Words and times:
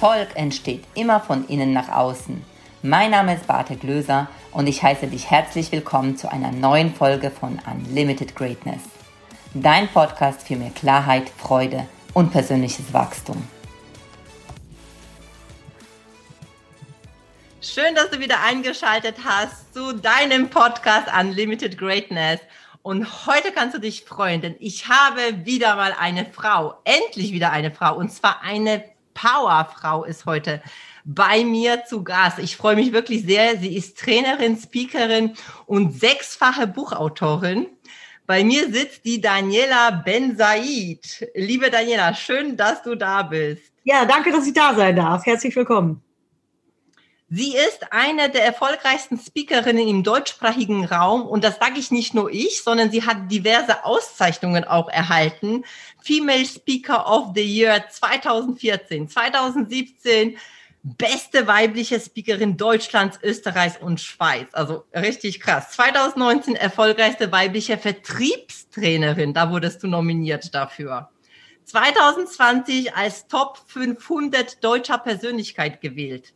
Erfolg 0.00 0.28
entsteht 0.36 0.84
immer 0.94 1.18
von 1.18 1.48
innen 1.48 1.72
nach 1.72 1.88
außen. 1.88 2.44
Mein 2.82 3.10
Name 3.10 3.34
ist 3.34 3.48
Barte 3.48 3.74
Glöser 3.74 4.28
und 4.52 4.68
ich 4.68 4.80
heiße 4.80 5.08
dich 5.08 5.28
herzlich 5.28 5.72
willkommen 5.72 6.16
zu 6.16 6.30
einer 6.30 6.52
neuen 6.52 6.94
Folge 6.94 7.32
von 7.32 7.58
Unlimited 7.66 8.36
Greatness. 8.36 8.82
Dein 9.54 9.88
Podcast 9.88 10.46
für 10.46 10.54
mehr 10.54 10.70
Klarheit, 10.70 11.28
Freude 11.28 11.84
und 12.14 12.30
persönliches 12.30 12.92
Wachstum. 12.92 13.42
Schön, 17.60 17.96
dass 17.96 18.10
du 18.10 18.20
wieder 18.20 18.40
eingeschaltet 18.40 19.16
hast 19.24 19.74
zu 19.74 19.94
deinem 19.94 20.48
Podcast 20.48 21.08
Unlimited 21.12 21.76
Greatness. 21.76 22.38
Und 22.82 23.26
heute 23.26 23.50
kannst 23.50 23.74
du 23.74 23.80
dich 23.80 24.04
freuen, 24.04 24.42
denn 24.42 24.54
ich 24.60 24.86
habe 24.86 25.44
wieder 25.44 25.74
mal 25.74 25.92
eine 25.98 26.24
Frau, 26.24 26.76
endlich 26.84 27.32
wieder 27.32 27.50
eine 27.50 27.72
Frau, 27.72 27.96
und 27.96 28.12
zwar 28.12 28.42
eine 28.42 28.84
Powerfrau 29.18 30.04
ist 30.04 30.26
heute 30.26 30.62
bei 31.04 31.44
mir 31.44 31.84
zu 31.84 32.04
Gast. 32.04 32.38
Ich 32.38 32.56
freue 32.56 32.76
mich 32.76 32.92
wirklich 32.92 33.24
sehr. 33.24 33.58
Sie 33.58 33.74
ist 33.74 33.98
Trainerin, 33.98 34.56
Speakerin 34.56 35.34
und 35.66 35.98
sechsfache 35.98 36.68
Buchautorin. 36.68 37.66
Bei 38.26 38.44
mir 38.44 38.70
sitzt 38.70 39.04
die 39.04 39.20
Daniela 39.20 39.90
Ben 39.90 40.36
Said. 40.36 41.28
Liebe 41.34 41.68
Daniela, 41.68 42.14
schön, 42.14 42.56
dass 42.56 42.82
du 42.82 42.94
da 42.94 43.22
bist. 43.22 43.72
Ja, 43.82 44.04
danke, 44.04 44.30
dass 44.30 44.46
ich 44.46 44.54
da 44.54 44.74
sein 44.74 44.94
darf. 44.94 45.26
Herzlich 45.26 45.56
willkommen. 45.56 46.00
Sie 47.30 47.54
ist 47.54 47.92
eine 47.92 48.30
der 48.30 48.42
erfolgreichsten 48.42 49.18
Speakerinnen 49.18 49.86
im 49.86 50.02
deutschsprachigen 50.02 50.86
Raum 50.86 51.26
und 51.26 51.44
das 51.44 51.56
sage 51.56 51.78
ich 51.78 51.90
nicht 51.90 52.14
nur 52.14 52.30
ich, 52.30 52.62
sondern 52.62 52.90
sie 52.90 53.02
hat 53.02 53.30
diverse 53.30 53.84
Auszeichnungen 53.84 54.64
auch 54.64 54.88
erhalten. 54.88 55.64
Female 56.08 56.46
Speaker 56.46 57.04
of 57.06 57.32
the 57.34 57.42
Year 57.42 57.84
2014, 57.86 59.08
2017, 59.08 60.38
beste 60.82 61.46
weibliche 61.46 62.00
Speakerin 62.00 62.56
Deutschlands, 62.56 63.18
Österreichs 63.22 63.76
und 63.76 64.00
Schweiz. 64.00 64.46
Also 64.52 64.84
richtig 64.94 65.38
krass. 65.38 65.72
2019 65.72 66.56
erfolgreichste 66.56 67.30
weibliche 67.30 67.76
Vertriebstrainerin, 67.76 69.34
da 69.34 69.50
wurdest 69.50 69.82
du 69.82 69.86
nominiert 69.86 70.54
dafür. 70.54 71.10
2020 71.64 72.94
als 72.94 73.26
Top 73.26 73.58
500 73.66 74.64
deutscher 74.64 74.96
Persönlichkeit 74.96 75.82
gewählt. 75.82 76.32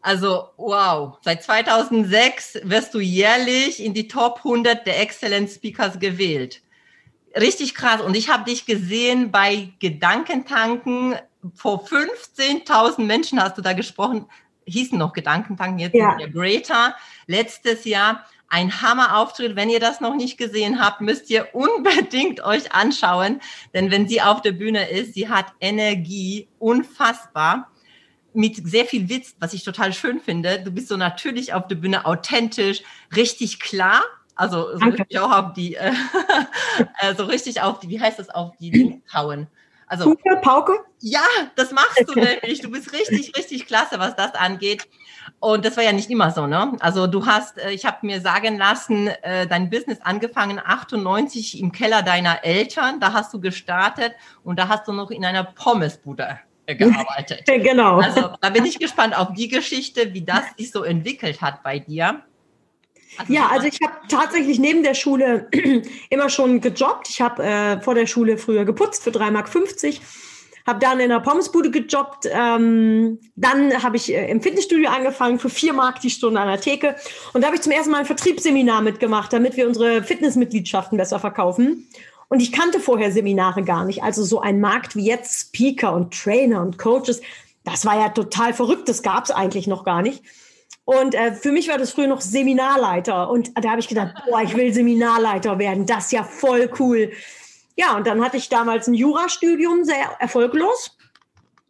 Also, 0.00 0.48
wow. 0.56 1.16
Seit 1.20 1.44
2006 1.44 2.58
wirst 2.64 2.92
du 2.92 2.98
jährlich 2.98 3.80
in 3.80 3.94
die 3.94 4.08
Top 4.08 4.38
100 4.38 4.84
der 4.84 5.00
Excellent 5.00 5.48
Speakers 5.48 6.00
gewählt. 6.00 6.60
Richtig 7.38 7.74
krass. 7.74 8.00
Und 8.00 8.16
ich 8.16 8.30
habe 8.30 8.44
dich 8.44 8.66
gesehen 8.66 9.30
bei 9.30 9.68
Gedankentanken. 9.78 11.16
Vor 11.54 11.84
15.000 11.86 13.02
Menschen 13.02 13.40
hast 13.40 13.58
du 13.58 13.62
da 13.62 13.72
gesprochen. 13.72 14.26
Hießen 14.64 14.98
noch 14.98 15.12
Gedankentanken, 15.12 15.78
jetzt 15.78 15.94
ja. 15.94 16.16
der 16.16 16.30
Greater. 16.30 16.96
Letztes 17.26 17.84
Jahr 17.84 18.24
ein 18.48 18.80
Hammerauftritt. 18.80 19.54
Wenn 19.54 19.70
ihr 19.70 19.80
das 19.80 20.00
noch 20.00 20.14
nicht 20.14 20.38
gesehen 20.38 20.80
habt, 20.80 21.00
müsst 21.00 21.30
ihr 21.30 21.54
unbedingt 21.54 22.40
euch 22.44 22.72
anschauen. 22.72 23.40
Denn 23.74 23.90
wenn 23.90 24.08
sie 24.08 24.22
auf 24.22 24.40
der 24.40 24.52
Bühne 24.52 24.88
ist, 24.88 25.14
sie 25.14 25.28
hat 25.28 25.52
Energie, 25.60 26.48
unfassbar 26.58 27.70
mit 28.32 28.68
sehr 28.68 28.84
viel 28.84 29.08
Witz, 29.08 29.34
was 29.40 29.54
ich 29.54 29.64
total 29.64 29.92
schön 29.92 30.20
finde. 30.20 30.60
Du 30.62 30.70
bist 30.70 30.88
so 30.88 30.96
natürlich 30.96 31.54
auf 31.54 31.68
der 31.68 31.76
Bühne 31.76 32.04
authentisch, 32.04 32.82
richtig 33.14 33.60
klar. 33.60 34.02
Also 34.36 34.76
so 34.76 34.84
richtig 34.84 35.18
auch 35.18 35.32
auf 35.32 35.52
die, 35.54 35.74
äh, 35.76 35.92
so 37.16 37.24
richtig 37.24 37.62
auf 37.62 37.80
die, 37.80 37.88
wie 37.88 38.00
heißt 38.00 38.18
das, 38.18 38.30
auf 38.30 38.52
die 38.58 38.70
Dinge 38.70 39.00
hauen. 39.12 39.48
Also, 39.88 40.04
Puke, 40.04 40.40
Pauke? 40.42 40.72
Ja, 41.00 41.24
das 41.54 41.70
machst 41.70 42.04
du 42.08 42.18
nämlich. 42.18 42.60
Du 42.60 42.70
bist 42.70 42.92
richtig, 42.92 43.36
richtig 43.36 43.66
klasse, 43.66 44.00
was 44.00 44.16
das 44.16 44.34
angeht. 44.34 44.88
Und 45.38 45.64
das 45.64 45.76
war 45.76 45.84
ja 45.84 45.92
nicht 45.92 46.10
immer 46.10 46.32
so, 46.32 46.46
ne? 46.46 46.76
Also 46.80 47.06
du 47.06 47.24
hast, 47.26 47.58
äh, 47.58 47.70
ich 47.70 47.84
habe 47.84 47.98
mir 48.04 48.20
sagen 48.20 48.58
lassen, 48.58 49.08
äh, 49.22 49.46
dein 49.46 49.70
Business 49.70 50.00
angefangen 50.02 50.60
98 50.64 51.60
im 51.60 51.72
Keller 51.72 52.02
deiner 52.02 52.44
Eltern. 52.44 52.98
Da 53.00 53.12
hast 53.12 53.32
du 53.32 53.40
gestartet 53.40 54.12
und 54.42 54.58
da 54.58 54.68
hast 54.68 54.88
du 54.88 54.92
noch 54.92 55.10
in 55.10 55.24
einer 55.24 55.44
Pommesbude 55.44 56.40
gearbeitet. 56.66 57.44
genau. 57.46 58.00
Also 58.00 58.30
da 58.40 58.50
bin 58.50 58.64
ich 58.64 58.78
gespannt 58.78 59.16
auf 59.16 59.34
die 59.34 59.48
Geschichte, 59.48 60.12
wie 60.14 60.22
das 60.22 60.42
sich 60.56 60.72
so 60.72 60.82
entwickelt 60.82 61.40
hat 61.40 61.62
bei 61.62 61.78
dir. 61.78 62.22
Also 63.18 63.32
ja, 63.32 63.48
also 63.48 63.66
ich 63.66 63.78
habe 63.82 63.94
tatsächlich 64.08 64.58
neben 64.58 64.82
der 64.82 64.94
Schule 64.94 65.48
immer 66.10 66.28
schon 66.28 66.60
gejobbt. 66.60 67.08
Ich 67.08 67.20
habe 67.20 67.42
äh, 67.42 67.80
vor 67.80 67.94
der 67.94 68.06
Schule 68.06 68.38
früher 68.38 68.64
geputzt 68.64 69.02
für 69.02 69.10
3,50 69.10 69.30
Mark. 69.30 69.50
Habe 70.66 70.80
dann 70.80 70.98
in 70.98 71.10
der 71.10 71.20
Pommesbude 71.20 71.70
gejobbt. 71.70 72.28
Ähm, 72.30 73.20
dann 73.36 73.82
habe 73.82 73.96
ich 73.96 74.12
äh, 74.12 74.28
im 74.30 74.42
Fitnessstudio 74.42 74.90
angefangen 74.90 75.38
für 75.38 75.48
4 75.48 75.72
Mark 75.72 76.00
die 76.00 76.10
Stunde 76.10 76.40
an 76.40 76.48
der 76.48 76.60
Theke. 76.60 76.96
Und 77.32 77.42
da 77.42 77.46
habe 77.46 77.56
ich 77.56 77.62
zum 77.62 77.72
ersten 77.72 77.92
Mal 77.92 77.98
ein 77.98 78.06
Vertriebsseminar 78.06 78.82
mitgemacht, 78.82 79.32
damit 79.32 79.56
wir 79.56 79.66
unsere 79.66 80.02
Fitnessmitgliedschaften 80.02 80.98
besser 80.98 81.20
verkaufen. 81.20 81.86
Und 82.28 82.40
ich 82.40 82.50
kannte 82.50 82.80
vorher 82.80 83.12
Seminare 83.12 83.62
gar 83.62 83.84
nicht. 83.84 84.02
Also 84.02 84.24
so 84.24 84.40
ein 84.40 84.60
Markt 84.60 84.96
wie 84.96 85.06
jetzt 85.06 85.48
Speaker 85.48 85.94
und 85.94 86.12
Trainer 86.12 86.60
und 86.60 86.78
Coaches, 86.78 87.20
das 87.62 87.84
war 87.84 87.98
ja 87.98 88.08
total 88.08 88.52
verrückt. 88.52 88.88
Das 88.88 89.02
gab 89.02 89.24
es 89.24 89.30
eigentlich 89.30 89.66
noch 89.66 89.84
gar 89.84 90.02
nicht. 90.02 90.24
Und 90.86 91.16
äh, 91.16 91.32
für 91.32 91.50
mich 91.50 91.68
war 91.68 91.78
das 91.78 91.90
früher 91.90 92.06
noch 92.06 92.20
Seminarleiter. 92.20 93.28
Und 93.28 93.50
da 93.62 93.70
habe 93.70 93.80
ich 93.80 93.88
gedacht, 93.88 94.14
boah, 94.30 94.40
ich 94.40 94.56
will 94.56 94.72
Seminarleiter 94.72 95.58
werden. 95.58 95.84
Das 95.84 96.06
ist 96.06 96.12
ja 96.12 96.22
voll 96.22 96.70
cool. 96.78 97.10
Ja, 97.74 97.96
und 97.96 98.06
dann 98.06 98.24
hatte 98.24 98.38
ich 98.38 98.48
damals 98.48 98.86
ein 98.86 98.94
Jurastudium, 98.94 99.84
sehr 99.84 100.16
erfolglos. 100.20 100.95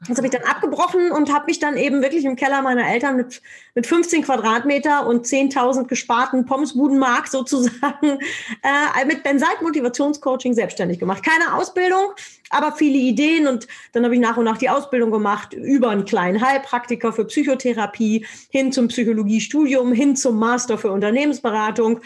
Das 0.01 0.19
habe 0.19 0.27
ich 0.27 0.33
dann 0.33 0.43
abgebrochen 0.43 1.11
und 1.11 1.33
habe 1.33 1.47
mich 1.47 1.59
dann 1.59 1.79
eben 1.79 2.03
wirklich 2.03 2.27
im 2.27 2.37
Keller 2.37 2.61
meiner 2.61 2.87
Eltern 2.87 3.17
mit, 3.17 3.41
mit 3.75 3.87
15 3.87 4.23
Quadratmeter 4.23 5.07
und 5.07 5.25
10.000 5.25 5.87
gesparten 5.87 6.45
Pommesbudenmark 6.45 7.29
sozusagen 7.29 8.19
äh, 8.63 9.05
mit 9.07 9.23
Benseit 9.23 9.63
Motivationscoaching 9.63 10.53
selbstständig 10.53 10.99
gemacht. 10.99 11.25
Keine 11.25 11.55
Ausbildung, 11.55 12.13
aber 12.51 12.73
viele 12.73 12.99
Ideen 12.99 13.47
und 13.47 13.67
dann 13.93 14.05
habe 14.05 14.15
ich 14.15 14.21
nach 14.21 14.37
und 14.37 14.45
nach 14.45 14.59
die 14.59 14.69
Ausbildung 14.69 15.11
gemacht 15.11 15.55
über 15.55 15.89
einen 15.89 16.05
kleinen 16.05 16.47
Heilpraktiker 16.47 17.15
für 17.15 17.25
Psychotherapie 17.25 18.27
hin 18.51 18.73
zum 18.73 18.89
Psychologiestudium, 18.89 19.93
hin 19.93 20.15
zum 20.15 20.39
Master 20.39 20.77
für 20.77 20.93
Unternehmensberatung 20.93 22.01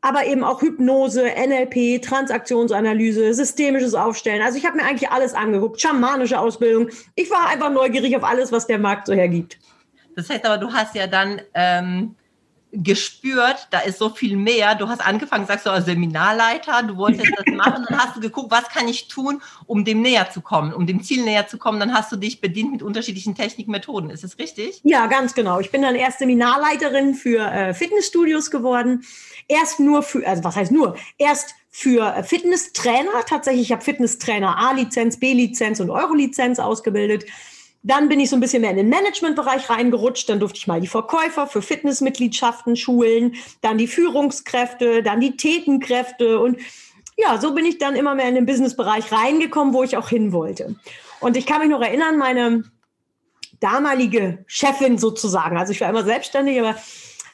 aber 0.00 0.26
eben 0.26 0.44
auch 0.44 0.62
Hypnose, 0.62 1.24
NLP, 1.24 2.00
Transaktionsanalyse, 2.02 3.34
systemisches 3.34 3.94
Aufstellen. 3.94 4.42
Also 4.42 4.58
ich 4.58 4.64
habe 4.64 4.76
mir 4.76 4.84
eigentlich 4.84 5.10
alles 5.10 5.34
angeguckt, 5.34 5.80
schamanische 5.80 6.38
Ausbildung. 6.38 6.88
Ich 7.16 7.30
war 7.30 7.48
einfach 7.48 7.70
neugierig 7.70 8.16
auf 8.16 8.24
alles, 8.24 8.52
was 8.52 8.66
der 8.66 8.78
Markt 8.78 9.06
so 9.06 9.14
hergibt. 9.14 9.58
Das 10.14 10.30
heißt 10.30 10.44
aber, 10.44 10.58
du 10.58 10.72
hast 10.72 10.94
ja 10.94 11.06
dann 11.06 11.40
ähm, 11.54 12.14
gespürt, 12.72 13.68
da 13.70 13.80
ist 13.80 13.98
so 13.98 14.10
viel 14.10 14.36
mehr. 14.36 14.74
Du 14.74 14.88
hast 14.88 15.00
angefangen, 15.00 15.46
sagst 15.46 15.66
du, 15.66 15.70
als 15.70 15.86
Seminarleiter, 15.86 16.82
du 16.82 16.96
wolltest 16.96 17.32
das 17.36 17.54
machen, 17.54 17.86
dann 17.88 17.98
hast 17.98 18.16
du 18.16 18.20
geguckt, 18.20 18.50
was 18.50 18.68
kann 18.68 18.88
ich 18.88 19.08
tun, 19.08 19.40
um 19.66 19.84
dem 19.84 20.02
näher 20.02 20.30
zu 20.30 20.40
kommen, 20.40 20.72
um 20.72 20.86
dem 20.86 21.02
Ziel 21.02 21.24
näher 21.24 21.46
zu 21.46 21.58
kommen. 21.58 21.80
Dann 21.80 21.94
hast 21.94 22.12
du 22.12 22.16
dich 22.16 22.40
bedient 22.40 22.72
mit 22.72 22.82
unterschiedlichen 22.82 23.34
Techniken, 23.34 23.70
Methoden. 23.70 24.10
Ist 24.10 24.24
das 24.24 24.38
richtig? 24.38 24.80
Ja, 24.84 25.06
ganz 25.06 25.34
genau. 25.34 25.60
Ich 25.60 25.70
bin 25.70 25.82
dann 25.82 25.94
erst 25.94 26.18
Seminarleiterin 26.18 27.14
für 27.14 27.40
äh, 27.40 27.74
Fitnessstudios 27.74 28.50
geworden 28.50 29.04
erst 29.48 29.80
nur 29.80 30.02
für, 30.02 30.26
also 30.26 30.44
was 30.44 30.56
heißt 30.56 30.72
nur, 30.72 30.96
erst 31.16 31.54
für 31.70 32.22
Fitnesstrainer. 32.22 33.24
Tatsächlich, 33.26 33.62
ich 33.62 33.72
habe 33.72 33.82
Fitnesstrainer 33.82 34.56
A-Lizenz, 34.58 35.18
B-Lizenz 35.18 35.80
und 35.80 35.90
Euro-Lizenz 35.90 36.58
ausgebildet. 36.58 37.24
Dann 37.82 38.08
bin 38.08 38.20
ich 38.20 38.28
so 38.30 38.36
ein 38.36 38.40
bisschen 38.40 38.62
mehr 38.62 38.72
in 38.72 38.76
den 38.76 38.88
Managementbereich 38.88 39.70
reingerutscht. 39.70 40.28
Dann 40.28 40.40
durfte 40.40 40.58
ich 40.58 40.66
mal 40.66 40.80
die 40.80 40.88
Verkäufer 40.88 41.46
für 41.46 41.62
Fitnessmitgliedschaften 41.62 42.76
schulen, 42.76 43.36
dann 43.60 43.78
die 43.78 43.86
Führungskräfte, 43.86 45.02
dann 45.02 45.20
die 45.20 45.36
Thekenkräfte 45.36 46.40
und 46.40 46.58
ja, 47.18 47.36
so 47.38 47.52
bin 47.52 47.66
ich 47.66 47.78
dann 47.78 47.96
immer 47.96 48.14
mehr 48.14 48.28
in 48.28 48.36
den 48.36 48.46
Businessbereich 48.46 49.10
reingekommen, 49.10 49.74
wo 49.74 49.82
ich 49.82 49.96
auch 49.96 50.08
hin 50.08 50.32
wollte. 50.32 50.76
Und 51.20 51.36
ich 51.36 51.46
kann 51.46 51.60
mich 51.60 51.68
noch 51.68 51.82
erinnern, 51.82 52.16
meine 52.16 52.62
damalige 53.58 54.44
Chefin 54.46 54.98
sozusagen, 54.98 55.58
also 55.58 55.72
ich 55.72 55.80
war 55.80 55.90
immer 55.90 56.04
selbstständig, 56.04 56.60
aber 56.60 56.76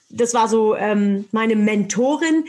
das 0.09 0.33
war 0.33 0.49
so 0.49 0.75
ähm, 0.75 1.27
meine 1.33 1.55
Mentorin, 1.55 2.47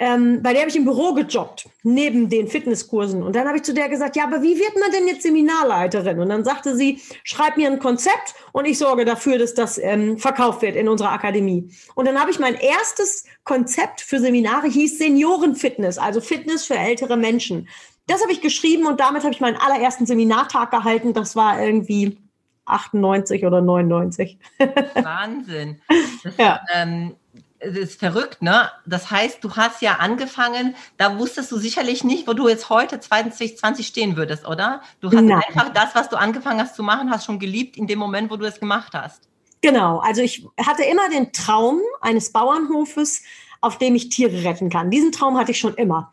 ähm, 0.00 0.42
bei 0.42 0.52
der 0.52 0.62
habe 0.62 0.70
ich 0.70 0.76
im 0.76 0.86
Büro 0.86 1.12
gejobbt, 1.12 1.68
neben 1.82 2.30
den 2.30 2.48
Fitnesskursen. 2.48 3.22
Und 3.22 3.36
dann 3.36 3.46
habe 3.46 3.58
ich 3.58 3.64
zu 3.64 3.74
der 3.74 3.90
gesagt, 3.90 4.16
ja, 4.16 4.24
aber 4.24 4.42
wie 4.42 4.58
wird 4.58 4.74
man 4.80 4.90
denn 4.90 5.06
jetzt 5.06 5.22
Seminarleiterin? 5.22 6.18
Und 6.18 6.30
dann 6.30 6.42
sagte 6.42 6.74
sie, 6.74 7.02
schreib 7.22 7.58
mir 7.58 7.70
ein 7.70 7.78
Konzept 7.78 8.34
und 8.52 8.64
ich 8.64 8.78
sorge 8.78 9.04
dafür, 9.04 9.38
dass 9.38 9.52
das 9.52 9.76
ähm, 9.76 10.16
verkauft 10.16 10.62
wird 10.62 10.74
in 10.74 10.88
unserer 10.88 11.12
Akademie. 11.12 11.70
Und 11.94 12.08
dann 12.08 12.18
habe 12.18 12.30
ich 12.30 12.38
mein 12.38 12.54
erstes 12.54 13.24
Konzept 13.44 14.00
für 14.00 14.18
Seminare, 14.20 14.68
hieß 14.68 14.96
Seniorenfitness, 14.96 15.98
also 15.98 16.22
Fitness 16.22 16.64
für 16.64 16.76
ältere 16.76 17.18
Menschen. 17.18 17.68
Das 18.06 18.22
habe 18.22 18.32
ich 18.32 18.40
geschrieben 18.40 18.86
und 18.86 19.00
damit 19.00 19.22
habe 19.22 19.34
ich 19.34 19.40
meinen 19.42 19.56
allerersten 19.56 20.06
Seminartag 20.06 20.70
gehalten. 20.70 21.12
Das 21.12 21.36
war 21.36 21.62
irgendwie 21.62 22.16
98 22.64 23.44
oder 23.44 23.60
99. 23.60 24.38
Wahnsinn. 24.94 25.82
Das, 26.24 26.36
ja. 26.38 26.60
ähm, 26.72 27.16
es 27.60 27.76
ist 27.76 28.00
verrückt, 28.00 28.42
ne? 28.42 28.70
Das 28.86 29.10
heißt, 29.10 29.44
du 29.44 29.54
hast 29.54 29.82
ja 29.82 29.96
angefangen, 29.96 30.74
da 30.96 31.18
wusstest 31.18 31.52
du 31.52 31.58
sicherlich 31.58 32.04
nicht, 32.04 32.26
wo 32.26 32.32
du 32.32 32.48
jetzt 32.48 32.70
heute 32.70 32.98
2020 32.98 33.86
stehen 33.86 34.16
würdest, 34.16 34.48
oder? 34.48 34.80
Du 35.00 35.08
hast 35.08 35.22
Nein. 35.22 35.42
einfach 35.46 35.72
das, 35.72 35.94
was 35.94 36.08
du 36.08 36.16
angefangen 36.16 36.60
hast 36.60 36.74
zu 36.74 36.82
machen, 36.82 37.10
hast 37.10 37.26
schon 37.26 37.38
geliebt 37.38 37.76
in 37.76 37.86
dem 37.86 37.98
Moment, 37.98 38.30
wo 38.30 38.36
du 38.36 38.46
es 38.46 38.58
gemacht 38.58 38.94
hast. 38.94 39.28
Genau, 39.60 39.98
also 39.98 40.22
ich 40.22 40.46
hatte 40.58 40.84
immer 40.84 41.08
den 41.10 41.32
Traum 41.32 41.80
eines 42.00 42.32
Bauernhofes, 42.32 43.22
auf 43.60 43.76
dem 43.76 43.94
ich 43.94 44.08
Tiere 44.08 44.42
retten 44.42 44.70
kann. 44.70 44.90
Diesen 44.90 45.12
Traum 45.12 45.36
hatte 45.36 45.50
ich 45.50 45.58
schon 45.58 45.74
immer. 45.74 46.10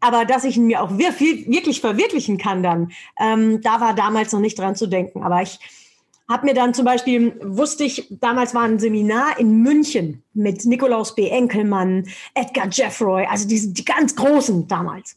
Aber 0.00 0.24
dass 0.24 0.44
ich 0.44 0.56
ihn 0.56 0.66
mir 0.66 0.82
auch 0.82 0.90
wirklich 0.98 1.80
verwirklichen 1.80 2.38
kann 2.38 2.62
dann, 2.62 2.92
ähm, 3.18 3.60
da 3.62 3.80
war 3.80 3.94
damals 3.94 4.32
noch 4.32 4.40
nicht 4.40 4.58
dran 4.58 4.76
zu 4.76 4.86
denken. 4.86 5.22
Aber 5.22 5.42
ich 5.42 5.58
habe 6.28 6.46
mir 6.46 6.54
dann 6.54 6.74
zum 6.74 6.84
Beispiel, 6.84 7.38
wusste 7.42 7.84
ich, 7.84 8.06
damals 8.10 8.54
war 8.54 8.62
ein 8.62 8.78
Seminar 8.78 9.38
in 9.38 9.62
München 9.62 10.22
mit 10.34 10.64
Nikolaus 10.66 11.14
B. 11.14 11.28
Enkelmann, 11.28 12.06
Edgar 12.34 12.68
Jeffroy, 12.70 13.26
also 13.26 13.48
die, 13.48 13.72
die 13.72 13.84
ganz 13.84 14.14
Großen 14.14 14.68
damals. 14.68 15.16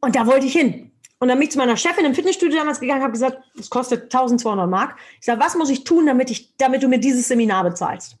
Und 0.00 0.16
da 0.16 0.26
wollte 0.26 0.46
ich 0.46 0.52
hin. 0.52 0.90
Und 1.20 1.28
dann 1.28 1.38
bin 1.38 1.46
ich 1.46 1.52
zu 1.52 1.58
meiner 1.58 1.76
Chefin 1.76 2.04
im 2.04 2.14
Fitnessstudio 2.14 2.58
damals 2.58 2.80
gegangen, 2.80 3.02
habe 3.02 3.12
gesagt, 3.12 3.38
es 3.58 3.70
kostet 3.70 4.04
1200 4.04 4.68
Mark. 4.68 4.96
Ich 5.18 5.26
sage, 5.26 5.40
was 5.40 5.56
muss 5.56 5.70
ich 5.70 5.84
tun, 5.84 6.06
damit, 6.06 6.30
ich, 6.30 6.56
damit 6.56 6.82
du 6.82 6.88
mir 6.88 6.98
dieses 6.98 7.26
Seminar 7.26 7.64
bezahlst? 7.64 8.16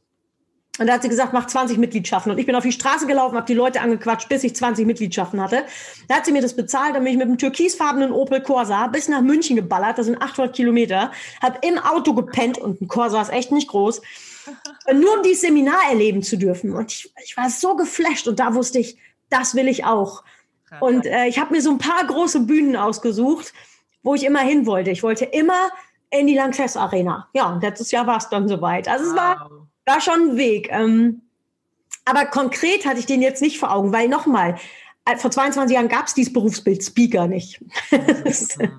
Und 0.78 0.86
da 0.86 0.94
hat 0.94 1.02
sie 1.02 1.08
gesagt, 1.08 1.32
mach 1.32 1.46
20 1.46 1.78
Mitgliedschaften. 1.78 2.30
Und 2.32 2.38
ich 2.38 2.46
bin 2.46 2.54
auf 2.54 2.62
die 2.62 2.72
Straße 2.72 3.06
gelaufen, 3.06 3.36
habe 3.36 3.46
die 3.46 3.54
Leute 3.54 3.80
angequatscht, 3.80 4.28
bis 4.28 4.44
ich 4.44 4.54
20 4.54 4.86
Mitgliedschaften 4.86 5.40
hatte. 5.40 5.64
Da 6.06 6.16
hat 6.16 6.26
sie 6.26 6.32
mir 6.32 6.42
das 6.42 6.54
bezahlt, 6.54 6.94
dann 6.94 7.04
bin 7.04 7.12
ich 7.12 7.18
mit 7.18 7.26
einem 7.26 7.38
türkisfarbenen 7.38 8.12
Opel 8.12 8.40
Corsa 8.40 8.86
bis 8.86 9.08
nach 9.08 9.20
München 9.20 9.56
geballert, 9.56 9.98
das 9.98 10.06
sind 10.06 10.20
800 10.20 10.54
Kilometer, 10.54 11.10
habe 11.42 11.58
im 11.62 11.78
Auto 11.78 12.14
gepennt 12.14 12.58
und 12.58 12.80
ein 12.80 12.88
Corsa 12.88 13.20
ist 13.20 13.32
echt 13.32 13.52
nicht 13.52 13.68
groß, 13.68 14.00
nur 14.92 15.16
um 15.16 15.22
dieses 15.22 15.42
Seminar 15.42 15.80
erleben 15.90 16.22
zu 16.22 16.36
dürfen. 16.36 16.74
Und 16.74 16.92
ich, 16.92 17.12
ich 17.24 17.36
war 17.36 17.50
so 17.50 17.76
geflasht 17.76 18.28
und 18.28 18.38
da 18.38 18.54
wusste 18.54 18.78
ich, 18.78 18.98
das 19.30 19.54
will 19.54 19.68
ich 19.68 19.84
auch. 19.84 20.22
Und 20.80 21.06
äh, 21.06 21.26
ich 21.26 21.38
habe 21.38 21.54
mir 21.54 21.62
so 21.62 21.70
ein 21.70 21.78
paar 21.78 22.06
große 22.06 22.40
Bühnen 22.40 22.76
ausgesucht, 22.76 23.52
wo 24.02 24.14
ich 24.14 24.24
immer 24.24 24.40
hin 24.40 24.66
wollte. 24.66 24.90
Ich 24.90 25.02
wollte 25.02 25.24
immer 25.24 25.70
in 26.10 26.26
die 26.26 26.34
Lanxess 26.34 26.76
Arena. 26.76 27.28
Ja, 27.34 27.52
und 27.52 27.62
letztes 27.62 27.90
Jahr 27.90 28.06
war 28.06 28.18
es 28.18 28.28
dann 28.28 28.48
soweit. 28.48 28.88
Also 28.88 29.06
wow. 29.06 29.10
es 29.10 29.16
war 29.16 29.50
war 29.88 30.00
schon 30.00 30.30
ein 30.30 30.36
Weg. 30.36 30.68
Ähm, 30.70 31.22
aber 32.04 32.26
konkret 32.26 32.86
hatte 32.86 33.00
ich 33.00 33.06
den 33.06 33.22
jetzt 33.22 33.42
nicht 33.42 33.58
vor 33.58 33.72
Augen, 33.72 33.92
weil 33.92 34.08
nochmal, 34.08 34.56
äh, 35.04 35.16
vor 35.16 35.30
22 35.30 35.74
Jahren 35.74 35.88
gab 35.88 36.06
es 36.06 36.14
dieses 36.14 36.32
Berufsbild 36.32 36.84
Speaker 36.84 37.26
nicht. 37.26 37.62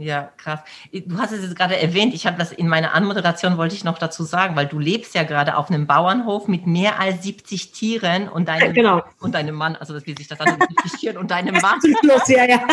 Ja, 0.00 0.32
krass. 0.38 0.60
Du 0.92 1.18
hast 1.18 1.30
es 1.32 1.42
jetzt 1.42 1.56
gerade 1.56 1.76
erwähnt, 1.76 2.14
ich 2.14 2.26
habe 2.26 2.38
das 2.38 2.52
in 2.52 2.68
meiner 2.68 2.94
Anmoderation 2.94 3.58
wollte 3.58 3.74
ich 3.74 3.84
noch 3.84 3.98
dazu 3.98 4.24
sagen, 4.24 4.56
weil 4.56 4.66
du 4.66 4.78
lebst 4.78 5.14
ja 5.14 5.24
gerade 5.24 5.58
auf 5.58 5.68
einem 5.68 5.86
Bauernhof 5.86 6.48
mit 6.48 6.66
mehr 6.66 6.98
als 6.98 7.22
70 7.22 7.72
Tieren 7.72 8.26
und 8.26 8.48
deinem, 8.48 8.72
genau. 8.72 9.02
und 9.20 9.34
deinem 9.34 9.54
Mann, 9.54 9.76
also 9.76 9.94
wie 10.06 10.14
sich 10.16 10.26
das 10.26 10.40
an 10.40 10.56
70 10.58 10.98
Tieren 10.98 11.18
und 11.18 11.30
deinem 11.30 11.54
Mann. 11.60 11.80
Plus, 12.00 12.28
ja, 12.28 12.46
ja. 12.46 12.66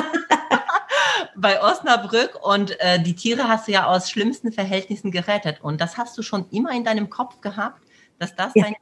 Bei 1.35 1.61
Osnabrück 1.61 2.38
und 2.41 2.79
äh, 2.79 3.01
die 3.01 3.15
Tiere 3.15 3.47
hast 3.47 3.67
du 3.67 3.71
ja 3.71 3.88
aus 3.88 4.09
schlimmsten 4.09 4.51
Verhältnissen 4.51 5.11
gerettet. 5.11 5.59
Und 5.61 5.81
das 5.81 5.97
hast 5.97 6.17
du 6.17 6.21
schon 6.21 6.45
immer 6.51 6.71
in 6.71 6.83
deinem 6.83 7.09
Kopf 7.09 7.41
gehabt, 7.41 7.81
dass 8.19 8.35
das 8.35 8.51
ja. 8.55 8.63
dein. 8.63 8.75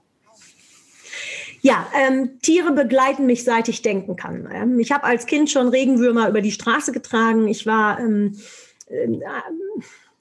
Ja, 1.62 1.88
ähm, 1.96 2.40
Tiere 2.42 2.72
begleiten 2.72 3.26
mich, 3.26 3.44
seit 3.44 3.68
ich 3.70 3.82
denken 3.82 4.16
kann. 4.16 4.48
Ähm, 4.54 4.80
ich 4.80 4.92
habe 4.92 5.04
als 5.04 5.26
Kind 5.26 5.50
schon 5.50 5.70
Regenwürmer 5.70 6.30
über 6.30 6.42
die 6.42 6.52
Straße 6.52 6.92
getragen. 6.92 7.48
Ich 7.48 7.66
war, 7.66 8.00
ähm, 8.00 8.38
äh, 8.88 9.08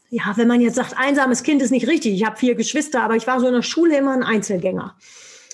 ja, 0.09 0.33
wenn 0.37 0.49
man 0.49 0.61
jetzt 0.61 0.77
sagt, 0.77 0.97
einsames 0.97 1.43
Kind 1.43 1.61
ist 1.61 1.71
nicht 1.71 1.87
richtig. 1.87 2.15
Ich 2.15 2.25
habe 2.25 2.37
vier 2.37 2.55
Geschwister, 2.55 3.03
aber 3.03 3.17
ich 3.17 3.27
war 3.27 3.41
so 3.41 3.47
in 3.47 3.53
der 3.53 3.63
Schule 3.63 3.99
immer 3.99 4.15
ein 4.15 4.23
Einzelgänger. 4.23 4.97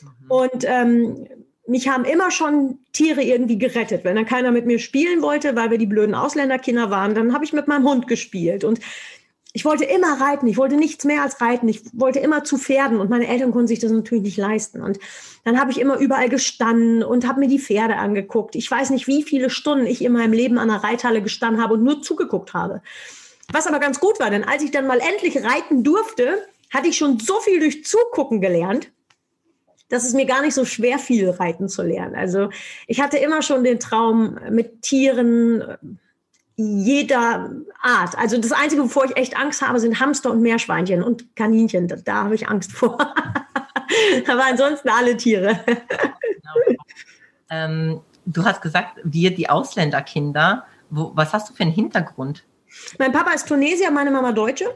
Mhm. 0.02 0.31
Und 0.31 0.64
ähm, 0.64 1.26
mich 1.70 1.88
haben 1.88 2.05
immer 2.05 2.32
schon 2.32 2.81
Tiere 2.93 3.22
irgendwie 3.22 3.56
gerettet. 3.56 4.05
Wenn 4.05 4.17
dann 4.17 4.26
keiner 4.26 4.50
mit 4.50 4.67
mir 4.67 4.81
spielen 4.81 5.22
wollte, 5.22 5.55
weil 5.55 5.70
wir 5.70 5.78
die 5.78 5.87
blöden 5.87 6.17
Ausländerkinder 6.17 6.90
waren, 6.90 7.14
dann 7.14 7.32
habe 7.32 7.44
ich 7.44 7.52
mit 7.52 7.69
meinem 7.69 7.88
Hund 7.88 8.08
gespielt. 8.08 8.64
Und 8.64 8.81
ich 9.52 9.64
wollte 9.64 9.84
immer 9.84 10.20
reiten. 10.20 10.49
Ich 10.49 10.56
wollte 10.56 10.76
nichts 10.76 11.05
mehr 11.05 11.22
als 11.22 11.40
reiten. 11.40 11.69
Ich 11.69 11.82
wollte 11.93 12.19
immer 12.19 12.43
zu 12.43 12.58
Pferden 12.58 12.99
und 12.99 13.08
meine 13.08 13.28
Eltern 13.28 13.52
konnten 13.52 13.69
sich 13.69 13.78
das 13.78 13.93
natürlich 13.93 14.25
nicht 14.25 14.37
leisten. 14.37 14.82
Und 14.82 14.99
dann 15.44 15.61
habe 15.61 15.70
ich 15.70 15.81
immer 15.81 15.99
überall 15.99 16.28
gestanden 16.28 17.05
und 17.05 17.26
habe 17.26 17.38
mir 17.38 17.49
die 17.49 17.61
Pferde 17.61 17.96
angeguckt. 17.96 18.56
Ich 18.56 18.69
weiß 18.69 18.90
nicht, 18.90 19.06
wie 19.06 19.23
viele 19.23 19.49
Stunden 19.49 19.87
ich 19.87 20.05
in 20.05 20.12
meinem 20.12 20.32
Leben 20.32 20.58
an 20.58 20.69
der 20.69 20.82
Reithalle 20.82 21.23
gestanden 21.23 21.62
habe 21.62 21.75
und 21.75 21.84
nur 21.84 22.02
zugeguckt 22.02 22.52
habe. 22.52 22.82
Was 23.52 23.69
aber 23.69 23.78
ganz 23.78 24.00
gut 24.00 24.19
war, 24.19 24.31
denn 24.31 24.43
als 24.43 24.64
ich 24.64 24.73
dann 24.73 24.88
mal 24.88 25.00
endlich 25.00 25.37
reiten 25.43 25.84
durfte, 25.84 26.46
hatte 26.70 26.88
ich 26.88 26.96
schon 26.96 27.20
so 27.20 27.38
viel 27.40 27.61
durch 27.61 27.84
Zugucken 27.84 28.40
gelernt, 28.40 28.90
dass 29.90 30.04
es 30.04 30.14
mir 30.14 30.25
gar 30.25 30.40
nicht 30.40 30.54
so 30.54 30.64
schwer 30.64 30.98
fiel, 30.98 31.28
reiten 31.28 31.69
zu 31.69 31.82
lernen. 31.82 32.14
Also 32.14 32.48
ich 32.87 33.00
hatte 33.00 33.19
immer 33.19 33.42
schon 33.42 33.64
den 33.64 33.78
Traum 33.78 34.38
mit 34.50 34.81
Tieren 34.82 35.60
äh, 35.60 35.76
jeder 36.56 37.50
Art. 37.82 38.16
Also 38.16 38.38
das 38.38 38.52
Einzige, 38.52 38.82
wovor 38.82 39.06
ich 39.06 39.16
echt 39.16 39.37
Angst 39.37 39.62
habe, 39.62 39.81
sind 39.81 39.98
Hamster 40.00 40.31
und 40.31 40.40
Meerschweinchen 40.42 41.02
und 41.02 41.34
Kaninchen. 41.34 41.88
Da, 41.88 41.96
da 41.96 42.25
habe 42.25 42.34
ich 42.34 42.48
Angst 42.48 42.72
vor. 42.72 42.98
Aber 44.28 44.44
ansonsten 44.44 44.88
alle 44.88 45.16
Tiere. 45.16 45.58
Genau. 45.66 46.76
Ähm, 47.50 48.00
du 48.26 48.44
hast 48.44 48.62
gesagt, 48.62 49.00
wir, 49.02 49.34
die 49.34 49.48
Ausländerkinder. 49.48 50.66
Wo, 50.90 51.12
was 51.14 51.32
hast 51.32 51.48
du 51.48 51.54
für 51.54 51.62
einen 51.62 51.72
Hintergrund? 51.72 52.44
Mein 52.98 53.12
Papa 53.12 53.32
ist 53.32 53.48
Tunesier, 53.48 53.90
meine 53.90 54.10
Mama 54.10 54.32
Deutsche. 54.32 54.66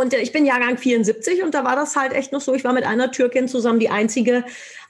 Und 0.00 0.14
äh, 0.14 0.18
ich 0.18 0.32
bin 0.32 0.46
Jahrgang 0.46 0.78
74 0.78 1.42
und 1.42 1.54
da 1.54 1.64
war 1.64 1.76
das 1.76 1.96
halt 1.96 2.12
echt 2.12 2.32
noch 2.32 2.40
so. 2.40 2.54
Ich 2.54 2.64
war 2.64 2.72
mit 2.72 2.84
einer 2.84 3.10
Türkin 3.10 3.48
zusammen 3.48 3.80
die 3.80 3.90
einzige 3.90 4.44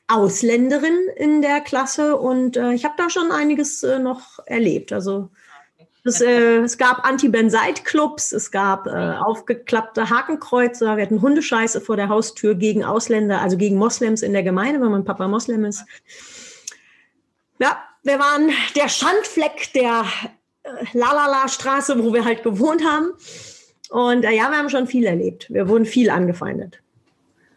Ausländerin 0.09 1.09
in 1.17 1.43
der 1.43 1.61
Klasse 1.61 2.17
und 2.17 2.57
äh, 2.57 2.73
ich 2.73 2.85
habe 2.85 2.95
da 2.97 3.11
schon 3.11 3.33
einiges 3.33 3.83
äh, 3.83 3.99
noch 3.99 4.39
erlebt. 4.47 4.93
Also 4.93 5.31
es, 6.05 6.21
äh, 6.21 6.59
es 6.59 6.79
gab 6.79 7.05
Anti-Benzeit-Clubs, 7.05 8.31
es 8.31 8.53
gab 8.53 8.87
äh, 8.87 8.91
aufgeklappte 8.91 10.09
Hakenkreuze, 10.09 10.85
wir 10.97 11.03
hatten 11.03 11.21
Hundescheiße 11.21 11.81
vor 11.81 11.97
der 11.97 12.09
Haustür 12.09 12.55
gegen 12.55 12.85
Ausländer, 12.85 13.41
also 13.41 13.57
gegen 13.57 13.77
Moslems 13.77 14.23
in 14.23 14.33
der 14.33 14.45
Gemeinde, 14.45 14.81
weil 14.81 14.91
mein 14.91 15.05
Papa 15.05 15.27
Moslem 15.27 15.65
ist. 15.65 15.85
Ja, 17.59 17.83
wir 18.05 18.21
waren 18.21 18.53
der 18.77 18.89
Schandfleck 18.89 19.73
der 19.75 20.05
äh, 20.63 20.69
Lalala-Straße, 20.93 22.03
wo 22.03 22.15
wir 22.15 22.25
halt 22.25 22.45
gewohnt 22.45 22.85
haben. 22.85 23.11
Und 23.91 24.25
äh, 24.25 24.33
ja, 24.33 24.51
wir 24.51 24.59
haben 24.59 24.71
schon 24.71 24.87
viel 24.87 25.05
erlebt. 25.05 25.47
Wir 25.51 25.69
wurden 25.69 25.85
viel 25.85 26.11
angefeindet. 26.11 26.81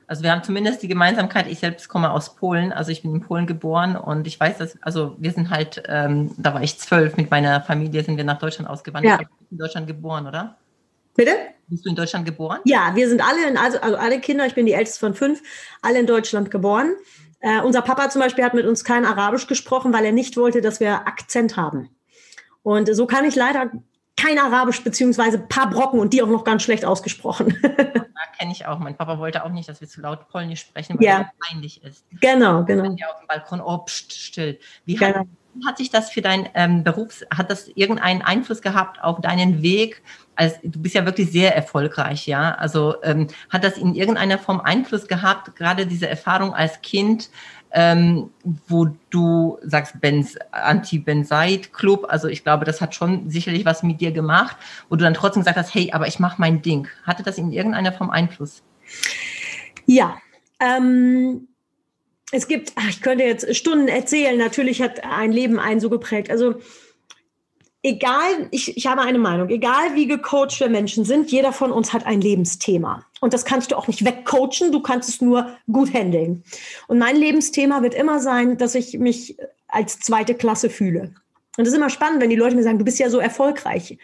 Also 0.09 0.24
wir 0.24 0.31
haben 0.31 0.43
zumindest 0.43 0.81
die 0.81 0.88
Gemeinsamkeit, 0.88 1.45
ich 1.48 1.59
selbst 1.59 1.88
komme 1.88 2.12
aus 2.12 2.36
Polen, 2.36 2.74
also 2.74 2.91
ich 2.91 3.03
bin 3.03 3.13
in 3.13 3.21
Polen 3.21 3.45
geboren 3.45 3.95
und 3.95 4.25
ich 4.25 4.39
weiß, 4.39 4.57
dass, 4.57 4.81
also 4.81 5.15
wir 5.19 5.31
sind 5.31 5.51
halt, 5.51 5.83
ähm, 5.88 6.31
da 6.36 6.55
war 6.55 6.63
ich 6.63 6.79
zwölf, 6.79 7.15
mit 7.15 7.29
meiner 7.29 7.62
Familie 7.62 8.03
sind 8.03 8.17
wir 8.17 8.24
nach 8.24 8.39
Deutschland 8.39 8.67
ausgewandert. 8.67 9.21
Ja. 9.21 9.21
Ich 9.21 9.27
bin 9.27 9.48
in 9.51 9.57
Deutschland 9.59 9.86
geboren, 9.86 10.25
oder? 10.25 10.57
Bitte? 11.15 11.33
Bist 11.67 11.86
du 11.86 11.89
in 11.91 11.95
Deutschland 11.95 12.25
geboren? 12.25 12.59
Ja, 12.65 12.95
wir 12.95 13.07
sind 13.07 13.21
alle, 13.21 13.50
in, 13.50 13.55
also, 13.55 13.79
also 13.81 13.98
alle 13.98 14.19
Kinder, 14.19 14.48
ich 14.48 14.55
bin 14.55 14.65
die 14.65 14.74
älteste 14.74 15.00
von 15.00 15.13
fünf, 15.13 15.43
alle 15.83 16.00
in 16.00 16.07
Deutschland 16.07 16.50
geboren. 16.50 16.95
Äh, 17.41 17.62
unser 17.62 17.83
Papa 17.83 18.09
zum 18.09 18.21
Beispiel 18.21 18.43
hat 18.43 18.55
mit 18.55 18.65
uns 18.65 18.83
kein 18.83 19.05
Arabisch 19.05 19.45
gesprochen, 19.45 19.93
weil 19.93 20.05
er 20.05 20.12
nicht 20.12 20.38
wollte, 20.38 20.62
dass 20.62 20.79
wir 20.79 21.07
Akzent 21.07 21.55
haben. 21.55 21.89
Und 22.63 22.93
so 22.95 23.05
kann 23.05 23.25
ich 23.25 23.36
leider 23.36 23.71
kein 24.19 24.38
Arabisch, 24.38 24.83
beziehungsweise 24.83 25.38
ein 25.38 25.47
paar 25.47 25.69
Brocken 25.69 25.99
und 25.99 26.13
die 26.13 26.21
auch 26.21 26.27
noch 26.27 26.43
ganz 26.43 26.63
schlecht 26.63 26.85
ausgesprochen. 26.85 27.57
ja, 27.63 28.03
kenne 28.38 28.51
ich 28.51 28.65
auch. 28.65 28.79
Mein 28.79 28.95
Papa 28.95 29.17
wollte 29.19 29.43
auch 29.43 29.49
nicht, 29.49 29.69
dass 29.69 29.81
wir 29.81 29.88
zu 29.88 30.01
laut 30.01 30.27
Polnisch 30.29 30.61
sprechen, 30.61 30.97
weil 30.99 31.05
ja. 31.05 31.19
das 31.19 31.49
peinlich 31.49 31.83
ist. 31.83 32.05
Genau, 32.19 32.63
genau. 32.63 32.95
Ja 32.97 33.07
auf 33.07 33.19
dem 33.19 33.27
Balkon, 33.27 33.61
oh, 33.61 33.77
pst, 33.79 34.13
still. 34.13 34.59
Wie 34.85 34.95
genau. 34.95 35.19
hat, 35.19 35.27
hat, 35.67 35.77
sich 35.77 35.89
das 35.89 36.09
für 36.09 36.21
deinen 36.21 36.49
ähm, 36.53 36.83
Beruf, 36.83 37.23
hat 37.33 37.49
das 37.49 37.69
irgendeinen 37.69 38.21
Einfluss 38.21 38.61
gehabt 38.61 39.01
auf 39.01 39.21
deinen 39.21 39.61
Weg? 39.61 40.01
Also, 40.35 40.55
du 40.63 40.81
bist 40.81 40.95
ja 40.95 41.05
wirklich 41.05 41.31
sehr 41.31 41.55
erfolgreich, 41.55 42.27
ja. 42.27 42.55
Also 42.55 42.95
ähm, 43.03 43.27
hat 43.49 43.63
das 43.63 43.77
in 43.77 43.95
irgendeiner 43.95 44.38
Form 44.38 44.59
Einfluss 44.61 45.07
gehabt, 45.07 45.55
gerade 45.55 45.85
diese 45.85 46.07
Erfahrung 46.07 46.53
als 46.53 46.81
Kind? 46.81 47.29
Ähm, 47.71 48.31
wo 48.67 48.88
du 49.09 49.59
sagst, 49.61 49.99
Benz, 50.01 50.38
Anti-Benzeit-Club, 50.51 52.05
also 52.09 52.27
ich 52.27 52.43
glaube, 52.43 52.65
das 52.65 52.81
hat 52.81 52.95
schon 52.95 53.29
sicherlich 53.29 53.65
was 53.65 53.83
mit 53.83 54.01
dir 54.01 54.11
gemacht, 54.11 54.57
wo 54.89 54.95
du 54.95 55.03
dann 55.03 55.13
trotzdem 55.13 55.41
gesagt 55.41 55.57
hast, 55.57 55.73
hey, 55.73 55.91
aber 55.91 56.07
ich 56.07 56.19
mache 56.19 56.39
mein 56.39 56.61
Ding. 56.61 56.88
Hatte 57.03 57.23
das 57.23 57.38
in 57.38 57.51
irgendeiner 57.51 57.91
Form 57.91 58.09
Einfluss? 58.09 58.63
Ja, 59.85 60.17
ähm, 60.59 61.47
es 62.31 62.47
gibt, 62.47 62.73
ach, 62.75 62.89
ich 62.89 63.01
könnte 63.01 63.23
jetzt 63.23 63.55
Stunden 63.55 63.88
erzählen, 63.88 64.38
natürlich 64.38 64.81
hat 64.81 65.03
ein 65.03 65.31
Leben 65.31 65.59
einen 65.59 65.79
so 65.79 65.89
geprägt. 65.89 66.29
Also 66.29 66.59
egal, 67.83 68.48
ich, 68.51 68.75
ich 68.75 68.88
habe 68.88 69.01
eine 69.01 69.19
Meinung, 69.19 69.50
egal 69.50 69.95
wie 69.95 70.07
gecoacht 70.07 70.59
wir 70.59 70.69
Menschen 70.69 71.05
sind, 71.05 71.31
jeder 71.31 71.53
von 71.53 71.71
uns 71.71 71.93
hat 71.93 72.05
ein 72.05 72.21
Lebensthema. 72.21 73.05
Und 73.21 73.33
das 73.33 73.45
kannst 73.45 73.71
du 73.71 73.77
auch 73.77 73.88
nicht 73.88 74.05
wegcoachen, 74.05 74.71
du 74.71 74.81
kannst 74.81 75.09
es 75.09 75.21
nur 75.21 75.57
gut 75.71 75.93
handeln. 75.93 76.43
Und 76.88 77.00
mein 77.00 77.15
Lebensthema 77.15 77.81
wird 77.81 77.93
immer 77.93 78.19
sein, 78.19 78.57
dass 78.57 78.75
ich 78.75 78.98
mich 78.98 79.38
als 79.67 80.00
zweite 80.00 80.36
Klasse 80.36 80.69
fühle. 80.69 81.13
Und 81.57 81.65
das 81.65 81.69
ist 81.69 81.75
immer 81.75 81.89
spannend, 81.89 82.21
wenn 82.21 82.29
die 82.29 82.36
Leute 82.36 82.55
mir 82.55 82.63
sagen, 82.63 82.79
du 82.79 82.86
bist 82.86 83.00
ja 83.00 83.09
so 83.09 83.19
erfolgreich. 83.19 83.98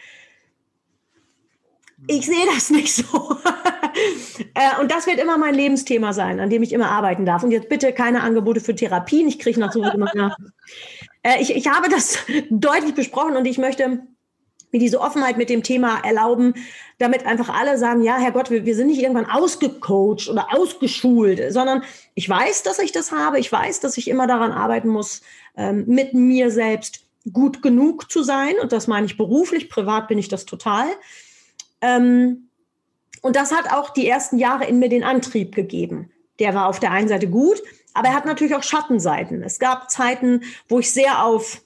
Ich 2.06 2.26
sehe 2.26 2.46
das 2.54 2.70
nicht 2.70 2.94
so. 2.94 3.04
äh, 4.54 4.80
und 4.80 4.90
das 4.90 5.06
wird 5.06 5.18
immer 5.18 5.38
mein 5.38 5.54
Lebensthema 5.54 6.12
sein, 6.12 6.40
an 6.40 6.50
dem 6.50 6.62
ich 6.62 6.72
immer 6.72 6.90
arbeiten 6.90 7.26
darf. 7.26 7.42
Und 7.42 7.50
jetzt 7.50 7.68
bitte 7.68 7.92
keine 7.92 8.22
Angebote 8.22 8.60
für 8.60 8.74
Therapien. 8.74 9.28
Ich 9.28 9.38
kriege 9.38 9.60
noch 9.60 9.72
so 9.72 9.82
immer 9.82 10.10
nach. 10.14 10.36
Äh, 11.22 11.40
ich, 11.40 11.54
ich 11.54 11.68
habe 11.68 11.88
das 11.88 12.18
deutlich 12.50 12.94
besprochen 12.94 13.36
und 13.36 13.46
ich 13.46 13.58
möchte 13.58 14.02
mir 14.72 14.80
diese 14.80 15.00
Offenheit 15.00 15.38
mit 15.38 15.48
dem 15.48 15.62
Thema 15.62 16.00
erlauben, 16.04 16.54
damit 16.98 17.24
einfach 17.24 17.48
alle 17.48 17.78
sagen, 17.78 18.02
ja, 18.02 18.16
Herr 18.16 18.32
Gott, 18.32 18.50
wir, 18.50 18.66
wir 18.66 18.74
sind 18.74 18.88
nicht 18.88 19.00
irgendwann 19.00 19.30
ausgecoacht 19.30 20.28
oder 20.28 20.52
ausgeschult, 20.52 21.52
sondern 21.52 21.82
ich 22.14 22.28
weiß, 22.28 22.62
dass 22.62 22.78
ich 22.78 22.92
das 22.92 23.12
habe. 23.12 23.38
Ich 23.38 23.50
weiß, 23.50 23.80
dass 23.80 23.96
ich 23.96 24.08
immer 24.08 24.26
daran 24.26 24.52
arbeiten 24.52 24.88
muss, 24.88 25.22
ähm, 25.56 25.84
mit 25.86 26.14
mir 26.14 26.50
selbst 26.50 27.00
gut 27.32 27.62
genug 27.62 28.10
zu 28.10 28.22
sein. 28.22 28.54
Und 28.60 28.72
das 28.72 28.86
meine 28.86 29.06
ich 29.06 29.16
beruflich, 29.16 29.68
privat 29.68 30.08
bin 30.08 30.18
ich 30.18 30.28
das 30.28 30.46
total. 30.46 30.86
Ähm, 31.80 32.45
und 33.22 33.36
das 33.36 33.52
hat 33.52 33.72
auch 33.72 33.90
die 33.90 34.08
ersten 34.08 34.38
Jahre 34.38 34.64
in 34.66 34.78
mir 34.78 34.88
den 34.88 35.04
Antrieb 35.04 35.54
gegeben. 35.54 36.10
Der 36.38 36.54
war 36.54 36.68
auf 36.68 36.80
der 36.80 36.92
einen 36.92 37.08
Seite 37.08 37.28
gut, 37.28 37.62
aber 37.94 38.08
er 38.08 38.14
hat 38.14 38.26
natürlich 38.26 38.54
auch 38.54 38.62
Schattenseiten. 38.62 39.42
Es 39.42 39.58
gab 39.58 39.90
Zeiten, 39.90 40.42
wo 40.68 40.78
ich 40.78 40.92
sehr 40.92 41.24
auf 41.24 41.62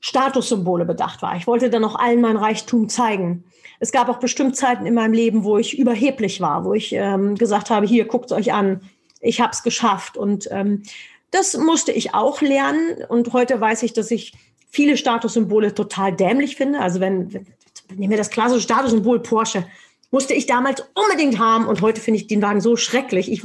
Statussymbole 0.00 0.84
bedacht 0.84 1.22
war. 1.22 1.36
Ich 1.36 1.46
wollte 1.46 1.70
dann 1.70 1.84
auch 1.84 1.96
allen 1.96 2.20
mein 2.20 2.36
Reichtum 2.36 2.88
zeigen. 2.88 3.44
Es 3.80 3.92
gab 3.92 4.08
auch 4.08 4.18
bestimmt 4.18 4.56
Zeiten 4.56 4.86
in 4.86 4.94
meinem 4.94 5.12
Leben, 5.12 5.44
wo 5.44 5.58
ich 5.58 5.78
überheblich 5.78 6.40
war, 6.40 6.64
wo 6.64 6.74
ich 6.74 6.92
ähm, 6.92 7.34
gesagt 7.34 7.70
habe, 7.70 7.86
hier, 7.86 8.06
guckt 8.06 8.32
euch 8.32 8.52
an, 8.52 8.80
ich 9.20 9.40
habe 9.40 9.52
es 9.52 9.62
geschafft. 9.62 10.16
Und 10.16 10.48
ähm, 10.50 10.82
das 11.30 11.56
musste 11.56 11.92
ich 11.92 12.14
auch 12.14 12.40
lernen. 12.40 13.04
Und 13.08 13.32
heute 13.32 13.60
weiß 13.60 13.82
ich, 13.82 13.92
dass 13.92 14.10
ich 14.10 14.32
viele 14.70 14.96
Statussymbole 14.96 15.74
total 15.74 16.12
dämlich 16.14 16.56
finde. 16.56 16.80
Also 16.80 17.00
wenn, 17.00 17.46
nehmen 17.94 18.10
wir 18.10 18.18
das 18.18 18.30
klassische 18.30 18.62
Statussymbol 18.62 19.20
Porsche, 19.20 19.64
musste 20.10 20.34
ich 20.34 20.46
damals 20.46 20.84
unbedingt 20.94 21.38
haben 21.38 21.66
und 21.66 21.82
heute 21.82 22.00
finde 22.00 22.20
ich 22.20 22.26
den 22.26 22.42
Wagen 22.42 22.60
so 22.60 22.76
schrecklich. 22.76 23.30
Ich 23.30 23.42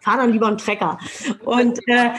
fahre 0.00 0.18
dann 0.18 0.32
lieber 0.32 0.46
einen 0.46 0.58
Trecker. 0.58 0.98
Und 1.44 1.78
äh, 1.88 2.10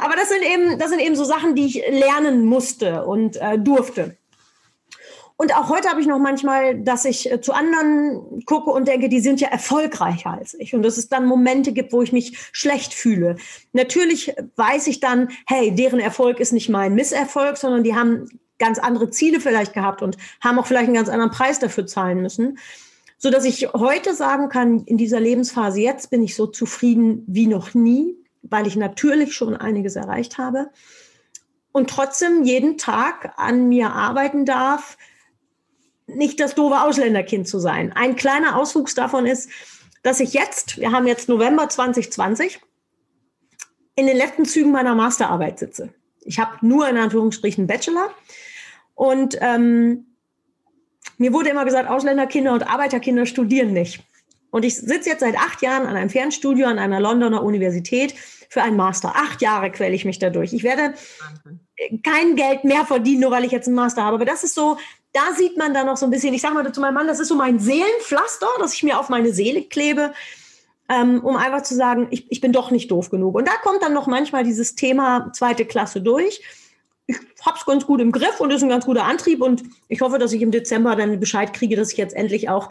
aber 0.00 0.16
das 0.16 0.28
sind 0.28 0.42
eben, 0.42 0.78
das 0.78 0.90
sind 0.90 1.00
eben 1.00 1.16
so 1.16 1.24
Sachen, 1.24 1.54
die 1.54 1.66
ich 1.66 1.82
lernen 1.88 2.44
musste 2.44 3.04
und 3.04 3.36
äh, 3.36 3.58
durfte. 3.58 4.16
Und 5.38 5.54
auch 5.54 5.68
heute 5.68 5.90
habe 5.90 6.00
ich 6.00 6.06
noch 6.06 6.18
manchmal, 6.18 6.78
dass 6.80 7.04
ich 7.04 7.30
äh, 7.30 7.40
zu 7.40 7.52
anderen 7.52 8.42
gucke 8.46 8.70
und 8.70 8.88
denke, 8.88 9.08
die 9.10 9.20
sind 9.20 9.40
ja 9.40 9.48
erfolgreicher 9.48 10.30
als 10.30 10.54
ich. 10.54 10.74
Und 10.74 10.82
dass 10.82 10.96
es 10.96 11.08
dann 11.08 11.26
Momente 11.26 11.72
gibt, 11.72 11.92
wo 11.92 12.00
ich 12.00 12.12
mich 12.12 12.38
schlecht 12.52 12.94
fühle. 12.94 13.36
Natürlich 13.72 14.34
weiß 14.56 14.86
ich 14.86 15.00
dann, 15.00 15.28
hey, 15.46 15.74
deren 15.74 16.00
Erfolg 16.00 16.40
ist 16.40 16.52
nicht 16.52 16.70
mein 16.70 16.94
Misserfolg, 16.94 17.58
sondern 17.58 17.84
die 17.84 17.94
haben 17.94 18.28
ganz 18.58 18.78
andere 18.78 19.10
Ziele 19.10 19.40
vielleicht 19.40 19.74
gehabt 19.74 20.00
und 20.00 20.16
haben 20.40 20.58
auch 20.58 20.66
vielleicht 20.66 20.86
einen 20.86 20.94
ganz 20.94 21.10
anderen 21.10 21.30
Preis 21.30 21.58
dafür 21.58 21.86
zahlen 21.86 22.22
müssen. 22.22 22.58
So 23.18 23.30
dass 23.30 23.44
ich 23.44 23.72
heute 23.72 24.14
sagen 24.14 24.48
kann, 24.48 24.84
in 24.84 24.98
dieser 24.98 25.20
Lebensphase 25.20 25.80
jetzt 25.80 26.10
bin 26.10 26.22
ich 26.22 26.36
so 26.36 26.46
zufrieden 26.46 27.24
wie 27.26 27.46
noch 27.46 27.74
nie, 27.74 28.16
weil 28.42 28.66
ich 28.66 28.76
natürlich 28.76 29.34
schon 29.34 29.56
einiges 29.56 29.96
erreicht 29.96 30.38
habe 30.38 30.70
und 31.72 31.90
trotzdem 31.90 32.44
jeden 32.44 32.78
Tag 32.78 33.34
an 33.36 33.68
mir 33.68 33.90
arbeiten 33.90 34.44
darf, 34.44 34.96
nicht 36.06 36.40
das 36.40 36.54
doofe 36.54 36.80
Ausländerkind 36.80 37.48
zu 37.48 37.58
sein. 37.58 37.92
Ein 37.92 38.16
kleiner 38.16 38.56
Auswuchs 38.56 38.94
davon 38.94 39.26
ist, 39.26 39.50
dass 40.02 40.20
ich 40.20 40.32
jetzt, 40.32 40.78
wir 40.78 40.92
haben 40.92 41.06
jetzt 41.06 41.28
November 41.28 41.68
2020, 41.68 42.60
in 43.96 44.06
den 44.06 44.16
letzten 44.16 44.44
Zügen 44.44 44.70
meiner 44.70 44.94
Masterarbeit 44.94 45.58
sitze. 45.58 45.92
Ich 46.20 46.38
habe 46.38 46.64
nur 46.66 46.88
in 46.88 46.96
Anführungsstrichen 46.96 47.66
Bachelor 47.66 48.10
und 48.94 49.36
ähm, 49.40 50.15
mir 51.18 51.32
wurde 51.32 51.50
immer 51.50 51.64
gesagt, 51.64 51.88
Ausländerkinder 51.88 52.52
und 52.52 52.68
Arbeiterkinder 52.68 53.26
studieren 53.26 53.72
nicht. 53.72 54.00
Und 54.50 54.64
ich 54.64 54.76
sitze 54.76 55.10
jetzt 55.10 55.20
seit 55.20 55.36
acht 55.36 55.60
Jahren 55.62 55.86
an 55.86 55.96
einem 55.96 56.10
Fernstudio 56.10 56.66
an 56.66 56.78
einer 56.78 57.00
Londoner 57.00 57.42
Universität 57.42 58.14
für 58.48 58.62
einen 58.62 58.76
Master. 58.76 59.12
Acht 59.14 59.42
Jahre 59.42 59.70
quäle 59.70 59.94
ich 59.94 60.04
mich 60.04 60.18
dadurch. 60.18 60.52
Ich 60.52 60.62
werde 60.62 60.94
kein 62.02 62.36
Geld 62.36 62.64
mehr 62.64 62.86
verdienen, 62.86 63.20
nur 63.20 63.30
weil 63.30 63.44
ich 63.44 63.52
jetzt 63.52 63.66
einen 63.66 63.76
Master 63.76 64.04
habe. 64.04 64.16
Aber 64.16 64.24
das 64.24 64.44
ist 64.44 64.54
so, 64.54 64.78
da 65.12 65.34
sieht 65.36 65.56
man 65.56 65.74
dann 65.74 65.86
noch 65.86 65.96
so 65.96 66.06
ein 66.06 66.10
bisschen, 66.10 66.32
ich 66.32 66.40
sage 66.40 66.54
mal 66.54 66.72
zu 66.72 66.80
meinem 66.80 66.94
Mann, 66.94 67.06
das 67.06 67.20
ist 67.20 67.28
so 67.28 67.34
mein 67.34 67.58
Seelenpflaster, 67.58 68.46
das 68.58 68.74
ich 68.74 68.82
mir 68.82 68.98
auf 68.98 69.08
meine 69.08 69.32
Seele 69.32 69.62
klebe, 69.62 70.12
ähm, 70.88 71.20
um 71.22 71.36
einfach 71.36 71.62
zu 71.62 71.74
sagen, 71.74 72.06
ich, 72.10 72.30
ich 72.30 72.40
bin 72.40 72.52
doch 72.52 72.70
nicht 72.70 72.90
doof 72.90 73.10
genug. 73.10 73.34
Und 73.34 73.48
da 73.48 73.52
kommt 73.62 73.82
dann 73.82 73.92
noch 73.92 74.06
manchmal 74.06 74.44
dieses 74.44 74.74
Thema 74.74 75.32
zweite 75.34 75.64
Klasse 75.64 76.00
durch 76.00 76.40
habe 77.46 77.56
es 77.58 77.64
ganz 77.64 77.86
gut 77.86 78.00
im 78.00 78.12
Griff 78.12 78.40
und 78.40 78.50
ist 78.50 78.62
ein 78.62 78.68
ganz 78.68 78.84
guter 78.84 79.04
Antrieb 79.04 79.40
und 79.40 79.62
ich 79.88 80.00
hoffe, 80.00 80.18
dass 80.18 80.32
ich 80.32 80.42
im 80.42 80.50
Dezember 80.50 80.96
dann 80.96 81.18
Bescheid 81.20 81.52
kriege, 81.52 81.76
dass 81.76 81.92
ich 81.92 81.98
jetzt 81.98 82.14
endlich 82.14 82.48
auch 82.48 82.70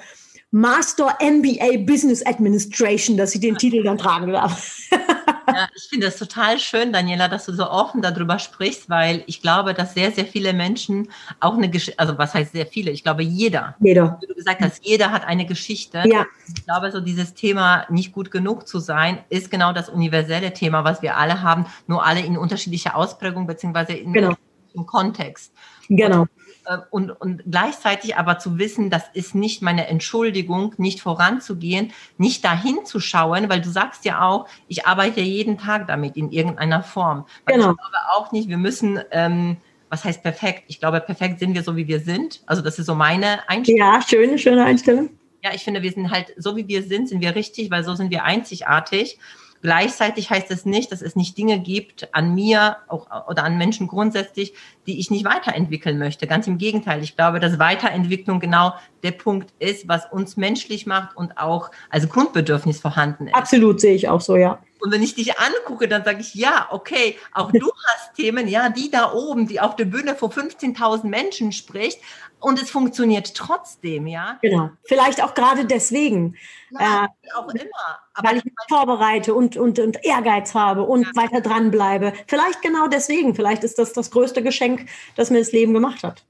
Master 0.51 1.17
MBA 1.21 1.85
Business 1.85 2.25
Administration, 2.25 3.17
dass 3.17 3.33
ich 3.35 3.41
den 3.41 3.57
Titel 3.57 3.83
dann 3.83 3.97
tragen 3.97 4.31
darf. 4.31 4.79
Ja, 5.47 5.69
ich 5.75 5.83
finde 5.89 6.07
es 6.07 6.17
total 6.17 6.59
schön, 6.59 6.91
Daniela, 6.91 7.27
dass 7.27 7.45
du 7.45 7.53
so 7.53 7.69
offen 7.69 8.01
darüber 8.01 8.39
sprichst, 8.39 8.89
weil 8.89 9.23
ich 9.27 9.41
glaube, 9.41 9.73
dass 9.73 9.93
sehr, 9.93 10.11
sehr 10.11 10.25
viele 10.25 10.53
Menschen 10.53 11.09
auch 11.39 11.53
eine 11.53 11.69
Geschichte, 11.69 11.99
also 11.99 12.17
was 12.17 12.33
heißt 12.33 12.51
sehr 12.51 12.65
viele? 12.65 12.91
Ich 12.91 13.03
glaube, 13.03 13.23
jeder. 13.23 13.75
Jeder. 13.79 14.17
Wie 14.21 14.27
du 14.27 14.33
gesagt 14.33 14.61
hast, 14.61 14.83
jeder 14.83 15.11
hat 15.11 15.25
eine 15.25 15.45
Geschichte. 15.45 16.03
Ja. 16.05 16.25
Ich 16.53 16.65
glaube, 16.65 16.91
so 16.91 16.99
dieses 16.99 17.33
Thema, 17.35 17.85
nicht 17.89 18.11
gut 18.11 18.31
genug 18.31 18.67
zu 18.67 18.79
sein, 18.79 19.19
ist 19.29 19.51
genau 19.51 19.71
das 19.71 19.87
universelle 19.87 20.51
Thema, 20.51 20.83
was 20.83 21.01
wir 21.01 21.15
alle 21.15 21.41
haben, 21.41 21.65
nur 21.87 22.05
alle 22.05 22.21
in 22.21 22.37
unterschiedlicher 22.37 22.95
Ausprägung, 22.95 23.47
beziehungsweise 23.47 23.93
in 23.93 24.13
genau. 24.13 24.35
Im 24.75 24.85
Kontext. 24.85 25.53
Genau. 25.89 26.21
Und 26.21 26.29
äh, 26.65 26.77
und, 26.89 27.11
und 27.11 27.43
gleichzeitig 27.49 28.17
aber 28.17 28.39
zu 28.39 28.57
wissen, 28.57 28.89
das 28.89 29.03
ist 29.13 29.35
nicht 29.35 29.61
meine 29.61 29.87
Entschuldigung, 29.87 30.73
nicht 30.77 31.01
voranzugehen, 31.01 31.93
nicht 32.17 32.43
dahin 32.43 32.85
zu 32.85 32.99
schauen, 32.99 33.49
weil 33.49 33.61
du 33.61 33.69
sagst 33.69 34.05
ja 34.05 34.21
auch, 34.21 34.47
ich 34.67 34.85
arbeite 34.85 35.21
jeden 35.21 35.57
Tag 35.57 35.87
damit 35.87 36.17
in 36.17 36.31
irgendeiner 36.31 36.83
Form. 36.83 37.25
Weil 37.45 37.55
genau. 37.55 37.71
Ich 37.71 37.77
glaube 37.77 37.97
auch 38.15 38.31
nicht, 38.31 38.49
wir 38.49 38.57
müssen, 38.57 38.99
ähm, 39.11 39.57
was 39.89 40.03
heißt 40.03 40.23
perfekt? 40.23 40.63
Ich 40.67 40.79
glaube, 40.79 40.99
perfekt 40.99 41.39
sind 41.39 41.53
wir 41.53 41.63
so, 41.63 41.75
wie 41.75 41.87
wir 41.87 41.99
sind. 41.99 42.41
Also 42.45 42.61
das 42.61 42.79
ist 42.79 42.87
so 42.87 42.95
meine 42.95 43.47
Einstellung. 43.47 43.79
Ja, 43.79 44.01
schöne, 44.01 44.37
schöne 44.37 44.63
Einstellung. 44.63 45.09
Ja, 45.43 45.51
ich 45.53 45.63
finde, 45.63 45.83
wir 45.83 45.91
sind 45.91 46.09
halt 46.09 46.33
so, 46.37 46.55
wie 46.55 46.67
wir 46.67 46.81
sind, 46.81 47.07
sind 47.07 47.21
wir 47.21 47.35
richtig, 47.35 47.69
weil 47.69 47.83
so 47.83 47.93
sind 47.93 48.09
wir 48.09 48.23
einzigartig. 48.23 49.19
Gleichzeitig 49.65 50.29
heißt 50.29 50.51
es 50.51 50.65
nicht, 50.65 50.91
dass 50.91 51.01
es 51.01 51.15
nicht 51.15 51.39
Dinge 51.39 51.59
gibt 51.59 52.13
an 52.13 52.35
mir 52.35 52.77
auch, 52.87 53.07
oder 53.27 53.43
an 53.43 53.57
Menschen 53.57 53.87
grundsätzlich, 53.87 54.53
die 54.85 54.99
ich 54.99 55.09
nicht 55.09 55.25
weiterentwickeln 55.25 55.97
möchte. 55.97 56.27
Ganz 56.27 56.45
im 56.45 56.59
Gegenteil. 56.59 57.01
Ich 57.01 57.15
glaube, 57.15 57.39
dass 57.39 57.57
Weiterentwicklung 57.57 58.39
genau 58.39 58.75
der 59.01 59.09
Punkt 59.09 59.55
ist, 59.57 59.87
was 59.87 60.05
uns 60.11 60.37
menschlich 60.37 60.85
macht 60.85 61.17
und 61.17 61.39
auch 61.39 61.71
als 61.89 62.07
Grundbedürfnis 62.07 62.79
vorhanden 62.79 63.25
ist. 63.25 63.33
Absolut 63.33 63.81
sehe 63.81 63.95
ich 63.95 64.07
auch 64.07 64.21
so, 64.21 64.35
ja. 64.35 64.59
Und 64.85 64.91
wenn 64.91 65.01
ich 65.01 65.15
dich 65.15 65.39
angucke, 65.39 65.87
dann 65.87 66.03
sage 66.03 66.21
ich, 66.21 66.35
ja, 66.35 66.67
okay, 66.69 67.17
auch 67.33 67.51
du 67.51 67.71
hast 67.87 68.13
Themen, 68.13 68.47
ja, 68.47 68.69
die 68.69 68.91
da 68.91 69.13
oben, 69.13 69.47
die 69.47 69.59
auf 69.59 69.75
der 69.75 69.85
Bühne 69.85 70.13
vor 70.13 70.29
15.000 70.29 71.07
Menschen 71.07 71.51
spricht, 71.51 71.99
und 72.39 72.61
es 72.61 72.69
funktioniert 72.69 73.33
trotzdem, 73.33 74.05
ja. 74.05 74.37
Genau. 74.43 74.69
Vielleicht 74.83 75.23
auch 75.23 75.33
gerade 75.33 75.65
deswegen. 75.65 76.35
Ja, 76.69 77.05
äh, 77.05 77.31
auch 77.35 77.47
immer. 77.49 77.99
Aber 78.13 78.29
weil 78.29 78.37
ich 78.37 78.45
mich 78.45 78.53
vorbereite 78.69 79.33
und, 79.33 79.57
und, 79.57 79.79
und 79.79 80.05
Ehrgeiz 80.05 80.53
habe 80.53 80.83
und 80.83 81.07
ja. 81.07 81.11
weiter 81.15 81.41
dranbleibe. 81.41 82.13
Vielleicht 82.27 82.61
genau 82.61 82.87
deswegen. 82.87 83.33
Vielleicht 83.33 83.63
ist 83.63 83.79
das 83.79 83.93
das 83.93 84.11
größte 84.11 84.43
Geschenk, 84.43 84.87
das 85.15 85.31
mir 85.31 85.39
das 85.39 85.53
Leben 85.53 85.73
gemacht 85.73 86.03
hat. 86.03 86.23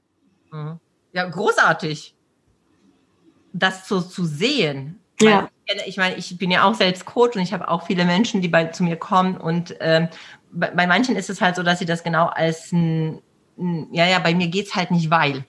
Mhm. 0.52 0.80
Ja, 1.12 1.28
großartig. 1.28 2.14
Das 3.52 3.86
so 3.86 4.00
zu 4.00 4.24
sehen. 4.24 4.98
Ja. 5.20 5.50
Ich 5.86 5.96
meine, 5.96 6.16
ich 6.16 6.38
bin 6.38 6.50
ja 6.50 6.64
auch 6.64 6.74
selbst 6.74 7.04
Coach 7.04 7.36
und 7.36 7.42
ich 7.42 7.52
habe 7.52 7.68
auch 7.68 7.86
viele 7.86 8.04
Menschen, 8.04 8.40
die 8.40 8.48
bei, 8.48 8.66
zu 8.66 8.84
mir 8.84 8.96
kommen 8.96 9.36
und 9.36 9.74
ähm, 9.80 10.08
bei, 10.52 10.70
bei 10.70 10.86
manchen 10.86 11.16
ist 11.16 11.30
es 11.30 11.40
halt 11.40 11.56
so, 11.56 11.62
dass 11.62 11.78
sie 11.78 11.86
das 11.86 12.02
genau 12.02 12.26
als 12.26 12.72
ein, 12.72 13.20
ein 13.58 13.88
ja, 13.92 14.06
ja, 14.06 14.18
bei 14.18 14.34
mir 14.34 14.48
geht 14.48 14.66
es 14.66 14.74
halt 14.74 14.90
nicht, 14.90 15.10
weil. 15.10 15.44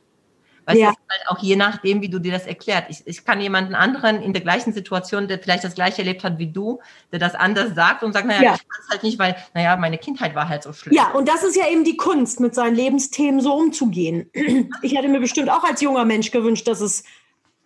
Weißt 0.67 0.79
ja. 0.81 0.91
du, 0.91 0.97
halt 1.09 1.29
auch 1.29 1.41
je 1.41 1.55
nachdem, 1.55 2.01
wie 2.01 2.09
du 2.09 2.19
dir 2.19 2.33
das 2.33 2.45
erklärt. 2.45 2.87
Ich, 2.89 3.01
ich 3.05 3.23
kann 3.23 3.39
jemanden 3.39 3.73
anderen 3.73 4.21
in 4.21 4.33
der 4.33 4.41
gleichen 4.41 4.73
Situation, 4.73 5.29
der 5.29 5.39
vielleicht 5.39 5.63
das 5.63 5.75
gleiche 5.75 5.99
erlebt 5.99 6.25
hat 6.25 6.39
wie 6.39 6.47
du, 6.47 6.81
der 7.13 7.19
das 7.19 7.35
anders 7.35 7.73
sagt 7.73 8.03
und 8.03 8.11
sagt, 8.11 8.27
naja, 8.27 8.41
ja. 8.41 8.53
ich 8.55 8.67
kann 8.67 8.81
es 8.83 8.89
halt 8.89 9.03
nicht, 9.03 9.17
weil, 9.17 9.37
naja, 9.53 9.77
meine 9.77 9.97
Kindheit 9.97 10.35
war 10.35 10.49
halt 10.49 10.63
so 10.63 10.73
schlimm. 10.73 10.93
Ja, 10.93 11.11
und 11.11 11.29
das 11.29 11.43
ist 11.43 11.55
ja 11.55 11.69
eben 11.69 11.85
die 11.85 11.95
Kunst, 11.95 12.41
mit 12.41 12.53
seinen 12.53 12.75
Lebensthemen 12.75 13.39
so 13.39 13.53
umzugehen. 13.53 14.29
Ich 14.81 14.95
hätte 14.95 15.07
mir 15.07 15.19
bestimmt 15.19 15.49
auch 15.49 15.63
als 15.63 15.81
junger 15.81 16.05
Mensch 16.05 16.31
gewünscht, 16.31 16.67
dass 16.67 16.81
es 16.81 17.03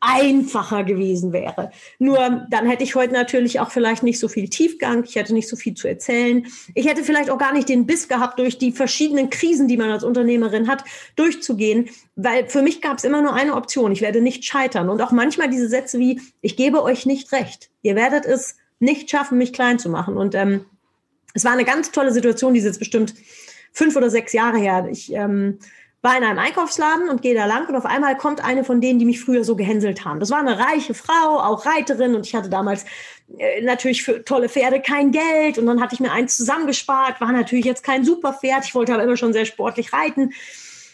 einfacher 0.02 0.84
gewesen 0.84 1.32
wäre. 1.32 1.72
Nur 2.00 2.46
dann 2.50 2.66
hätte 2.66 2.84
ich 2.84 2.96
heute 2.96 3.14
natürlich 3.14 3.60
auch 3.60 3.70
vielleicht 3.70 4.02
nicht 4.02 4.20
so 4.20 4.28
viel 4.28 4.50
Tiefgang, 4.50 5.04
ich 5.04 5.16
hätte 5.16 5.34
nicht 5.34 5.48
so 5.48 5.56
viel 5.56 5.76
zu 5.76 5.88
erzählen. 5.88 6.46
Ich 6.74 6.88
hätte 6.88 7.04
vielleicht 7.04 7.30
auch 7.30 7.38
gar 7.38 7.54
nicht 7.54 7.70
den 7.70 7.86
Biss 7.86 8.08
gehabt, 8.08 8.40
durch 8.40 8.58
die 8.58 8.72
verschiedenen 8.72 9.30
Krisen, 9.30 9.68
die 9.68 9.78
man 9.78 9.92
als 9.92 10.04
Unternehmerin 10.04 10.68
hat, 10.68 10.84
durchzugehen, 11.16 11.90
weil 12.16 12.50
für 12.50 12.64
mich 12.64 12.82
gab 12.82 12.98
es 12.98 13.04
immer 13.04 13.22
nur 13.22 13.34
eine 13.34 13.56
Option, 13.56 13.92
ich 13.92 14.02
werde 14.02 14.22
nicht 14.22 14.44
scheitern. 14.44 14.90
Und 14.90 15.02
auch 15.02 15.12
manchmal 15.12 15.50
diese 15.50 15.70
Sätze 15.70 16.00
wie, 16.00 16.20
ich 16.42 16.58
gebe 16.58 16.82
euch 16.84 17.06
nicht 17.06 17.32
recht, 17.32 17.70
ihr 17.84 17.96
werdet 17.96 18.26
es 18.26 18.58
nicht 18.80 19.10
schaffen, 19.10 19.38
mich 19.38 19.54
klein 19.54 19.78
zu 19.78 19.90
machen. 19.90 20.18
Und 20.18 20.34
ähm, 20.34 20.66
es 21.34 21.46
war 21.46 21.52
eine 21.52 21.66
ganz 21.66 21.92
tolle 21.92 22.12
Situation, 22.12 22.54
die 22.54 22.60
ist 22.60 22.66
jetzt 22.66 22.80
bestimmt 22.80 23.14
fünf 23.72 23.96
oder 23.96 24.10
sechs 24.10 24.34
Jahre 24.34 24.58
her. 24.58 24.88
Ich 24.92 25.14
ähm, 25.14 25.60
war 26.02 26.18
in 26.18 26.24
einem 26.24 26.40
Einkaufsladen 26.40 27.10
und 27.10 27.22
gehe 27.22 27.36
da 27.36 27.46
lang 27.46 27.68
und 27.68 27.76
auf 27.76 27.86
einmal 27.86 28.18
kommt 28.18 28.44
eine 28.44 28.64
von 28.64 28.82
denen, 28.82 28.98
die 28.98 29.06
mich 29.06 29.22
früher 29.22 29.44
so 29.44 29.56
gehänselt 29.56 30.04
haben. 30.04 30.20
Das 30.20 30.32
war 30.32 30.40
eine 30.40 30.58
reiche 30.58 30.96
Frau, 30.96 31.40
auch 31.40 31.66
Reiterin 31.66 32.16
und 32.16 32.26
ich 32.26 32.34
hatte 32.34 32.50
damals 32.50 32.86
äh, 33.38 33.62
natürlich 33.62 34.04
für 34.04 34.26
tolle 34.26 34.50
Pferde 34.50 34.82
kein 34.82 35.12
Geld 35.12 35.60
und 35.60 35.68
dann 35.68 35.80
hatte 35.80 35.94
ich 35.94 36.00
mir 36.00 36.12
eins 36.12 36.38
zusammengespart, 36.38 37.22
war 37.22 37.32
natürlich 37.32 37.66
jetzt 37.66 37.84
kein 37.84 38.04
super 38.04 38.34
Pferd, 38.34 38.66
ich 38.66 38.74
wollte 38.74 38.94
aber 38.94 39.04
immer 39.04 39.18
schon 39.18 39.34
sehr 39.34 39.46
sportlich 39.46 39.94
reiten 39.94 40.32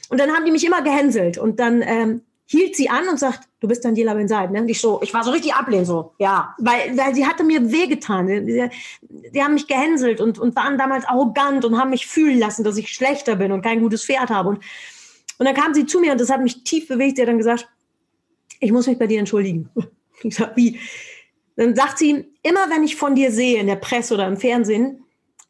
und 0.09 0.19
dann 0.19 0.31
haben 0.31 0.45
die 0.45 0.51
mich 0.51 0.65
immer 0.65 0.81
gehänselt 0.81 1.37
und 1.37 1.59
dann 1.59 1.81
ähm, 1.81 2.21
hielt 2.49 2.75
sie 2.75 2.89
an 2.89 3.07
und 3.09 3.19
sagt, 3.19 3.41
du 3.59 3.67
bist 3.67 3.83
Daniela 3.83 4.13
Ben 4.13 4.27
Seid, 4.27 4.51
ne? 4.51 4.61
Und 4.61 4.69
ich 4.69 4.79
so, 4.79 5.01
ich 5.03 5.13
war 5.13 5.23
so 5.23 5.31
richtig 5.31 5.53
ablehnend, 5.53 5.87
so, 5.87 6.13
ja, 6.17 6.55
weil, 6.59 6.97
weil 6.97 7.13
sie 7.13 7.25
hatte 7.25 7.43
mir 7.43 7.71
wehgetan. 7.71 8.27
Die, 8.27 8.69
die 9.01 9.43
haben 9.43 9.55
mich 9.55 9.67
gehänselt 9.67 10.21
und, 10.21 10.39
und 10.39 10.55
waren 10.55 10.77
damals 10.77 11.03
arrogant 11.05 11.65
und 11.65 11.77
haben 11.77 11.89
mich 11.89 12.07
fühlen 12.07 12.39
lassen, 12.39 12.63
dass 12.63 12.77
ich 12.77 12.87
schlechter 12.87 13.35
bin 13.35 13.51
und 13.51 13.63
kein 13.63 13.81
gutes 13.81 14.05
Pferd 14.05 14.29
habe. 14.29 14.47
Und, 14.47 14.63
und 15.37 15.45
dann 15.45 15.55
kam 15.55 15.73
sie 15.73 15.85
zu 15.85 15.99
mir 15.99 16.11
und 16.11 16.21
das 16.21 16.29
hat 16.29 16.41
mich 16.41 16.63
tief 16.63 16.87
bewegt. 16.87 17.17
Sie 17.17 17.21
hat 17.21 17.29
dann 17.29 17.37
gesagt, 17.37 17.67
ich 18.59 18.71
muss 18.71 18.87
mich 18.87 18.97
bei 18.97 19.07
dir 19.07 19.19
entschuldigen. 19.19 19.69
Ich 20.23 20.33
sag, 20.33 20.57
wie? 20.57 20.79
Dann 21.57 21.75
sagt 21.75 21.99
sie, 21.99 22.25
immer 22.41 22.71
wenn 22.71 22.83
ich 22.83 22.95
von 22.95 23.13
dir 23.13 23.31
sehe, 23.31 23.59
in 23.59 23.67
der 23.67 23.75
Presse 23.75 24.15
oder 24.15 24.25
im 24.25 24.35
Fernsehen, 24.35 25.03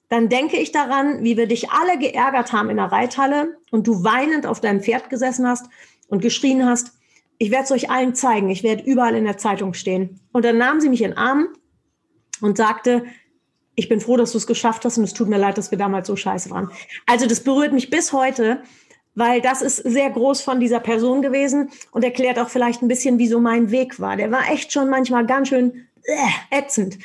dann 0.10 0.28
denke 0.28 0.58
ich 0.58 0.74
daran, 0.74 1.24
wie 1.24 1.38
wir 1.38 1.48
dich 1.48 1.70
alle 1.70 1.98
geärgert 1.98 2.52
haben 2.52 2.70
in 2.70 2.76
der 2.76 2.92
Reithalle 2.92 3.58
und 3.72 3.88
du 3.88 4.04
weinend 4.04 4.46
auf 4.46 4.60
deinem 4.60 4.82
Pferd 4.82 5.10
gesessen 5.10 5.48
hast 5.48 5.68
und 6.10 6.22
geschrien 6.22 6.66
hast, 6.66 6.92
ich 7.38 7.52
werde 7.52 7.64
es 7.64 7.72
euch 7.72 7.90
allen 7.90 8.14
zeigen, 8.14 8.50
ich 8.50 8.64
werde 8.64 8.84
überall 8.84 9.16
in 9.16 9.24
der 9.24 9.38
Zeitung 9.38 9.74
stehen. 9.74 10.20
Und 10.34 10.44
dann 10.44 10.58
nahm 10.58 10.82
sie 10.82 10.90
mich 10.90 11.02
in 11.02 11.12
den 11.12 11.18
Arm 11.18 11.48
und 12.42 12.58
sagte, 12.58 13.06
ich 13.76 13.90
bin 13.90 14.02
froh, 14.02 14.18
dass 14.18 14.32
du 14.32 14.40
es 14.40 14.48
geschafft 14.48 14.86
hast 14.86 14.98
und 14.98 15.04
es 15.04 15.14
tut 15.14 15.30
mir 15.30 15.38
leid, 15.38 15.58
dass 15.58 15.70
wir 15.70 15.78
damals 15.78 16.08
so 16.08 16.16
scheiße 16.16 16.50
waren. 16.50 16.72
Also 17.06 17.28
das 17.28 17.42
berührt 17.42 17.74
mich 17.74 17.90
bis 17.90 18.12
heute, 18.12 18.64
weil 19.18 19.42
das 19.42 19.64
ist 19.64 19.78
sehr 19.78 20.12
groß 20.12 20.42
von 20.42 20.60
dieser 20.60 20.80
Person 20.80 21.24
gewesen 21.24 21.72
und 21.92 22.04
erklärt 22.04 22.38
auch 22.38 22.50
vielleicht 22.50 22.84
ein 22.84 22.88
bisschen, 22.88 23.18
wie 23.18 23.28
so 23.28 23.40
mein 23.40 23.72
Weg 23.72 24.00
war. 24.00 24.16
Der 24.16 24.30
war 24.30 24.52
echt 24.52 24.72
schon 24.72 24.92
manchmal 24.92 25.26
ganz 25.26 25.50
schön 25.50 25.88
äh, 26.04 26.56
ätzend. 26.56 27.00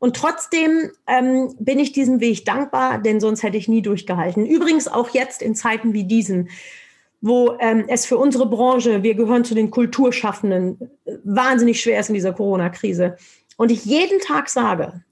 Und 0.00 0.16
trotzdem 0.16 0.90
ähm, 1.06 1.54
bin 1.60 1.78
ich 1.78 1.92
diesem 1.92 2.18
Weg 2.18 2.44
dankbar, 2.44 2.98
denn 2.98 3.20
sonst 3.20 3.44
hätte 3.44 3.56
ich 3.56 3.68
nie 3.68 3.80
durchgehalten. 3.80 4.44
Übrigens 4.44 4.88
auch 4.88 5.10
jetzt 5.10 5.40
in 5.40 5.54
Zeiten 5.54 5.92
wie 5.92 6.04
diesen 6.04 6.48
wo 7.24 7.56
ähm, 7.60 7.84
es 7.86 8.04
für 8.04 8.18
unsere 8.18 8.46
Branche, 8.46 9.04
wir 9.04 9.14
gehören 9.14 9.44
zu 9.44 9.54
den 9.54 9.70
Kulturschaffenden, 9.70 10.90
wahnsinnig 11.22 11.80
schwer 11.80 12.00
ist 12.00 12.08
in 12.08 12.14
dieser 12.14 12.32
Corona-Krise. 12.32 13.16
Und 13.56 13.70
ich 13.70 13.84
jeden 13.84 14.18
Tag 14.18 14.48
sage, 14.48 15.04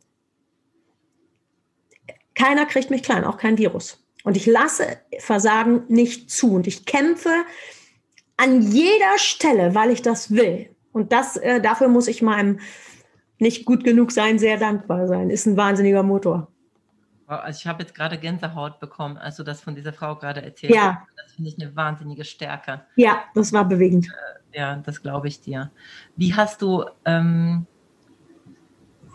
keiner 2.35 2.66
kriegt 2.66 2.90
mich 2.90 3.04
klein, 3.04 3.23
auch 3.23 3.37
kein 3.37 3.59
Virus. 3.59 4.00
Und 4.24 4.36
ich 4.36 4.46
lasse 4.46 4.98
Versagen 5.18 5.84
nicht 5.88 6.30
zu. 6.30 6.54
Und 6.54 6.66
ich 6.66 6.84
kämpfe 6.84 7.30
an 8.36 8.62
jeder 8.62 9.18
Stelle, 9.18 9.74
weil 9.74 9.90
ich 9.90 10.02
das 10.02 10.30
will. 10.30 10.70
Und 10.92 11.12
das, 11.12 11.36
äh, 11.36 11.60
dafür 11.60 11.88
muss 11.88 12.08
ich 12.08 12.22
meinem 12.22 12.60
nicht 13.38 13.64
gut 13.64 13.84
genug 13.84 14.12
sein, 14.12 14.38
sehr 14.38 14.58
dankbar 14.58 15.06
sein. 15.08 15.30
Ist 15.30 15.46
ein 15.46 15.56
wahnsinniger 15.56 16.02
Motor. 16.02 16.48
Also 17.26 17.58
ich 17.60 17.66
habe 17.66 17.82
jetzt 17.82 17.94
gerade 17.94 18.18
Gänsehaut 18.18 18.80
bekommen, 18.80 19.16
als 19.16 19.36
du 19.36 19.44
das 19.44 19.60
von 19.60 19.74
dieser 19.74 19.92
Frau 19.92 20.16
gerade 20.16 20.42
erzählt 20.42 20.74
ja. 20.74 20.96
hast. 20.96 21.08
Das 21.16 21.32
finde 21.34 21.50
ich 21.50 21.60
eine 21.60 21.74
wahnsinnige 21.76 22.24
Stärke. 22.24 22.82
Ja, 22.96 23.24
das 23.34 23.52
war 23.52 23.64
bewegend. 23.68 24.08
Äh, 24.52 24.58
ja, 24.58 24.76
das 24.76 25.00
glaube 25.00 25.28
ich 25.28 25.40
dir. 25.40 25.70
Wie 26.16 26.34
hast 26.34 26.60
du, 26.60 26.84
ähm, 27.04 27.66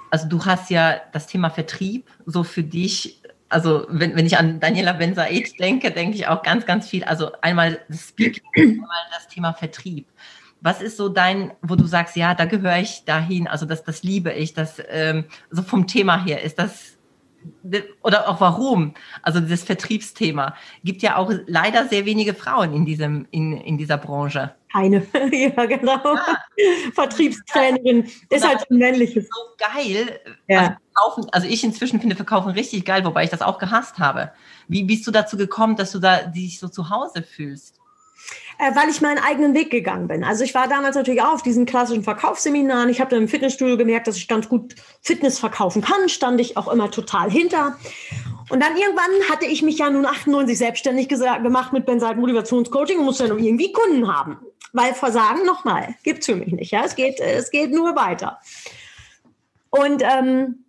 also 0.10 0.30
du 0.30 0.46
hast 0.46 0.70
ja 0.70 1.02
das 1.12 1.28
Thema 1.28 1.50
Vertrieb 1.50 2.10
so 2.26 2.44
für 2.44 2.64
dich, 2.64 3.22
also 3.56 3.86
wenn, 3.88 4.18
wenn 4.18 4.26
ich 4.26 4.38
an 4.38 4.60
Daniela 4.60 4.92
Ben 4.92 5.16
Said 5.16 5.58
denke, 5.62 5.90
denke 5.90 6.18
ich 6.18 6.28
auch 6.28 6.44
ganz, 6.44 6.66
ganz 6.66 6.90
viel. 6.90 7.06
Also 7.06 7.32
einmal 7.42 7.80
das 7.88 8.10
Speaking, 8.10 8.44
einmal 8.58 8.90
das 9.14 9.30
Thema 9.30 9.54
Vertrieb. 9.54 10.08
Was 10.60 10.82
ist 10.82 10.98
so 10.98 11.08
dein, 11.08 11.54
wo 11.62 11.78
du 11.78 11.86
sagst, 11.86 12.18
ja, 12.18 12.36
da 12.36 12.44
gehöre 12.44 12.80
ich 12.80 13.06
dahin, 13.06 13.48
also 13.48 13.66
das, 13.66 13.86
das 13.86 14.04
liebe 14.04 14.34
ich, 14.34 14.54
das 14.54 14.82
ähm, 14.90 15.24
so 15.52 15.62
vom 15.64 15.88
Thema 15.88 16.22
her, 16.22 16.44
ist 16.44 16.60
das 16.60 16.98
oder 18.02 18.28
auch 18.28 18.42
warum, 18.42 18.96
also 19.22 19.40
das 19.40 19.64
Vertriebsthema, 19.64 20.56
gibt 20.84 21.04
ja 21.04 21.16
auch 21.16 21.32
leider 21.46 21.88
sehr 21.88 22.06
wenige 22.06 22.34
Frauen 22.34 22.74
in, 22.74 22.86
diesem, 22.86 23.28
in, 23.30 23.56
in 23.56 23.78
dieser 23.78 23.98
Branche. 23.98 24.56
Keine, 24.74 25.06
ja 25.32 25.66
genau. 25.66 26.02
Ja. 26.04 26.38
Vertriebstrainerin 26.94 28.10
ist 28.30 28.46
halt 28.46 28.70
ein 28.70 28.80
männliches. 28.80 29.30
So 29.30 29.42
geil. 29.58 30.20
Ja. 30.48 30.60
Also, 30.60 30.76
also, 31.32 31.48
ich 31.48 31.64
inzwischen 31.64 32.00
finde 32.00 32.16
Verkaufen 32.16 32.52
richtig 32.52 32.86
geil, 32.86 33.04
wobei 33.06 33.24
ich 33.24 33.30
das 33.30 33.42
auch 33.42 33.60
gehasst 33.60 34.00
habe. 34.00 34.32
Wie 34.68 34.84
bist 34.84 35.06
du 35.06 35.12
dazu 35.12 35.38
gekommen, 35.38 35.76
dass 35.76 35.92
du 35.92 36.00
da 36.00 36.24
dich 36.24 36.60
so 36.60 36.68
zu 36.68 36.90
Hause 36.90 37.24
fühlst? 37.24 37.80
äh, 38.58 38.76
weil 38.76 38.90
ich 38.90 39.02
meinen 39.02 39.20
eigenen 39.20 39.54
Weg 39.54 39.70
gegangen 39.70 40.08
bin. 40.08 40.24
Also 40.24 40.44
ich 40.44 40.54
war 40.54 40.68
damals 40.68 40.96
natürlich 40.96 41.22
auch 41.22 41.34
auf 41.34 41.44
diesen 41.44 41.66
klassischen 41.66 42.04
Verkaufsseminaren. 42.04 42.90
Ich 42.90 43.00
habe 43.00 43.10
dann 43.10 43.24
im 43.24 43.28
Fitnessstudio 43.28 43.78
gemerkt, 43.78 44.08
dass 44.08 44.18
ich 44.18 44.28
ganz 44.28 44.48
gut 44.48 44.76
Fitness 45.02 45.40
verkaufen 45.40 45.82
kann. 45.82 46.10
Stand 46.10 46.40
ich 46.40 46.58
auch 46.58 46.72
immer 46.72 46.90
total 46.92 47.30
hinter. 47.30 47.78
Und 48.50 48.62
dann 48.62 48.78
irgendwann 48.78 49.30
hatte 49.30 49.46
ich 49.46 49.62
mich 49.62 49.80
ja 49.80 49.90
nun 49.90 50.06
98 50.06 50.58
selbstständig 50.58 51.08
gemacht 51.10 51.74
mit 51.74 51.86
Benside 51.86 52.16
Motivationscoaching 52.16 53.00
und 53.00 53.06
musste 53.06 53.28
dann 53.28 53.40
irgendwie 53.40 53.72
Kunden 53.72 54.14
haben. 54.14 54.38
Weil 54.72 54.94
Versagen, 54.94 55.46
nochmal, 55.46 55.96
gibt's 56.04 56.26
für 56.26 56.36
mich 56.36 56.54
nicht. 56.54 56.72
Ja? 56.72 56.84
Es, 56.84 56.96
geht, 56.96 57.20
es 57.20 57.50
geht 57.50 57.72
nur 57.72 57.96
weiter. 57.96 58.40
Und 59.70 60.04
ähm, 60.04 60.65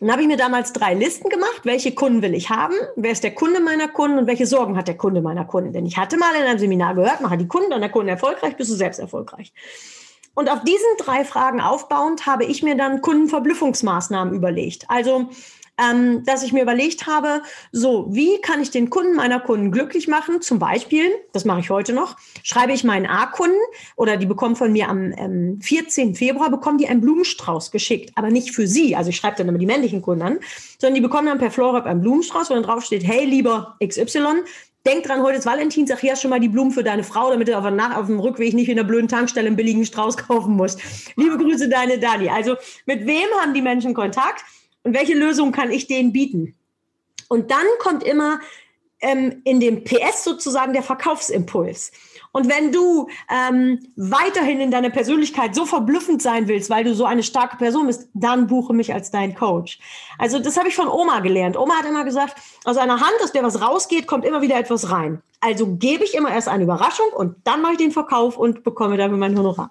dann 0.00 0.10
habe 0.10 0.22
ich 0.22 0.28
mir 0.28 0.36
damals 0.36 0.72
drei 0.72 0.94
Listen 0.94 1.28
gemacht. 1.28 1.60
Welche 1.62 1.94
Kunden 1.94 2.20
will 2.20 2.34
ich 2.34 2.50
haben? 2.50 2.74
Wer 2.96 3.12
ist 3.12 3.22
der 3.22 3.34
Kunde 3.34 3.60
meiner 3.60 3.88
Kunden 3.88 4.18
und 4.18 4.26
welche 4.26 4.46
Sorgen 4.46 4.76
hat 4.76 4.88
der 4.88 4.96
Kunde 4.96 5.22
meiner 5.22 5.44
Kunden? 5.44 5.72
Denn 5.72 5.86
ich 5.86 5.96
hatte 5.96 6.16
mal 6.16 6.34
in 6.34 6.42
einem 6.42 6.58
Seminar 6.58 6.94
gehört, 6.94 7.20
mache 7.20 7.38
die 7.38 7.46
Kunden, 7.46 7.70
dann 7.70 7.80
der 7.80 7.90
Kunde 7.90 8.10
erfolgreich, 8.10 8.56
bist 8.56 8.70
du 8.70 8.74
selbst 8.74 8.98
erfolgreich. 8.98 9.52
Und 10.34 10.50
auf 10.50 10.64
diesen 10.64 10.96
drei 10.98 11.24
Fragen 11.24 11.60
aufbauend 11.60 12.26
habe 12.26 12.44
ich 12.44 12.62
mir 12.62 12.76
dann 12.76 13.02
Kundenverblüffungsmaßnahmen 13.02 14.34
überlegt. 14.34 14.84
Also 14.88 15.28
ähm, 15.78 16.24
dass 16.24 16.42
ich 16.42 16.52
mir 16.52 16.62
überlegt 16.62 17.06
habe, 17.06 17.42
so, 17.72 18.06
wie 18.10 18.40
kann 18.40 18.62
ich 18.62 18.70
den 18.70 18.90
Kunden 18.90 19.14
meiner 19.14 19.40
Kunden 19.40 19.72
glücklich 19.72 20.08
machen? 20.08 20.40
Zum 20.40 20.58
Beispiel, 20.58 21.10
das 21.32 21.44
mache 21.44 21.60
ich 21.60 21.70
heute 21.70 21.92
noch, 21.92 22.16
schreibe 22.42 22.72
ich 22.72 22.84
meinen 22.84 23.06
A-Kunden 23.06 23.56
oder 23.96 24.16
die 24.16 24.26
bekommen 24.26 24.56
von 24.56 24.72
mir 24.72 24.88
am 24.88 25.12
ähm, 25.16 25.60
14. 25.60 26.14
Februar, 26.14 26.50
bekommen 26.50 26.78
die 26.78 26.88
einen 26.88 27.00
Blumenstrauß 27.00 27.70
geschickt, 27.70 28.12
aber 28.14 28.30
nicht 28.30 28.54
für 28.54 28.66
sie. 28.66 28.94
Also 28.94 29.10
ich 29.10 29.16
schreibe 29.16 29.36
dann 29.36 29.48
immer 29.48 29.58
die 29.58 29.66
männlichen 29.66 30.02
Kunden 30.02 30.22
an, 30.22 30.38
sondern 30.78 30.94
die 30.94 31.00
bekommen 31.00 31.26
dann 31.26 31.38
per 31.38 31.50
Florab 31.50 31.86
einen 31.86 32.00
Blumenstrauß, 32.00 32.50
wo 32.50 32.54
dann 32.54 32.62
drauf 32.62 32.84
steht, 32.84 33.04
hey, 33.04 33.24
lieber 33.24 33.76
XY, 33.84 34.44
Denk 34.86 35.04
dran, 35.04 35.22
heute 35.22 35.38
ist 35.38 35.46
Valentin, 35.46 35.86
sag 35.86 36.00
hier 36.00 36.14
schon 36.14 36.28
mal 36.28 36.40
die 36.40 36.50
Blumen 36.50 36.70
für 36.70 36.84
deine 36.84 37.04
Frau, 37.04 37.30
damit 37.30 37.48
du 37.48 37.56
auf, 37.56 37.64
nach, 37.70 37.96
auf 37.96 38.06
dem 38.06 38.20
Rückweg 38.20 38.52
nicht 38.52 38.68
in 38.68 38.76
der 38.76 38.84
blöden 38.84 39.08
Tankstelle 39.08 39.46
einen 39.46 39.56
billigen 39.56 39.86
Strauß 39.86 40.16
kaufen 40.28 40.56
musst. 40.56 40.78
Liebe 41.16 41.38
Grüße, 41.38 41.70
deine 41.70 41.98
Dani. 41.98 42.28
Also 42.28 42.56
mit 42.84 43.06
wem 43.06 43.24
haben 43.40 43.54
die 43.54 43.62
Menschen 43.62 43.94
Kontakt? 43.94 44.44
Und 44.84 44.94
welche 44.94 45.14
Lösung 45.14 45.50
kann 45.52 45.70
ich 45.70 45.86
denen 45.86 46.12
bieten? 46.12 46.54
Und 47.28 47.50
dann 47.50 47.66
kommt 47.80 48.04
immer 48.04 48.38
ähm, 49.00 49.42
in 49.44 49.60
dem 49.60 49.84
PS 49.84 50.24
sozusagen 50.24 50.72
der 50.72 50.82
Verkaufsimpuls. 50.82 51.92
Und 52.32 52.48
wenn 52.48 52.72
du 52.72 53.08
ähm, 53.30 53.78
weiterhin 53.96 54.60
in 54.60 54.70
deiner 54.70 54.90
Persönlichkeit 54.90 55.54
so 55.54 55.66
verblüffend 55.66 56.20
sein 56.20 56.48
willst, 56.48 56.70
weil 56.70 56.84
du 56.84 56.94
so 56.94 57.04
eine 57.04 57.22
starke 57.22 57.56
Person 57.56 57.86
bist, 57.86 58.08
dann 58.14 58.46
buche 58.46 58.72
mich 58.72 58.92
als 58.92 59.10
dein 59.10 59.34
Coach. 59.34 59.78
Also 60.18 60.38
das 60.38 60.56
habe 60.56 60.68
ich 60.68 60.74
von 60.74 60.88
Oma 60.88 61.20
gelernt. 61.20 61.56
Oma 61.56 61.74
hat 61.78 61.86
immer 61.86 62.04
gesagt, 62.04 62.36
aus 62.64 62.76
einer 62.76 63.00
Hand, 63.00 63.14
aus 63.22 63.32
der 63.32 63.44
was 63.44 63.60
rausgeht, 63.60 64.06
kommt 64.06 64.24
immer 64.24 64.42
wieder 64.42 64.58
etwas 64.58 64.90
rein. 64.90 65.22
Also 65.40 65.76
gebe 65.76 66.04
ich 66.04 66.14
immer 66.14 66.32
erst 66.32 66.48
eine 66.48 66.64
Überraschung 66.64 67.06
und 67.14 67.36
dann 67.44 67.62
mache 67.62 67.72
ich 67.72 67.78
den 67.78 67.92
Verkauf 67.92 68.36
und 68.36 68.64
bekomme 68.64 68.96
dafür 68.96 69.18
mein 69.18 69.38
Honorar. 69.38 69.70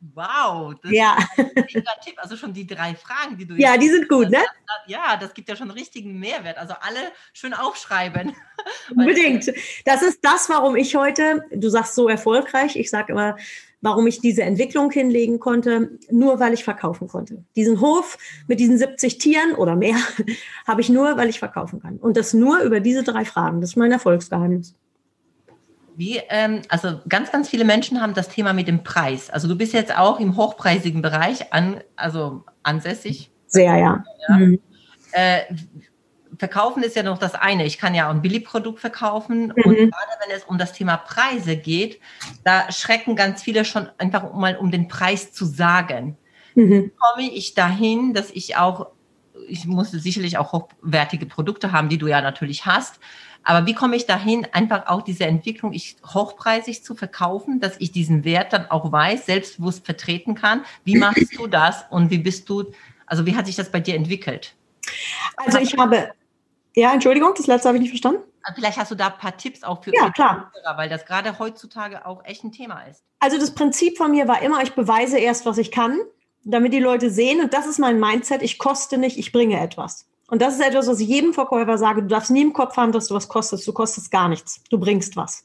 Wow, 0.00 0.74
das 0.82 0.92
ja. 0.92 1.16
ist 1.36 1.38
ein 1.38 1.50
mega 1.74 1.90
Tipp. 2.04 2.14
Also 2.18 2.36
schon 2.36 2.52
die 2.52 2.66
drei 2.66 2.94
Fragen, 2.94 3.36
die 3.36 3.46
du 3.46 3.54
Ja, 3.56 3.76
die 3.76 3.88
sind 3.88 4.08
gut, 4.08 4.30
ne? 4.30 4.38
Ja, 4.86 5.16
das 5.16 5.34
gibt 5.34 5.48
ja 5.48 5.56
schon 5.56 5.70
einen 5.70 5.78
richtigen 5.78 6.18
Mehrwert. 6.18 6.56
Also 6.56 6.74
alle 6.80 7.00
schön 7.32 7.52
aufschreiben. 7.52 8.32
Unbedingt. 8.90 9.52
Das 9.84 10.02
ist 10.02 10.20
das, 10.22 10.48
warum 10.48 10.76
ich 10.76 10.94
heute, 10.94 11.44
du 11.50 11.68
sagst 11.68 11.94
so 11.94 12.08
erfolgreich, 12.08 12.76
ich 12.76 12.90
sage 12.90 13.12
immer, 13.12 13.36
warum 13.80 14.06
ich 14.06 14.20
diese 14.20 14.42
Entwicklung 14.42 14.90
hinlegen 14.90 15.40
konnte, 15.40 15.98
nur 16.10 16.38
weil 16.38 16.52
ich 16.52 16.64
verkaufen 16.64 17.08
konnte. 17.08 17.44
Diesen 17.56 17.80
Hof 17.80 18.18
mit 18.46 18.60
diesen 18.60 18.78
70 18.78 19.18
Tieren 19.18 19.54
oder 19.54 19.74
mehr 19.74 19.96
habe 20.66 20.80
ich 20.80 20.88
nur, 20.88 21.16
weil 21.16 21.28
ich 21.28 21.40
verkaufen 21.40 21.80
kann. 21.80 21.96
Und 21.96 22.16
das 22.16 22.34
nur 22.34 22.60
über 22.60 22.78
diese 22.80 23.02
drei 23.02 23.24
Fragen. 23.24 23.60
Das 23.60 23.70
ist 23.70 23.76
mein 23.76 23.92
Erfolgsgeheimnis. 23.92 24.74
Wie, 25.98 26.20
ähm, 26.28 26.62
also 26.68 27.00
ganz, 27.08 27.32
ganz 27.32 27.48
viele 27.48 27.64
Menschen 27.64 28.00
haben 28.00 28.14
das 28.14 28.28
Thema 28.28 28.52
mit 28.52 28.68
dem 28.68 28.84
Preis. 28.84 29.30
Also 29.30 29.48
du 29.48 29.56
bist 29.56 29.72
jetzt 29.72 29.98
auch 29.98 30.20
im 30.20 30.36
hochpreisigen 30.36 31.02
Bereich 31.02 31.52
an, 31.52 31.80
also 31.96 32.44
ansässig. 32.62 33.32
Sehr, 33.48 33.76
ja. 33.76 34.04
ja. 34.28 34.36
Mhm. 34.36 34.60
Äh, 35.10 35.40
verkaufen 36.38 36.84
ist 36.84 36.94
ja 36.94 37.02
noch 37.02 37.18
das 37.18 37.34
eine. 37.34 37.66
Ich 37.66 37.78
kann 37.78 37.96
ja 37.96 38.06
auch 38.06 38.14
ein 38.14 38.22
Billigprodukt 38.22 38.78
verkaufen. 38.78 39.46
Mhm. 39.46 39.62
Und 39.64 39.74
gerade 39.74 40.12
wenn 40.24 40.36
es 40.36 40.44
um 40.44 40.56
das 40.56 40.72
Thema 40.72 40.98
Preise 40.98 41.56
geht, 41.56 41.98
da 42.44 42.70
schrecken 42.70 43.16
ganz 43.16 43.42
viele 43.42 43.64
schon 43.64 43.88
einfach 43.98 44.32
mal 44.34 44.56
um 44.56 44.70
den 44.70 44.86
Preis 44.86 45.32
zu 45.32 45.46
sagen. 45.46 46.16
Mhm. 46.54 46.92
Komme 46.96 47.28
ich 47.28 47.54
dahin, 47.54 48.14
dass 48.14 48.30
ich 48.30 48.56
auch 48.56 48.92
ich 49.48 49.66
muss 49.66 49.90
sicherlich 49.90 50.38
auch 50.38 50.52
hochwertige 50.52 51.26
Produkte 51.26 51.72
haben, 51.72 51.88
die 51.88 51.98
du 51.98 52.06
ja 52.06 52.20
natürlich 52.20 52.66
hast. 52.66 53.00
Aber 53.44 53.66
wie 53.66 53.74
komme 53.74 53.96
ich 53.96 54.06
dahin, 54.06 54.46
einfach 54.52 54.86
auch 54.88 55.02
diese 55.02 55.24
Entwicklung 55.24 55.72
ich 55.72 55.96
hochpreisig 56.04 56.84
zu 56.84 56.94
verkaufen, 56.94 57.60
dass 57.60 57.76
ich 57.78 57.92
diesen 57.92 58.24
Wert 58.24 58.52
dann 58.52 58.70
auch 58.70 58.92
weiß, 58.92 59.26
selbstbewusst 59.26 59.84
vertreten 59.86 60.34
kann? 60.34 60.64
Wie 60.84 60.96
machst 60.96 61.34
du 61.36 61.46
das 61.46 61.84
und 61.90 62.10
wie 62.10 62.18
bist 62.18 62.48
du, 62.48 62.64
also 63.06 63.24
wie 63.24 63.34
hat 63.34 63.46
sich 63.46 63.56
das 63.56 63.70
bei 63.70 63.80
dir 63.80 63.94
entwickelt? 63.94 64.54
Also 65.36 65.58
ich 65.58 65.76
habe, 65.78 66.12
ja, 66.74 66.92
Entschuldigung, 66.92 67.32
das 67.36 67.46
letzte 67.46 67.68
habe 67.68 67.78
ich 67.78 67.82
nicht 67.82 67.90
verstanden. 67.90 68.22
Vielleicht 68.54 68.78
hast 68.78 68.90
du 68.90 68.94
da 68.94 69.08
ein 69.08 69.18
paar 69.18 69.36
Tipps 69.36 69.62
auch 69.62 69.82
für 69.82 69.94
ja, 69.94 70.10
klar. 70.10 70.50
Hörer, 70.54 70.78
weil 70.78 70.88
das 70.88 71.04
gerade 71.04 71.38
heutzutage 71.38 72.06
auch 72.06 72.24
echt 72.24 72.44
ein 72.44 72.52
Thema 72.52 72.82
ist. 72.82 73.02
Also 73.18 73.38
das 73.38 73.54
Prinzip 73.54 73.98
von 73.98 74.10
mir 74.10 74.28
war 74.28 74.42
immer, 74.42 74.62
ich 74.62 74.72
beweise 74.72 75.18
erst, 75.18 75.44
was 75.44 75.58
ich 75.58 75.70
kann, 75.70 75.98
damit 76.44 76.72
die 76.72 76.80
Leute 76.80 77.10
sehen, 77.10 77.42
und 77.42 77.52
das 77.52 77.66
ist 77.66 77.78
mein 77.78 78.00
Mindset, 78.00 78.42
ich 78.42 78.58
koste 78.58 78.96
nicht, 78.96 79.18
ich 79.18 79.32
bringe 79.32 79.60
etwas. 79.60 80.07
Und 80.28 80.42
das 80.42 80.54
ist 80.54 80.60
etwas, 80.60 80.86
was 80.86 81.00
ich 81.00 81.08
jedem 81.08 81.32
Verkäufer 81.32 81.78
sage, 81.78 82.02
du 82.02 82.08
darfst 82.08 82.30
nie 82.30 82.42
im 82.42 82.52
Kopf 82.52 82.76
haben, 82.76 82.92
dass 82.92 83.08
du 83.08 83.14
was 83.14 83.28
kostest, 83.28 83.66
du 83.66 83.72
kostest 83.72 84.10
gar 84.10 84.28
nichts, 84.28 84.62
du 84.70 84.78
bringst 84.78 85.16
was. 85.16 85.44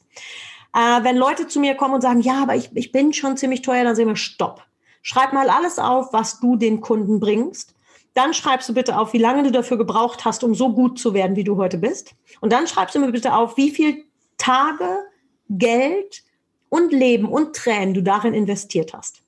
Äh, 0.74 1.02
wenn 1.02 1.16
Leute 1.16 1.46
zu 1.46 1.58
mir 1.58 1.74
kommen 1.74 1.94
und 1.94 2.02
sagen, 2.02 2.20
ja, 2.20 2.42
aber 2.42 2.54
ich, 2.54 2.70
ich 2.74 2.92
bin 2.92 3.12
schon 3.12 3.36
ziemlich 3.36 3.62
teuer, 3.62 3.84
dann 3.84 3.96
sehen 3.96 4.08
wir, 4.08 4.16
stopp. 4.16 4.62
Schreib 5.02 5.32
mal 5.32 5.48
alles 5.48 5.78
auf, 5.78 6.12
was 6.12 6.40
du 6.40 6.56
den 6.56 6.80
Kunden 6.80 7.20
bringst. 7.20 7.74
Dann 8.14 8.32
schreibst 8.32 8.68
du 8.68 8.74
bitte 8.74 8.98
auf, 8.98 9.12
wie 9.12 9.18
lange 9.18 9.42
du 9.42 9.50
dafür 9.50 9.76
gebraucht 9.76 10.24
hast, 10.24 10.44
um 10.44 10.54
so 10.54 10.72
gut 10.72 10.98
zu 10.98 11.14
werden, 11.14 11.36
wie 11.36 11.44
du 11.44 11.56
heute 11.56 11.78
bist. 11.78 12.14
Und 12.40 12.52
dann 12.52 12.66
schreibst 12.66 12.94
du 12.94 13.00
mir 13.00 13.10
bitte 13.10 13.34
auf, 13.34 13.56
wie 13.56 13.70
viel 13.70 14.04
Tage, 14.38 15.00
Geld 15.48 16.22
und 16.68 16.92
Leben 16.92 17.28
und 17.28 17.54
Tränen 17.54 17.94
du 17.94 18.02
darin 18.02 18.34
investiert 18.34 18.94
hast. 18.94 19.22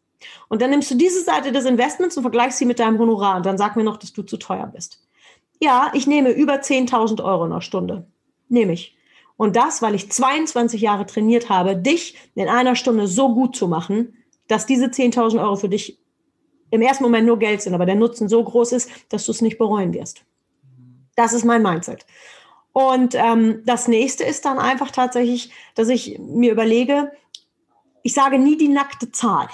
Und 0.49 0.63
dann 0.63 0.71
nimmst 0.71 0.91
du 0.91 0.95
diese 0.95 1.23
Seite 1.23 1.53
des 1.53 1.65
Investments 1.65 2.17
und 2.17 2.23
vergleichst 2.23 2.59
sie 2.59 2.65
mit 2.65 2.79
deinem 2.79 2.99
Honorar. 2.99 3.37
Und 3.37 3.47
dann 3.47 3.59
sag 3.59 3.77
mir 3.77 3.85
noch, 3.85 3.97
dass 3.97 4.13
du 4.13 4.23
zu 4.23 4.37
teuer 4.37 4.67
bist. 4.67 5.06
Ja, 5.61 5.91
ich 5.95 6.07
nehme 6.07 6.31
über 6.31 6.55
10.000 6.55 7.25
Euro 7.25 7.45
in 7.45 7.51
der 7.51 7.61
Stunde. 7.61 8.07
Nehme 8.49 8.73
ich. 8.73 8.97
Und 9.37 9.57
das, 9.57 9.83
weil 9.83 9.95
ich 9.95 10.11
22 10.11 10.81
Jahre 10.81 11.07
trainiert 11.07 11.49
habe, 11.49 11.77
dich 11.77 12.17
in 12.35 12.49
einer 12.49 12.77
Stunde 12.77 13.07
so 13.07 13.35
gut 13.35 13.57
zu 13.57 13.69
machen, 13.69 14.15
dass 14.49 14.67
diese 14.67 14.87
10.000 14.87 15.41
Euro 15.41 15.57
für 15.57 15.69
dich 15.69 15.99
im 16.71 16.83
ersten 16.83 17.05
Moment 17.05 17.27
nur 17.27 17.39
Geld 17.39 17.63
sind, 17.63 17.75
aber 17.75 17.87
der 17.87 17.95
Nutzen 17.95 18.29
so 18.29 18.43
groß 18.43 18.73
ist, 18.73 18.91
dass 19.11 19.25
du 19.27 19.33
es 19.33 19.43
nicht 19.43 19.59
bereuen 19.59 19.93
wirst. 19.93 20.25
Das 21.15 21.33
ist 21.33 21.45
mein 21.45 21.63
Mindset. 21.63 22.07
Und 22.73 23.15
ähm, 23.15 23.63
das 23.65 23.89
nächste 23.89 24.25
ist 24.25 24.45
dann 24.45 24.59
einfach 24.59 24.91
tatsächlich, 24.91 25.51
dass 25.75 25.89
ich 25.89 26.19
mir 26.19 26.53
überlege, 26.53 27.13
ich 28.03 28.13
sage 28.13 28.39
nie 28.39 28.57
die 28.57 28.69
nackte 28.69 29.11
Zahl. 29.11 29.49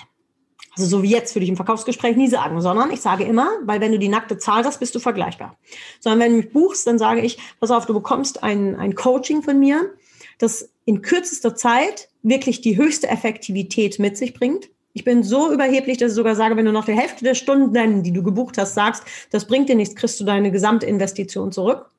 Also 0.74 0.86
so 0.86 1.02
wie 1.02 1.10
jetzt 1.10 1.34
würde 1.34 1.44
ich 1.44 1.50
im 1.50 1.56
Verkaufsgespräch 1.56 2.16
nie 2.16 2.28
sagen, 2.28 2.60
sondern 2.60 2.90
ich 2.90 3.00
sage 3.00 3.24
immer, 3.24 3.50
weil 3.64 3.80
wenn 3.80 3.92
du 3.92 3.98
die 3.98 4.08
nackte 4.08 4.38
Zahl 4.38 4.64
hast, 4.64 4.80
bist 4.80 4.94
du 4.94 5.00
vergleichbar. 5.00 5.56
Sondern 6.00 6.20
wenn 6.20 6.30
du 6.32 6.36
mich 6.38 6.52
buchst, 6.52 6.86
dann 6.86 6.98
sage 6.98 7.20
ich, 7.20 7.38
pass 7.60 7.70
auf, 7.70 7.84
du 7.84 7.92
bekommst 7.92 8.42
ein, 8.42 8.76
ein 8.76 8.94
Coaching 8.94 9.42
von 9.42 9.58
mir, 9.58 9.90
das 10.38 10.70
in 10.84 11.02
kürzester 11.02 11.54
Zeit 11.54 12.08
wirklich 12.22 12.62
die 12.62 12.76
höchste 12.76 13.08
Effektivität 13.08 13.98
mit 13.98 14.16
sich 14.16 14.32
bringt. 14.32 14.70
Ich 14.94 15.04
bin 15.04 15.22
so 15.22 15.52
überheblich, 15.52 15.98
dass 15.98 16.12
ich 16.12 16.16
sogar 16.16 16.34
sage, 16.36 16.56
wenn 16.56 16.66
du 16.66 16.72
noch 16.72 16.84
die 16.84 16.92
Hälfte 16.92 17.24
der 17.24 17.34
Stunden, 17.34 18.02
die 18.02 18.12
du 18.12 18.22
gebucht 18.22 18.58
hast, 18.58 18.74
sagst, 18.74 19.04
das 19.30 19.46
bringt 19.46 19.68
dir 19.68 19.76
nichts, 19.76 19.94
kriegst 19.94 20.20
du 20.20 20.24
deine 20.24 20.50
Gesamtinvestition 20.50 21.52
zurück. 21.52 21.90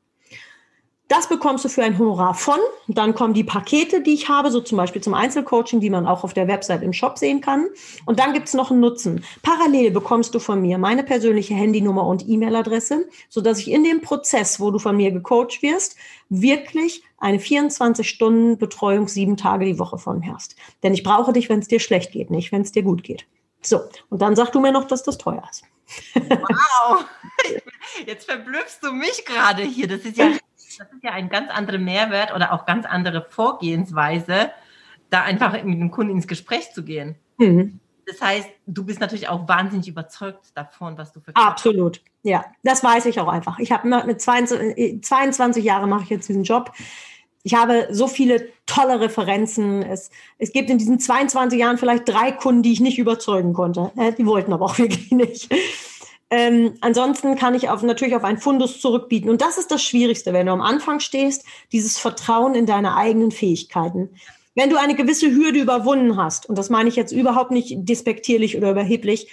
Das 1.14 1.28
bekommst 1.28 1.64
du 1.64 1.70
für 1.70 1.84
ein 1.84 2.00
Honorar 2.00 2.34
von. 2.34 2.58
Dann 2.88 3.14
kommen 3.14 3.36
die 3.36 3.44
Pakete, 3.44 4.02
die 4.02 4.16
ich 4.16 4.30
habe, 4.30 4.50
so 4.50 4.62
zum 4.62 4.80
Beispiel 4.80 5.00
zum 5.00 5.14
Einzelcoaching, 5.14 5.80
die 5.80 5.92
man 5.92 6.08
auch 6.08 6.24
auf 6.24 6.34
der 6.34 6.48
Website 6.48 6.82
im 6.82 6.92
Shop 6.92 7.20
sehen 7.20 7.40
kann. 7.40 7.68
Und 8.08 8.18
dann 8.18 8.34
gibt 8.34 8.48
es 8.48 8.56
noch 8.56 8.72
einen 8.72 8.80
Nutzen. 8.80 9.24
Parallel 9.44 9.92
bekommst 9.92 10.34
du 10.34 10.40
von 10.40 10.60
mir 10.60 10.80
meine 10.80 11.04
persönliche 11.04 11.54
Handynummer 11.54 12.08
und 12.08 12.28
E-Mail-Adresse, 12.28 13.08
sodass 13.30 13.60
ich 13.60 13.70
in 13.70 13.84
dem 13.84 14.02
Prozess, 14.02 14.60
wo 14.60 14.72
du 14.72 14.80
von 14.80 14.98
mir 14.98 15.12
gecoacht 15.12 15.62
wirst, 15.62 15.98
wirklich 16.30 17.04
eine 17.20 17.38
24-Stunden-Betreuung 17.38 19.08
sieben 19.08 19.38
Tage 19.38 19.66
die 19.66 19.78
Woche 19.78 20.00
von 20.00 20.18
mir 20.18 20.34
hast. 20.34 20.56
Denn 20.82 20.96
ich 20.96 21.04
brauche 21.04 21.32
dich, 21.32 21.48
wenn 21.48 21.60
es 21.60 21.68
dir 21.68 21.80
schlecht 21.80 22.12
geht, 22.12 22.32
nicht 22.32 22.52
wenn 22.52 22.64
es 22.64 22.72
dir 22.72 22.82
gut 22.82 23.04
geht. 23.04 23.28
So, 23.62 23.82
und 24.10 24.20
dann 24.24 24.36
sag 24.36 24.52
du 24.52 24.60
mir 24.60 24.72
noch, 24.72 24.86
dass 24.86 25.04
das 25.04 25.20
teuer 25.20 25.44
ist. 25.52 25.64
Wow, 26.16 27.06
jetzt 28.08 28.26
verblüffst 28.26 28.84
du 28.84 28.92
mich 28.94 29.26
gerade 29.26 29.62
hier. 29.62 29.88
Das 29.88 30.00
ist 30.00 30.18
ja 30.18 30.32
das 30.78 30.92
ist 30.92 31.04
ja 31.04 31.12
ein 31.12 31.30
ganz 31.30 31.50
anderer 31.52 31.78
Mehrwert 31.78 32.34
oder 32.34 32.54
auch 32.54 32.66
ganz 32.66 32.86
andere 32.86 33.26
Vorgehensweise, 33.30 34.52
da 35.10 35.24
einfach 35.24 35.54
mit 35.64 35.80
dem 35.80 35.92
Kunden 35.92 36.14
ins 36.14 36.28
Gespräch 36.28 36.72
zu 36.74 36.84
gehen. 36.84 37.16
Mhm. 37.38 37.80
Das 38.06 38.22
heißt, 38.22 38.50
du 38.68 38.84
bist 38.84 39.00
natürlich 39.00 39.30
auch 39.30 39.48
wahnsinnig 39.48 39.88
überzeugt 39.88 40.52
davon, 40.56 40.98
was 40.98 41.14
du 41.14 41.22
verkaufst. 41.22 41.48
Absolut, 41.48 42.02
ja. 42.24 42.44
Das 42.64 42.84
weiß 42.84 43.06
ich 43.06 43.20
auch 43.20 43.28
einfach. 43.28 43.60
Ich 43.60 43.72
habe 43.72 43.88
mit 44.06 44.20
22, 44.22 45.02
22 45.04 45.64
Jahren 45.64 45.90
mache 45.90 46.04
ich 46.04 46.10
jetzt 46.10 46.28
diesen 46.28 46.44
Job. 46.44 46.74
Ich 47.44 47.56
habe 47.56 47.88
so 47.92 48.08
viele 48.08 48.50
tolle 48.66 49.00
Referenzen. 49.00 49.84
Es, 49.84 50.10
es 50.38 50.52
gibt 50.52 50.70
in 50.70 50.78
diesen 50.78 51.00
22 51.00 51.60
Jahren 51.60 51.78
vielleicht 51.78 52.08
drei 52.08 52.32
Kunden, 52.32 52.64
die 52.64 52.74
ich 52.74 52.80
nicht 52.80 53.00
überzeugen 53.00 53.54
konnte. 53.54 53.92
Äh, 53.98 54.14
die 54.14 54.26
wollten 54.26 54.54
aber 54.54 54.66
auch 54.66 54.78
wirklich 54.78 55.12
nicht. 55.12 55.54
Ähm, 56.36 56.74
ansonsten 56.82 57.36
kann 57.36 57.54
ich 57.54 57.70
auf, 57.70 57.84
natürlich 57.84 58.16
auf 58.16 58.24
einen 58.24 58.40
Fundus 58.40 58.82
zurückbieten. 58.82 59.30
Und 59.30 59.42
das 59.44 59.60
ist 59.60 59.70
das 59.70 59.84
Schwierigste, 59.84 60.34
wenn 60.34 60.48
du 60.48 60.52
am 60.52 60.64
Anfang 60.64 61.00
stehst, 61.00 61.46
dieses 61.72 62.00
Vertrauen 62.00 62.56
in 62.56 62.66
deine 62.66 62.96
eigenen 62.96 63.30
Fähigkeiten. 63.30 64.10
Wenn 64.56 64.72
du 64.72 64.80
eine 64.80 64.96
gewisse 64.96 65.30
Hürde 65.30 65.60
überwunden 65.60 66.18
hast, 66.18 66.50
und 66.50 66.58
das 66.58 66.72
meine 66.72 66.90
ich 66.90 66.96
jetzt 66.96 67.12
überhaupt 67.12 67.52
nicht 67.52 67.76
despektierlich 67.78 68.58
oder 68.58 68.72
überheblich, 68.72 69.30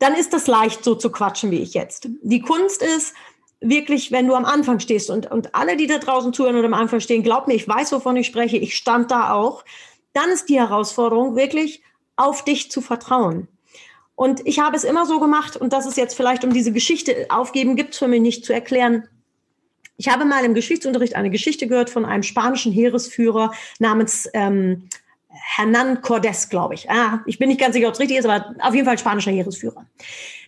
dann 0.00 0.14
ist 0.14 0.32
das 0.32 0.48
leicht, 0.48 0.82
so 0.82 0.96
zu 0.96 1.12
quatschen 1.12 1.52
wie 1.52 1.60
ich 1.60 1.74
jetzt. 1.74 2.08
Die 2.22 2.40
Kunst 2.40 2.82
ist 2.82 3.14
wirklich, 3.60 4.10
wenn 4.10 4.26
du 4.26 4.34
am 4.34 4.44
Anfang 4.44 4.80
stehst 4.80 5.10
und, 5.10 5.30
und 5.30 5.54
alle, 5.54 5.76
die 5.76 5.86
da 5.86 5.98
draußen 5.98 6.32
zuhören 6.32 6.56
und 6.56 6.64
am 6.64 6.74
Anfang 6.74 6.98
stehen, 6.98 7.22
glaub 7.22 7.46
mir, 7.46 7.54
ich 7.54 7.68
weiß, 7.68 7.92
wovon 7.92 8.16
ich 8.16 8.26
spreche, 8.26 8.56
ich 8.56 8.74
stand 8.74 9.12
da 9.12 9.32
auch, 9.32 9.64
dann 10.12 10.28
ist 10.30 10.48
die 10.48 10.58
Herausforderung 10.58 11.36
wirklich 11.36 11.84
auf 12.16 12.42
dich 12.44 12.68
zu 12.68 12.80
vertrauen. 12.80 13.46
Und 14.22 14.46
ich 14.46 14.60
habe 14.60 14.76
es 14.76 14.84
immer 14.84 15.04
so 15.04 15.18
gemacht, 15.18 15.56
und 15.56 15.72
das 15.72 15.84
ist 15.84 15.96
jetzt 15.96 16.14
vielleicht, 16.14 16.44
um 16.44 16.52
diese 16.52 16.70
Geschichte 16.70 17.26
aufgeben, 17.28 17.74
gibt 17.74 17.94
es 17.94 17.98
für 17.98 18.06
mich 18.06 18.20
nicht 18.20 18.44
zu 18.44 18.52
erklären. 18.52 19.08
Ich 19.96 20.08
habe 20.10 20.24
mal 20.24 20.44
im 20.44 20.54
Geschichtsunterricht 20.54 21.16
eine 21.16 21.28
Geschichte 21.28 21.66
gehört 21.66 21.90
von 21.90 22.04
einem 22.04 22.22
spanischen 22.22 22.70
Heeresführer 22.70 23.52
namens 23.80 24.30
ähm, 24.32 24.88
Hernan 25.28 26.02
Cordes, 26.02 26.48
glaube 26.48 26.74
ich. 26.74 26.88
Ah, 26.88 27.20
ich 27.26 27.40
bin 27.40 27.48
nicht 27.48 27.58
ganz 27.58 27.74
sicher, 27.74 27.88
ob 27.88 27.94
es 27.94 27.98
richtig 27.98 28.18
ist, 28.18 28.24
aber 28.24 28.54
auf 28.60 28.76
jeden 28.76 28.86
Fall 28.86 28.96
spanischer 28.96 29.32
Heeresführer. 29.32 29.86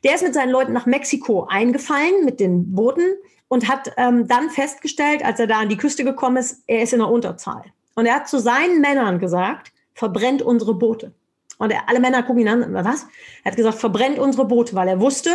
Der 0.04 0.14
ist 0.14 0.22
mit 0.22 0.34
seinen 0.34 0.50
Leuten 0.50 0.72
nach 0.72 0.87
Mexiko 0.87 1.48
eingefallen 1.50 2.24
mit 2.24 2.38
den 2.38 2.76
Booten 2.76 3.16
und 3.48 3.68
hat 3.68 3.90
ähm, 3.96 4.28
dann 4.28 4.50
festgestellt, 4.50 5.24
als 5.24 5.40
er 5.40 5.48
da 5.48 5.58
an 5.58 5.68
die 5.68 5.78
Küste 5.78 6.04
gekommen 6.04 6.37
ist, 6.37 6.62
er 6.68 6.82
ist 6.82 6.92
in 6.92 7.00
der 7.00 7.08
Unterzahl. 7.08 7.64
Und 7.96 8.06
er 8.06 8.14
hat 8.14 8.28
zu 8.28 8.38
seinen 8.38 8.80
Männern 8.80 9.18
gesagt, 9.18 9.72
verbrennt 9.94 10.42
unsere 10.42 10.74
Boote. 10.74 11.12
Und 11.59 11.70
er, 11.70 11.88
alle 11.88 12.00
Männer 12.00 12.22
gucken 12.22 12.42
ihn 12.42 12.48
an, 12.48 12.74
was? 12.74 13.07
Er 13.42 13.50
hat 13.50 13.57
gesagt, 13.57 13.78
verbrennt 13.78 14.18
unsere 14.18 14.46
Boote, 14.46 14.74
weil 14.74 14.88
er 14.88 15.00
wusste, 15.00 15.30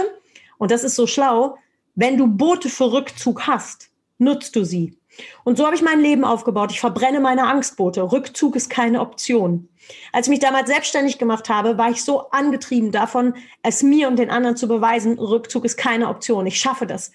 und 0.58 0.72
das 0.72 0.84
ist 0.84 0.96
so 0.96 1.08
schlau, 1.08 1.58
wenn 1.96 2.18
du 2.18 2.28
Boote 2.28 2.70
für 2.70 2.92
Rückzug 2.92 3.48
hast, 3.48 3.90
nutzt 4.18 4.56
du 4.56 4.64
sie. 4.64 4.98
Und 5.44 5.58
so 5.58 5.66
habe 5.66 5.76
ich 5.76 5.82
mein 5.82 6.00
Leben 6.00 6.24
aufgebaut. 6.24 6.72
Ich 6.72 6.80
verbrenne 6.80 7.20
meine 7.20 7.48
Angstboote. 7.48 8.12
Rückzug 8.12 8.56
ist 8.56 8.70
keine 8.70 9.02
Option. 9.02 9.68
Als 10.14 10.28
ich 10.28 10.30
mich 10.30 10.40
damals 10.40 10.70
selbstständig 10.70 11.18
gemacht 11.18 11.50
habe, 11.50 11.78
war 11.78 11.90
ich 11.90 12.04
so 12.04 12.30
angetrieben 12.30 12.92
davon, 12.92 13.34
es 13.64 13.82
mir 13.82 14.08
und 14.08 14.18
den 14.18 14.30
anderen 14.30 14.56
zu 14.56 14.68
beweisen, 14.68 15.18
Rückzug 15.18 15.66
ist 15.66 15.78
keine 15.78 16.08
Option. 16.08 16.46
Ich 16.46 16.60
schaffe 16.60 16.86
das. 16.86 17.12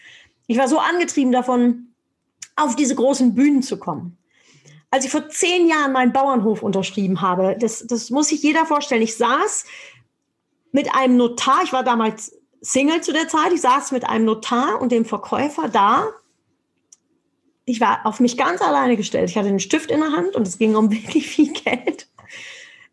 Ich 0.47 0.59
war 0.59 0.69
so 0.69 0.79
angetrieben 0.79 1.33
davon, 1.33 1.95
auf 2.57 2.77
diese 2.77 2.95
großen 2.95 3.35
Bühnen 3.35 3.63
zu 3.63 3.79
kommen 3.79 4.19
als 4.95 5.05
ich 5.05 5.11
vor 5.11 5.29
zehn 5.29 5.67
Jahren 5.67 5.91
meinen 5.91 6.13
Bauernhof 6.13 6.63
unterschrieben 6.63 7.21
habe, 7.21 7.57
das, 7.59 7.85
das 7.85 8.11
muss 8.11 8.29
sich 8.29 8.45
jeder 8.45 8.65
vorstellen. 8.65 9.03
Ich 9.03 9.17
saß 9.17 9.65
mit 10.71 10.95
einem 10.95 11.17
Notar, 11.17 11.65
ich 11.65 11.73
war 11.73 11.83
damals 11.83 12.39
Single 12.61 13.01
zu 13.01 13.13
der 13.13 13.27
Zeit, 13.27 13.53
ich 13.53 13.61
saß 13.61 13.91
mit 13.91 14.09
einem 14.09 14.25
Notar 14.25 14.81
und 14.81 14.93
dem 14.93 15.05
Verkäufer 15.05 15.69
da. 15.69 16.11
Ich 17.65 17.81
war 17.81 18.07
auf 18.07 18.21
mich 18.21 18.37
ganz 18.37 18.63
alleine 18.63 18.97
gestellt. 18.97 19.29
Ich 19.29 19.37
hatte 19.37 19.49
einen 19.49 19.59
Stift 19.59 19.91
in 19.91 19.99
der 19.99 20.13
Hand 20.13 20.37
und 20.37 20.47
es 20.47 20.59
ging 20.59 20.77
um 20.77 20.89
wirklich 20.93 21.27
viel 21.27 21.53
Geld. 21.53 22.09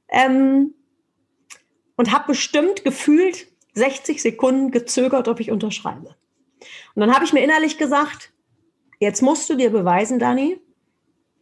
Ähm, 0.10 0.74
und 1.98 2.12
habe 2.12 2.30
bestimmt 2.30 2.84
gefühlt 2.84 3.46
60 3.76 4.24
Sekunden 4.24 4.72
gezögert, 4.72 5.28
ob 5.28 5.40
ich 5.40 5.52
unterschreibe. 5.52 6.16
Und 6.96 7.00
dann 7.00 7.14
habe 7.14 7.26
ich 7.26 7.34
mir 7.34 7.44
innerlich 7.44 7.78
gesagt, 7.78 8.34
jetzt 9.00 9.22
musst 9.22 9.48
du 9.52 9.56
dir 9.56 9.70
beweisen, 9.70 10.18
Dani, 10.18 10.60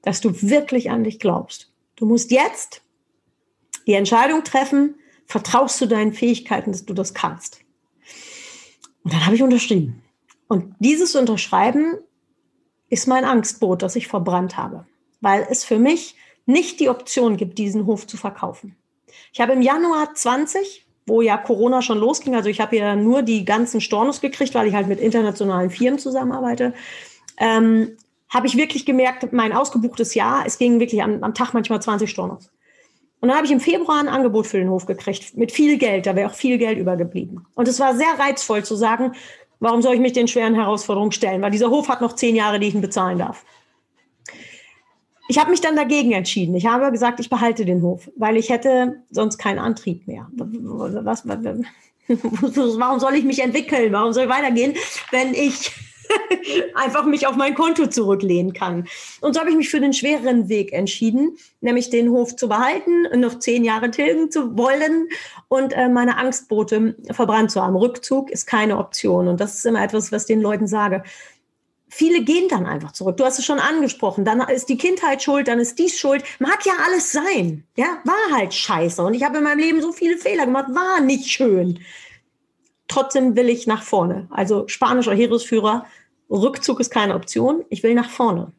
dass 0.02 0.22
du 0.22 0.42
wirklich 0.42 0.90
an 0.90 1.04
dich 1.04 1.20
glaubst. 1.20 1.72
Du 1.96 2.06
musst 2.06 2.32
jetzt 2.32 2.82
die 3.88 3.94
Entscheidung 3.94 4.44
treffen, 4.44 4.96
vertraust 5.26 5.80
du 5.82 5.86
deinen 5.86 6.14
Fähigkeiten, 6.14 6.72
dass 6.72 6.86
du 6.86 6.94
das 6.94 7.14
kannst. 7.14 7.60
Und 9.04 9.14
dann 9.14 9.26
habe 9.26 9.36
ich 9.36 9.44
unterschrieben. 9.44 10.02
Und 10.48 10.76
dieses 10.80 11.16
Unterschreiben 11.16 11.98
ist 12.90 13.08
mein 13.08 13.26
Angstboot, 13.26 13.82
das 13.82 13.96
ich 13.96 14.08
verbrannt 14.08 14.58
habe, 14.58 14.86
weil 15.22 15.48
es 15.50 15.64
für 15.64 15.78
mich 15.78 16.16
nicht 16.46 16.80
die 16.80 16.90
Option 16.90 17.38
gibt, 17.38 17.58
diesen 17.58 17.86
Hof 17.86 18.08
zu 18.08 18.18
verkaufen. 18.18 18.76
Ich 19.32 19.42
habe 19.42 19.54
im 19.54 19.62
Januar 19.62 20.16
20 20.16 20.88
wo 21.10 21.22
ja 21.22 21.36
Corona 21.36 21.82
schon 21.82 21.98
losging. 21.98 22.36
Also 22.36 22.48
ich 22.48 22.62
habe 22.62 22.78
ja 22.78 22.96
nur 22.96 23.24
die 23.24 23.44
ganzen 23.44 23.82
Stornos 23.82 24.22
gekriegt, 24.22 24.56
weil 24.56 24.68
ich 24.68 24.76
halt 24.76 24.88
mit 24.88 25.02
internationalen 25.02 25.72
Firmen 25.72 26.00
zusammenarbeite. 26.00 26.74
Ähm, 27.38 27.98
habe 28.30 28.48
ich 28.48 28.56
wirklich 28.56 28.86
gemerkt, 28.86 29.34
mein 29.34 29.54
ausgebuchtes 29.54 30.14
Jahr, 30.14 30.46
es 30.46 30.58
ging 30.58 30.80
wirklich 30.80 31.02
am, 31.02 31.24
am 31.24 31.34
Tag 31.34 31.54
manchmal 31.54 31.82
20 31.82 32.10
Stornos. 32.10 32.52
Und 33.22 33.30
dann 33.30 33.36
habe 33.36 33.46
ich 33.46 33.52
im 33.52 33.60
Februar 33.60 34.00
ein 34.00 34.08
Angebot 34.08 34.48
für 34.48 34.60
den 34.60 34.70
Hof 34.70 34.86
gekriegt, 34.86 35.36
mit 35.36 35.52
viel 35.52 35.78
Geld, 35.78 36.06
da 36.06 36.16
wäre 36.16 36.30
auch 36.30 36.36
viel 36.36 36.58
Geld 36.58 36.78
übergeblieben. 36.78 37.46
Und 37.56 37.68
es 37.68 37.80
war 37.80 37.96
sehr 37.96 38.18
reizvoll 38.18 38.64
zu 38.64 38.76
sagen, 38.76 39.14
warum 39.60 39.82
soll 39.82 39.96
ich 39.96 40.00
mich 40.00 40.14
den 40.14 40.28
schweren 40.28 40.56
Herausforderungen 40.56 41.12
stellen? 41.12 41.42
Weil 41.42 41.52
dieser 41.52 41.70
Hof 41.70 41.90
hat 41.90 42.02
noch 42.02 42.14
zehn 42.14 42.36
Jahre, 42.36 42.60
die 42.60 42.68
ich 42.68 42.76
ihn 42.76 42.82
bezahlen 42.82 43.18
darf. 43.18 43.44
Ich 45.28 45.38
habe 45.38 45.52
mich 45.52 45.62
dann 45.62 45.76
dagegen 45.76 46.12
entschieden. 46.12 46.56
Ich 46.56 46.66
habe 46.66 46.92
gesagt, 46.92 47.20
ich 47.20 47.30
behalte 47.30 47.66
den 47.66 47.84
Hof, 47.84 48.10
weil 48.16 48.38
ich 48.38 48.50
hätte 48.50 49.04
sonst 49.12 49.38
keinen 49.38 49.60
Antrieb 49.60 50.08
mehr. 50.08 50.28
Was, 50.32 51.28
warum 51.28 53.00
soll 53.00 53.14
ich 53.14 53.26
mich 53.26 53.44
entwickeln? 53.44 53.92
Warum 53.94 54.14
soll 54.14 54.24
ich 54.24 54.30
weitergehen, 54.30 54.74
wenn 55.12 55.36
ich 55.36 55.72
einfach 56.76 57.06
mich 57.06 57.28
auf 57.28 57.36
mein 57.36 57.56
Konto 57.56 57.88
zurücklehnen 57.88 58.54
kann. 58.54 58.88
Und 59.22 59.34
so 59.34 59.40
habe 59.40 59.50
ich 59.50 59.56
mich 59.56 59.70
für 59.70 59.80
den 59.80 59.94
schwereren 59.94 60.50
Weg 60.50 60.74
entschieden, 60.74 61.38
nämlich 61.62 61.90
den 61.90 62.10
Hof 62.10 62.36
zu 62.36 62.48
behalten, 62.50 63.08
noch 63.20 63.40
zehn 63.40 63.64
Jahre 63.64 63.92
tilgen 63.92 64.32
zu 64.32 64.58
wollen 64.58 65.10
und 65.48 65.74
äh, 65.74 65.90
meine 65.90 66.18
Angstboote 66.18 66.96
verbrannt 67.12 67.52
zu 67.52 67.62
haben. 67.62 67.76
Rückzug 67.76 68.32
ist 68.32 68.46
keine 68.46 68.78
Option. 68.78 69.28
Und 69.28 69.40
das 69.40 69.56
ist 69.56 69.66
immer 69.66 69.84
etwas, 69.84 70.12
was 70.12 70.26
den 70.26 70.42
Leuten 70.42 70.68
sage 70.68 71.04
viele 71.90 72.24
gehen 72.24 72.48
dann 72.48 72.66
einfach 72.66 72.92
zurück. 72.92 73.18
Du 73.18 73.26
hast 73.26 73.40
es 73.40 73.46
schon 73.46 73.60
angesprochen. 73.60 74.24
Dann 74.24 74.40
ist 74.42 74.70
die 74.70 74.78
Kindheit 74.78 75.22
schuld, 75.22 75.48
dann 75.48 75.60
ist 75.60 75.78
dies 75.80 76.00
schuld. 76.00 76.24
Mag 76.40 76.66
ja 76.66 76.74
alles 76.86 77.12
sein. 77.12 77.66
Ja, 77.76 77.98
war 78.06 78.38
halt 78.38 78.54
scheiße. 78.54 79.04
Und 79.04 79.16
ich 79.16 79.24
habe 79.24 79.40
in 79.40 79.44
meinem 79.44 79.60
Leben 79.60 79.82
so 79.82 79.92
viele 79.92 80.18
Fehler 80.18 80.46
gemacht, 80.46 80.68
war 80.70 81.02
nicht 81.02 81.30
schön. 81.30 81.80
Trotzdem 82.88 83.36
will 83.36 83.50
ich 83.50 83.68
nach 83.68 83.84
vorne. 83.84 84.28
Also 84.32 84.68
spanischer 84.68 85.14
Heeresführer, 85.14 85.86
Rückzug 86.30 86.80
ist 86.80 86.92
keine 86.92 87.16
Option. 87.16 87.64
Ich 87.70 87.84
will 87.84 87.94
nach 87.94 88.10
vorne. 88.10 88.52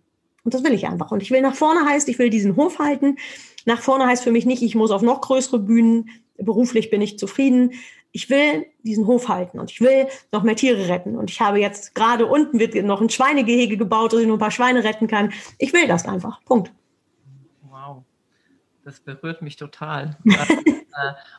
Und 0.44 0.54
das 0.54 0.64
will 0.64 0.72
ich 0.72 0.86
einfach. 0.86 1.10
Und 1.10 1.22
ich 1.22 1.30
will 1.30 1.42
nach 1.42 1.54
vorne 1.54 1.84
heißt, 1.84 2.08
ich 2.08 2.18
will 2.18 2.30
diesen 2.30 2.56
Hof 2.56 2.78
halten. 2.78 3.18
Nach 3.66 3.80
vorne 3.80 4.06
heißt 4.06 4.24
für 4.24 4.32
mich 4.32 4.46
nicht, 4.46 4.62
ich 4.62 4.74
muss 4.74 4.90
auf 4.90 5.02
noch 5.02 5.20
größere 5.20 5.58
Bühnen. 5.58 6.08
Beruflich 6.38 6.90
bin 6.90 7.02
ich 7.02 7.18
zufrieden 7.18 7.72
ich 8.12 8.30
will 8.30 8.66
diesen 8.82 9.06
Hof 9.06 9.28
halten 9.28 9.60
und 9.60 9.70
ich 9.70 9.80
will 9.80 10.06
noch 10.32 10.42
mehr 10.42 10.56
Tiere 10.56 10.88
retten. 10.88 11.16
Und 11.16 11.30
ich 11.30 11.40
habe 11.40 11.60
jetzt 11.60 11.94
gerade 11.94 12.26
unten 12.26 12.58
wird 12.58 12.74
noch 12.74 13.00
ein 13.00 13.10
Schweinegehege 13.10 13.76
gebaut, 13.76 14.12
dass 14.12 14.20
ich 14.20 14.26
nur 14.26 14.36
ein 14.36 14.40
paar 14.40 14.50
Schweine 14.50 14.84
retten 14.84 15.06
kann. 15.06 15.32
Ich 15.58 15.72
will 15.72 15.86
das 15.86 16.06
einfach. 16.06 16.42
Punkt. 16.44 16.72
Das 18.90 18.98
berührt 18.98 19.40
mich 19.40 19.56
total. 19.56 20.16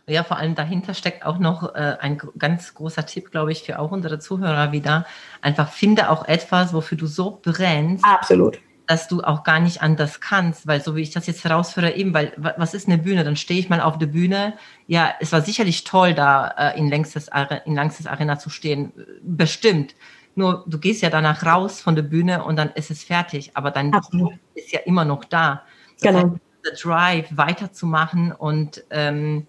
Äh, 0.08 0.14
ja, 0.14 0.24
vor 0.24 0.38
allem 0.38 0.56
dahinter 0.56 0.94
steckt 0.94 1.26
auch 1.26 1.38
noch 1.38 1.76
äh, 1.76 1.98
ein 2.00 2.18
ganz 2.40 2.74
großer 2.74 3.06
Tipp, 3.06 3.32
glaube 3.32 3.52
ich, 3.52 3.64
für 3.64 3.80
auch 3.80 3.92
unsere 3.92 4.18
Zuhörer 4.18 4.72
wieder. 4.72 5.06
Einfach 5.42 5.70
finde 5.70 6.10
auch 6.10 6.26
etwas, 6.26 6.74
wofür 6.74 6.98
du 6.98 7.06
so 7.06 7.42
brennst. 7.44 8.06
Absolut 8.06 8.62
dass 8.88 9.10
du 9.10 9.22
auch 9.22 9.44
gar 9.44 9.60
nicht 9.60 9.82
anders 9.82 10.22
kannst, 10.22 10.68
weil 10.68 10.82
so 10.82 10.96
wie 10.96 11.02
ich 11.02 11.12
das 11.12 11.28
jetzt 11.28 11.44
herausführe, 11.44 11.96
eben, 11.96 12.14
weil 12.14 12.34
was 12.38 12.74
ist 12.74 12.88
eine 12.88 12.98
Bühne? 12.98 13.26
Dann 13.26 13.36
stehe 13.36 13.60
ich 13.60 13.70
mal 13.70 13.82
auf 13.82 13.98
der 13.98 14.08
Bühne. 14.08 14.54
Ja, 14.88 15.14
es 15.20 15.34
war 15.34 15.42
sicherlich 15.42 15.84
toll, 15.84 16.14
da 16.14 16.48
äh, 16.58 16.80
in 16.80 16.88
längstes, 16.88 17.30
in 17.66 17.76
längstes 17.76 18.08
Arena 18.08 18.40
zu 18.40 18.50
stehen, 18.50 18.94
bestimmt. 19.22 19.96
Nur 20.36 20.64
du 20.66 20.80
gehst 20.80 21.02
ja 21.02 21.10
danach 21.10 21.46
raus 21.46 21.82
von 21.82 21.96
der 21.96 22.04
Bühne 22.04 22.46
und 22.46 22.56
dann 22.56 22.72
ist 22.72 22.90
es 22.90 23.04
fertig, 23.04 23.52
aber 23.54 23.72
dein 23.72 23.94
Absolut. 23.94 24.34
ist 24.56 24.72
ja 24.72 24.80
immer 24.80 25.04
noch 25.04 25.26
da. 25.26 25.64
Das 25.96 26.02
genau. 26.02 26.32
Heißt, 26.32 26.42
der 26.66 26.74
Drive 26.74 27.28
weiterzumachen 27.36 28.32
und 28.32 28.84
ähm, 28.90 29.48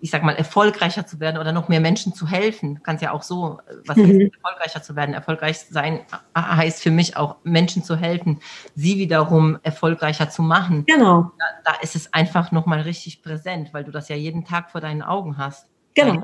ich 0.00 0.10
sag 0.10 0.22
mal, 0.22 0.34
erfolgreicher 0.36 1.06
zu 1.06 1.20
werden 1.20 1.38
oder 1.38 1.52
noch 1.52 1.68
mehr 1.68 1.80
Menschen 1.80 2.14
zu 2.14 2.28
helfen. 2.28 2.82
Kannst 2.82 3.02
ja 3.02 3.12
auch 3.12 3.22
so, 3.22 3.58
was 3.86 3.96
heißt, 3.96 4.08
mhm. 4.08 4.30
erfolgreicher 4.32 4.82
zu 4.82 4.94
werden? 4.94 5.14
Erfolgreich 5.14 5.58
sein 5.58 6.00
heißt 6.36 6.82
für 6.82 6.90
mich 6.90 7.16
auch, 7.16 7.36
Menschen 7.44 7.82
zu 7.82 7.96
helfen, 7.96 8.40
sie 8.74 8.98
wiederum 8.98 9.58
erfolgreicher 9.62 10.28
zu 10.28 10.42
machen. 10.42 10.84
Genau. 10.86 11.32
Da, 11.38 11.72
da 11.72 11.80
ist 11.80 11.96
es 11.96 12.12
einfach 12.12 12.52
nochmal 12.52 12.82
richtig 12.82 13.22
präsent, 13.22 13.72
weil 13.72 13.84
du 13.84 13.90
das 13.90 14.08
ja 14.08 14.16
jeden 14.16 14.44
Tag 14.44 14.70
vor 14.70 14.80
deinen 14.80 15.02
Augen 15.02 15.38
hast. 15.38 15.66
Genau, 15.96 16.22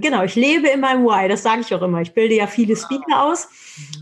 genau. 0.00 0.22
Ich 0.22 0.34
lebe 0.34 0.68
in 0.68 0.80
meinem 0.80 1.04
Why, 1.06 1.28
das 1.28 1.42
sage 1.42 1.62
ich 1.62 1.74
auch 1.74 1.80
immer. 1.80 2.02
Ich 2.02 2.12
bilde 2.12 2.34
ja 2.34 2.46
viele 2.46 2.76
Speaker 2.76 3.24
aus 3.24 3.48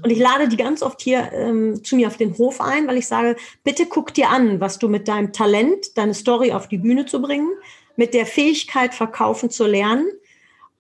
und 0.03 0.11
ich 0.11 0.19
lade 0.19 0.49
die 0.49 0.57
ganz 0.57 0.83
oft 0.83 1.01
hier 1.01 1.31
ähm, 1.33 1.83
zu 1.85 1.95
mir 1.95 2.09
auf 2.09 2.17
den 2.17 2.37
Hof 2.37 2.61
ein, 2.61 2.89
weil 2.89 2.97
ich 2.97 3.07
sage, 3.07 3.37
bitte 3.63 3.87
guck 3.87 4.13
dir 4.13 4.31
an, 4.31 4.61
was 4.61 4.81
du 4.81 4.89
mit 4.89 5.07
deinem 5.07 5.33
Talent, 5.33 5.97
deine 5.97 6.13
Story 6.13 6.51
auf 6.51 6.67
die 6.67 6.79
Bühne 6.79 7.07
zu 7.07 7.23
bringen, 7.23 7.51
mit 7.95 8.15
der 8.15 8.27
Fähigkeit, 8.27 8.95
verkaufen 8.95 9.49
zu 9.49 9.65
lernen 9.65 10.09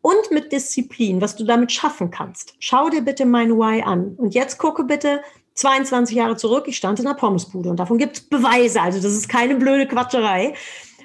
und 0.00 0.32
mit 0.32 0.50
Disziplin, 0.50 1.20
was 1.20 1.36
du 1.36 1.44
damit 1.44 1.70
schaffen 1.70 2.10
kannst. 2.10 2.54
Schau 2.58 2.90
dir 2.90 3.02
bitte 3.02 3.24
mein 3.24 3.52
Why 3.52 3.82
an. 3.82 4.16
Und 4.16 4.34
jetzt 4.34 4.58
gucke 4.58 4.82
bitte 4.82 5.22
22 5.54 6.16
Jahre 6.16 6.36
zurück. 6.36 6.64
Ich 6.66 6.76
stand 6.76 6.98
in 6.98 7.04
der 7.04 7.14
Pommesbude 7.14 7.70
und 7.70 7.76
davon 7.76 7.98
gibt 7.98 8.16
es 8.16 8.22
Beweise. 8.22 8.80
Also 8.80 9.00
das 9.00 9.12
ist 9.12 9.28
keine 9.28 9.54
blöde 9.54 9.86
Quatscherei. 9.86 10.54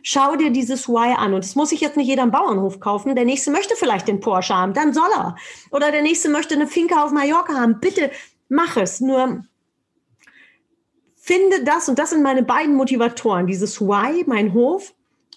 Schau 0.03 0.35
dir 0.35 0.51
dieses 0.51 0.87
Why 0.87 1.15
an. 1.17 1.33
Und 1.33 1.43
das 1.43 1.55
muss 1.55 1.69
sich 1.69 1.81
jetzt 1.81 1.97
nicht 1.97 2.07
jeder 2.07 2.23
am 2.23 2.31
Bauernhof 2.31 2.79
kaufen. 2.79 3.15
Der 3.15 3.25
nächste 3.25 3.51
möchte 3.51 3.75
vielleicht 3.75 4.07
den 4.07 4.19
Porsche 4.19 4.55
haben, 4.55 4.73
dann 4.73 4.93
soll 4.93 5.09
er. 5.15 5.35
Oder 5.71 5.91
der 5.91 6.01
nächste 6.01 6.29
möchte 6.29 6.55
eine 6.55 6.67
Finca 6.67 7.03
auf 7.03 7.11
Mallorca 7.11 7.53
haben. 7.53 7.79
Bitte 7.79 8.11
mach 8.49 8.77
es. 8.77 9.01
Nur 9.01 9.43
finde 11.15 11.63
das, 11.63 11.89
und 11.89 11.99
das 11.99 12.11
sind 12.11 12.23
meine 12.23 12.43
beiden 12.43 12.75
Motivatoren, 12.75 13.47
dieses 13.47 13.81
Why, 13.81 14.23
mein 14.27 14.53
Hof, 14.53 14.93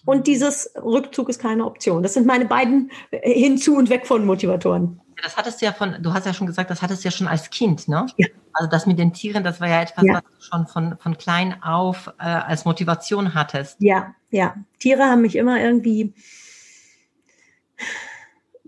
und 0.07 0.27
dieses 0.27 0.73
Rückzug 0.77 1.29
ist 1.29 1.41
keine 1.41 1.67
Option. 1.67 2.03
Das 2.03 2.15
sind 2.15 2.27
meine 2.27 2.47
beiden 2.47 2.91
äh, 3.11 3.33
hinzu 3.33 3.77
und 3.77 3.91
weg 3.91 4.07
von 4.07 4.25
Motivatoren. 4.25 5.01
Das 5.23 5.37
hattest 5.37 5.61
du 5.61 5.67
ja 5.67 5.73
von, 5.73 6.03
du 6.03 6.13
hast 6.13 6.27
ja 6.27 6.35
schon 6.35 6.47
gesagt, 6.47 6.71
das 6.71 6.83
hattest 6.83 7.05
du 7.05 7.09
ja 7.09 7.13
schon 7.13 7.29
als 7.29 7.51
Kind, 7.51 7.89
ne? 7.89 8.07
Ja. 8.17 8.27
Also 8.53 8.69
das 8.71 8.87
mit 8.87 8.99
den 8.99 9.13
Tieren, 9.13 9.45
das 9.45 9.61
war 9.61 9.69
ja 9.69 9.83
etwas, 9.83 10.05
ja. 10.05 10.15
was 10.15 10.23
du 10.23 10.43
schon 10.43 10.67
von, 10.67 10.99
von 10.99 11.19
klein 11.19 11.63
auf 11.63 12.09
äh, 12.19 12.25
als 12.25 12.65
Motivation 12.65 13.35
hattest. 13.35 13.77
Ja, 13.81 14.15
ja. 14.31 14.55
Tiere 14.79 15.05
haben 15.05 15.23
mich 15.23 15.37
immer 15.37 15.61
irgendwie 15.61 16.15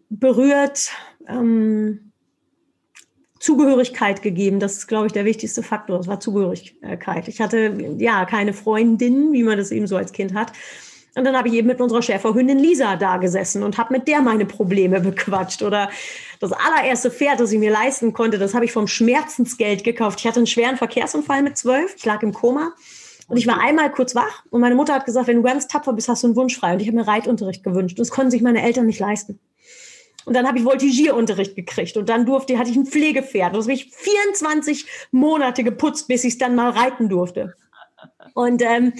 berührt, 0.08 0.90
ähm, 1.26 2.12
Zugehörigkeit 3.42 4.22
gegeben. 4.22 4.60
Das 4.60 4.74
ist, 4.74 4.86
glaube 4.86 5.06
ich, 5.06 5.12
der 5.12 5.24
wichtigste 5.24 5.64
Faktor. 5.64 5.98
Das 5.98 6.06
war 6.06 6.20
Zugehörigkeit. 6.20 7.26
Ich 7.26 7.40
hatte 7.40 7.76
ja 7.98 8.24
keine 8.24 8.52
Freundin, 8.52 9.32
wie 9.32 9.42
man 9.42 9.58
das 9.58 9.72
eben 9.72 9.88
so 9.88 9.96
als 9.96 10.12
Kind 10.12 10.32
hat. 10.32 10.52
Und 11.14 11.24
dann 11.24 11.36
habe 11.36 11.48
ich 11.48 11.54
eben 11.54 11.68
mit 11.68 11.80
unserer 11.80 12.00
Schäferhündin 12.00 12.58
Lisa 12.58 12.96
da 12.96 13.18
gesessen 13.18 13.62
und 13.62 13.76
habe 13.76 13.92
mit 13.92 14.08
der 14.08 14.22
meine 14.22 14.46
Probleme 14.46 15.00
bequatscht. 15.00 15.62
Oder 15.62 15.90
das 16.40 16.52
allererste 16.52 17.10
Pferd, 17.10 17.40
das 17.40 17.52
ich 17.52 17.58
mir 17.58 17.70
leisten 17.70 18.14
konnte, 18.14 18.38
das 18.38 18.54
habe 18.54 18.64
ich 18.64 18.72
vom 18.72 18.86
Schmerzensgeld 18.86 19.84
gekauft. 19.84 20.20
Ich 20.20 20.26
hatte 20.26 20.38
einen 20.38 20.46
schweren 20.46 20.76
Verkehrsunfall 20.76 21.42
mit 21.42 21.58
zwölf. 21.58 21.94
Ich 21.96 22.04
lag 22.06 22.22
im 22.22 22.32
Koma. 22.32 22.72
Und 23.28 23.36
ich 23.36 23.46
war 23.46 23.60
einmal 23.60 23.90
kurz 23.90 24.14
wach 24.14 24.44
und 24.50 24.60
meine 24.60 24.74
Mutter 24.74 24.92
hat 24.94 25.06
gesagt, 25.06 25.26
wenn 25.26 25.36
du 25.36 25.42
ganz 25.42 25.66
tapfer 25.66 25.94
bist, 25.94 26.08
hast 26.08 26.22
du 26.22 26.26
einen 26.26 26.36
Wunsch 26.36 26.58
frei. 26.58 26.74
Und 26.74 26.82
ich 26.82 26.88
habe 26.88 26.96
mir 26.96 27.06
Reitunterricht 27.06 27.62
gewünscht. 27.62 27.98
Und 27.98 28.00
das 28.00 28.10
konnten 28.10 28.30
sich 28.30 28.42
meine 28.42 28.62
Eltern 28.62 28.86
nicht 28.86 28.98
leisten. 28.98 29.38
Und 30.24 30.34
dann 30.34 30.46
habe 30.46 30.58
ich 30.58 30.64
Voltigierunterricht 30.64 31.56
gekriegt 31.56 31.96
und 31.96 32.08
dann 32.08 32.26
durfte, 32.26 32.58
hatte 32.58 32.70
ich 32.70 32.76
ein 32.76 32.86
Pflegepferd. 32.86 33.54
Das 33.56 33.64
habe 33.64 33.72
ich 33.72 33.90
24 33.90 34.86
Monate 35.10 35.64
geputzt, 35.64 36.08
bis 36.08 36.24
ich 36.24 36.34
es 36.34 36.38
dann 36.38 36.54
mal 36.54 36.70
reiten 36.70 37.08
durfte. 37.08 37.54
Und 38.34 38.62
ähm, 38.62 38.92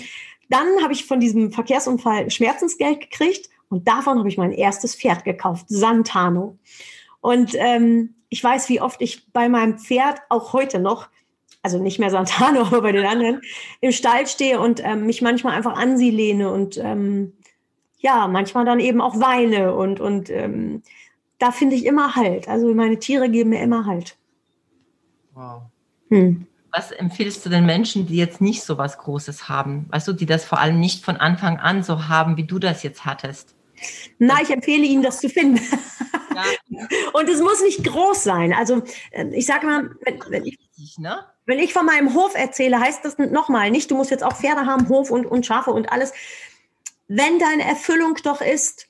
dann 0.53 0.83
habe 0.83 0.93
ich 0.93 1.07
von 1.07 1.19
diesem 1.19 1.51
Verkehrsunfall 1.51 2.31
Schmerzensgeld 2.31 3.01
gekriegt 3.01 3.49
und 3.71 3.89
davon 3.89 4.19
habe 4.19 4.29
ich 4.29 4.37
mein 4.37 4.53
erstes 4.53 4.95
Pferd 4.95 5.25
gekauft, 5.25 5.65
Santano. 5.69 6.59
Und 7.23 7.55
ähm, 7.55 8.15
ich 8.29 8.45
weiß, 8.45 8.69
wie 8.69 8.81
oft 8.81 9.01
ich 9.01 9.33
bei 9.33 9.49
meinem 9.49 9.79
Pferd 9.79 10.21
auch 10.29 10.53
heute 10.53 10.79
noch, 10.79 11.09
also 11.63 11.83
nicht 11.83 11.99
mehr 11.99 12.11
Santano, 12.11 12.61
aber 12.67 12.83
bei 12.83 12.93
den 12.93 13.07
anderen, 13.07 13.41
im 13.81 13.93
Stall 13.93 14.27
stehe 14.27 14.61
und 14.61 14.85
ähm, 14.85 15.07
mich 15.07 15.23
manchmal 15.23 15.55
einfach 15.55 15.77
an 15.77 15.97
sie 15.97 16.11
lehne 16.11 16.53
und 16.53 16.77
ähm, 16.77 17.33
ja, 17.99 18.29
manchmal 18.29 18.67
dann 18.67 18.81
eben 18.81 19.01
auch 19.01 19.21
weine 19.21 19.75
und, 19.75 20.01
und 20.01 20.29
ähm, 20.29 20.83
da 21.39 21.51
finde 21.51 21.77
ich 21.77 21.87
immer 21.87 22.15
Halt. 22.15 22.47
Also 22.49 22.75
meine 22.75 22.99
Tiere 22.99 23.31
geben 23.31 23.51
mir 23.51 23.63
immer 23.63 23.87
Halt. 23.87 24.19
Wow. 25.35 25.63
Hm 26.11 26.47
was 26.73 26.91
empfiehlst 26.91 27.45
du 27.45 27.51
den 27.51 27.67
Menschen, 27.67 28.07
die 28.07 28.17
jetzt 28.17 28.41
nicht 28.41 28.63
so 28.63 28.79
was 28.79 28.97
Großes 28.97 29.49
haben? 29.49 29.87
Weißt 29.91 30.09
du, 30.09 30.15
die 30.15 30.27
das 30.27 30.45
vor 30.45 30.59
allem 30.59 30.81
nicht 30.81 31.05
von 31.05 31.17
Anfang 31.17 31.59
an 31.59 31.83
so 31.83 32.09
haben, 32.09 32.37
wie 32.39 32.45
du 32.45 32.59
das 32.59 32.83
jetzt 32.83 33.05
hattest? 33.05 33.55
Na, 34.19 34.41
ich 34.41 34.51
empfehle 34.51 34.85
Ihnen, 34.85 35.03
das 35.03 35.21
zu 35.21 35.29
finden. 35.29 35.61
Ja. 36.35 36.45
Und 37.13 37.29
es 37.29 37.41
muss 37.41 37.63
nicht 37.63 37.85
groß 37.85 38.25
sein. 38.25 38.55
Also 38.55 38.83
äh, 39.11 39.27
ich 39.33 39.45
sage 39.45 39.67
mal, 39.67 39.91
wenn, 40.03 40.19
wenn, 40.29 40.47
ich, 40.47 40.59
ne? 40.99 41.19
wenn, 41.45 41.59
ich, 41.59 41.75
von 41.75 41.85
meinem 41.85 42.15
Hof 42.15 42.35
erzähle, 42.35 42.81
heißt 42.81 43.05
das 43.05 43.19
nochmal 43.19 43.71
nicht, 43.71 43.91
du 43.91 43.97
musst 43.97 44.11
jetzt 44.11 44.25
auch 44.25 44.35
Pferde 44.35 44.65
haben, 44.65 44.89
Hof 44.89 45.11
und, 45.11 45.27
und 45.27 45.45
Schafe 45.45 45.73
und 45.73 45.93
alles. 45.93 46.13
Wenn 47.07 47.39
deine 47.39 47.65
Erfüllung 47.65 48.17
doch 48.25 48.41
ist, 48.41 48.87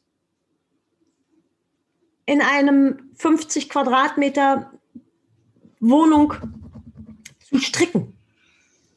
in 2.26 2.40
einem 2.40 3.10
50 3.16 3.68
Quadratmeter 3.68 4.70
Wohnung 5.80 6.34
zu 7.52 7.60
stricken. 7.60 8.16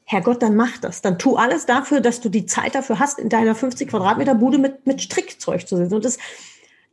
Herrgott, 0.05 0.41
dann 0.41 0.55
mach 0.55 0.77
das. 0.77 1.01
Dann 1.01 1.17
tu 1.17 1.35
alles 1.35 1.65
dafür, 1.65 1.99
dass 1.99 2.21
du 2.21 2.29
die 2.29 2.45
Zeit 2.45 2.75
dafür 2.75 2.99
hast, 2.99 3.19
in 3.19 3.29
deiner 3.29 3.55
50 3.55 3.89
Quadratmeter 3.89 4.35
Bude 4.35 4.59
mit, 4.59 4.85
mit 4.85 5.01
Strickzeug 5.01 5.67
zu 5.67 5.77
sitzen. 5.77 5.95
Und 5.95 6.05
das, 6.05 6.19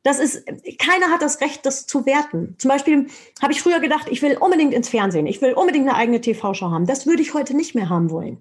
das 0.02 0.18
ist, 0.18 0.44
keiner 0.78 1.10
hat 1.10 1.20
das 1.20 1.40
Recht, 1.42 1.66
das 1.66 1.86
zu 1.86 2.06
werten. 2.06 2.56
Zum 2.58 2.70
Beispiel 2.70 3.06
habe 3.42 3.52
ich 3.52 3.60
früher 3.60 3.80
gedacht, 3.80 4.08
ich 4.10 4.22
will 4.22 4.36
unbedingt 4.38 4.72
ins 4.72 4.88
Fernsehen, 4.88 5.26
ich 5.26 5.42
will 5.42 5.52
unbedingt 5.52 5.88
eine 5.88 5.96
eigene 5.96 6.20
TV-Show 6.20 6.70
haben. 6.70 6.86
Das 6.86 7.06
würde 7.06 7.22
ich 7.22 7.34
heute 7.34 7.54
nicht 7.54 7.74
mehr 7.74 7.90
haben 7.90 8.10
wollen. 8.10 8.38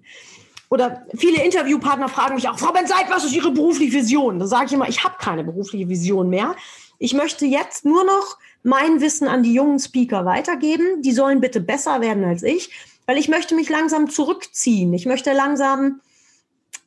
Oder 0.70 1.06
viele 1.14 1.44
Interviewpartner 1.44 2.08
fragen 2.08 2.34
mich 2.34 2.48
auch, 2.48 2.58
Frau 2.58 2.72
Benzeit, 2.72 3.04
was 3.10 3.24
ist 3.24 3.34
Ihre 3.34 3.50
berufliche 3.50 3.92
Vision? 3.92 4.38
Da 4.38 4.46
sage 4.46 4.66
ich 4.66 4.72
immer, 4.72 4.88
ich 4.88 5.04
habe 5.04 5.16
keine 5.18 5.44
berufliche 5.44 5.86
Vision 5.90 6.30
mehr. 6.30 6.56
Ich 6.98 7.12
möchte 7.12 7.44
jetzt 7.44 7.84
nur 7.84 8.04
noch 8.04 8.38
mein 8.62 9.02
Wissen 9.02 9.28
an 9.28 9.42
die 9.42 9.52
jungen 9.52 9.78
Speaker 9.78 10.24
weitergeben. 10.24 11.02
Die 11.02 11.12
sollen 11.12 11.40
bitte 11.40 11.60
besser 11.60 12.00
werden 12.00 12.24
als 12.24 12.42
ich, 12.42 12.70
weil 13.06 13.18
ich 13.18 13.28
möchte 13.28 13.54
mich 13.54 13.68
langsam 13.68 14.10
zurückziehen. 14.10 14.92
Ich 14.94 15.06
möchte 15.06 15.32
langsam 15.32 16.00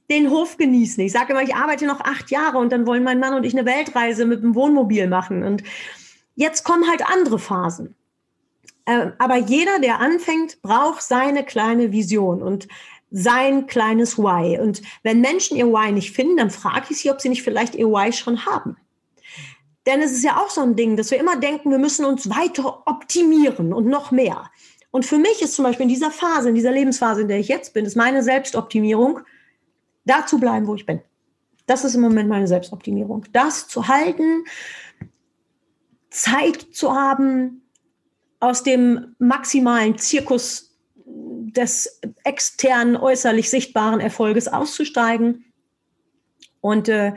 den 0.09 0.29
Hof 0.29 0.57
genießen. 0.57 1.03
Ich 1.03 1.11
sage 1.11 1.33
immer, 1.33 1.41
ich 1.41 1.55
arbeite 1.55 1.85
noch 1.85 2.01
acht 2.01 2.31
Jahre 2.31 2.57
und 2.57 2.71
dann 2.71 2.85
wollen 2.85 3.03
mein 3.03 3.19
Mann 3.19 3.33
und 3.33 3.43
ich 3.43 3.53
eine 3.53 3.65
Weltreise 3.65 4.25
mit 4.25 4.43
dem 4.43 4.55
Wohnmobil 4.55 5.07
machen. 5.07 5.43
Und 5.43 5.63
jetzt 6.35 6.63
kommen 6.63 6.87
halt 6.89 7.01
andere 7.07 7.39
Phasen. 7.39 7.95
Ähm, 8.85 9.13
aber 9.17 9.37
jeder, 9.37 9.79
der 9.79 9.99
anfängt, 9.99 10.61
braucht 10.61 11.01
seine 11.01 11.43
kleine 11.43 11.91
Vision 11.91 12.43
und 12.43 12.67
sein 13.09 13.65
kleines 13.65 14.17
Why. 14.17 14.59
Und 14.59 14.81
wenn 15.03 15.21
Menschen 15.21 15.57
ihr 15.57 15.67
Why 15.67 15.91
nicht 15.91 16.11
finden, 16.11 16.37
dann 16.37 16.51
frage 16.51 16.87
ich 16.89 16.97
sie, 16.97 17.09
ob 17.09 17.21
sie 17.21 17.29
nicht 17.29 17.43
vielleicht 17.43 17.75
ihr 17.75 17.87
Why 17.87 18.11
schon 18.13 18.45
haben. 18.45 18.77
Denn 19.85 20.01
es 20.01 20.11
ist 20.11 20.23
ja 20.23 20.37
auch 20.37 20.49
so 20.49 20.61
ein 20.61 20.75
Ding, 20.75 20.97
dass 20.97 21.11
wir 21.11 21.19
immer 21.19 21.37
denken, 21.37 21.71
wir 21.71 21.77
müssen 21.77 22.05
uns 22.05 22.29
weiter 22.29 22.83
optimieren 22.87 23.73
und 23.73 23.87
noch 23.87 24.11
mehr. 24.11 24.49
Und 24.95 25.05
für 25.05 25.17
mich 25.17 25.41
ist 25.41 25.55
zum 25.55 25.65
Beispiel 25.65 25.83
in 25.83 25.89
dieser 25.89 26.09
Phase, 26.09 26.47
in 26.47 26.55
dieser 26.55 26.71
Lebensphase, 26.71 27.23
in 27.23 27.27
der 27.27 27.37
ich 27.37 27.49
jetzt 27.49 27.73
bin, 27.73 27.83
ist 27.83 27.97
meine 27.97 28.23
Selbstoptimierung, 28.23 29.19
da 30.05 30.25
zu 30.25 30.39
bleiben, 30.39 30.67
wo 30.67 30.75
ich 30.75 30.85
bin. 30.85 31.01
Das 31.65 31.83
ist 31.83 31.95
im 31.95 32.01
Moment 32.01 32.29
meine 32.29 32.47
Selbstoptimierung. 32.47 33.25
Das 33.33 33.67
zu 33.67 33.89
halten, 33.89 34.45
Zeit 36.11 36.67
zu 36.71 36.93
haben, 36.93 37.61
aus 38.39 38.63
dem 38.63 39.17
maximalen 39.19 39.97
Zirkus 39.97 40.77
des 41.05 41.99
externen, 42.23 42.95
äußerlich 42.95 43.49
sichtbaren 43.49 43.99
Erfolges 43.99 44.47
auszusteigen 44.47 45.43
und 46.61 46.87
äh, 46.87 47.11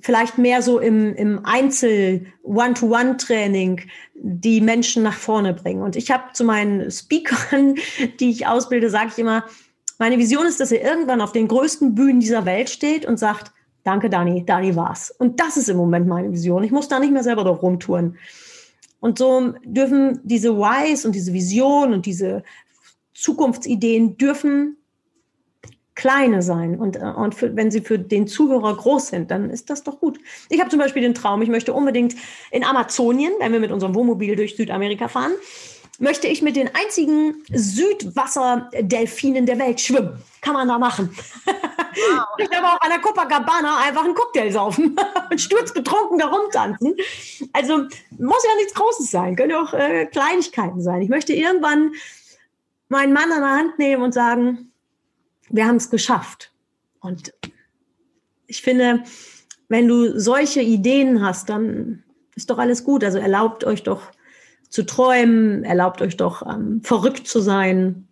vielleicht 0.00 0.38
mehr 0.38 0.62
so 0.62 0.78
im, 0.78 1.14
im 1.14 1.44
Einzel-One-to-One-Training 1.44 3.82
die 4.14 4.60
Menschen 4.60 5.02
nach 5.02 5.16
vorne 5.16 5.54
bringen. 5.54 5.82
Und 5.82 5.96
ich 5.96 6.10
habe 6.10 6.32
zu 6.32 6.44
meinen 6.44 6.90
Speakern, 6.90 7.76
die 8.20 8.30
ich 8.30 8.46
ausbilde, 8.46 8.90
sage 8.90 9.10
ich 9.12 9.18
immer, 9.18 9.44
meine 9.98 10.18
Vision 10.18 10.46
ist, 10.46 10.60
dass 10.60 10.72
er 10.72 10.82
irgendwann 10.82 11.20
auf 11.20 11.32
den 11.32 11.48
größten 11.48 11.94
Bühnen 11.94 12.20
dieser 12.20 12.46
Welt 12.46 12.70
steht 12.70 13.04
und 13.04 13.18
sagt, 13.18 13.52
danke 13.84 14.08
Dani, 14.08 14.44
Dani 14.46 14.76
war's. 14.76 15.10
Und 15.10 15.40
das 15.40 15.56
ist 15.56 15.68
im 15.68 15.76
Moment 15.76 16.06
meine 16.06 16.32
Vision. 16.32 16.64
Ich 16.64 16.70
muss 16.70 16.88
da 16.88 16.98
nicht 16.98 17.12
mehr 17.12 17.22
selber 17.22 17.44
drauf 17.44 17.62
rumtouren. 17.62 18.16
Und 19.00 19.18
so 19.18 19.54
dürfen 19.64 20.20
diese 20.22 20.56
Whys 20.56 21.04
und 21.04 21.14
diese 21.14 21.32
Vision 21.32 21.92
und 21.92 22.06
diese 22.06 22.42
Zukunftsideen 23.14 24.16
dürfen 24.16 24.76
kleine 26.00 26.40
sein. 26.40 26.80
Und, 26.80 26.96
äh, 26.96 27.00
und 27.00 27.34
für, 27.34 27.54
wenn 27.54 27.70
sie 27.70 27.82
für 27.82 27.98
den 27.98 28.26
Zuhörer 28.26 28.74
groß 28.74 29.08
sind, 29.08 29.30
dann 29.30 29.50
ist 29.50 29.68
das 29.68 29.84
doch 29.84 30.00
gut. 30.00 30.18
Ich 30.48 30.58
habe 30.58 30.70
zum 30.70 30.78
Beispiel 30.78 31.02
den 31.02 31.14
Traum, 31.14 31.42
ich 31.42 31.50
möchte 31.50 31.74
unbedingt 31.74 32.16
in 32.50 32.64
Amazonien, 32.64 33.32
wenn 33.38 33.52
wir 33.52 33.60
mit 33.60 33.70
unserem 33.70 33.94
Wohnmobil 33.94 34.34
durch 34.34 34.56
Südamerika 34.56 35.08
fahren, 35.08 35.32
möchte 35.98 36.26
ich 36.26 36.40
mit 36.40 36.56
den 36.56 36.70
einzigen 36.74 37.44
Südwasserdelfinen 37.52 39.44
der 39.44 39.58
Welt 39.58 39.78
schwimmen. 39.82 40.22
Kann 40.40 40.54
man 40.54 40.68
da 40.68 40.78
machen. 40.78 41.14
Wow. 41.44 41.54
ich 42.38 42.56
aber 42.56 42.68
auch 42.68 42.80
an 42.80 42.88
der 42.88 43.00
Copacabana 43.00 43.80
einfach 43.86 44.04
einen 44.04 44.14
Cocktail 44.14 44.50
saufen 44.50 44.96
und 45.30 45.38
sturzbetrunken 45.38 46.18
da 46.18 46.28
rumtanzen. 46.28 46.96
Also 47.52 47.82
muss 48.18 48.44
ja 48.44 48.56
nichts 48.56 48.72
Großes 48.72 49.10
sein, 49.10 49.36
können 49.36 49.52
auch 49.52 49.74
äh, 49.74 50.06
Kleinigkeiten 50.06 50.80
sein. 50.80 51.02
Ich 51.02 51.10
möchte 51.10 51.34
irgendwann 51.34 51.92
meinen 52.88 53.12
Mann 53.12 53.30
an 53.30 53.42
der 53.42 53.50
Hand 53.50 53.78
nehmen 53.78 54.02
und 54.02 54.14
sagen, 54.14 54.69
wir 55.50 55.66
haben 55.66 55.76
es 55.76 55.90
geschafft. 55.90 56.52
Und 57.00 57.32
ich 58.46 58.62
finde, 58.62 59.02
wenn 59.68 59.88
du 59.88 60.18
solche 60.18 60.62
Ideen 60.62 61.22
hast, 61.22 61.48
dann 61.48 62.02
ist 62.34 62.50
doch 62.50 62.58
alles 62.58 62.84
gut. 62.84 63.04
Also 63.04 63.18
erlaubt 63.18 63.64
euch 63.64 63.82
doch 63.82 64.02
zu 64.68 64.84
träumen, 64.84 65.64
erlaubt 65.64 66.00
euch 66.02 66.16
doch 66.16 66.46
ähm, 66.46 66.80
verrückt 66.82 67.26
zu 67.26 67.40
sein. 67.40 68.08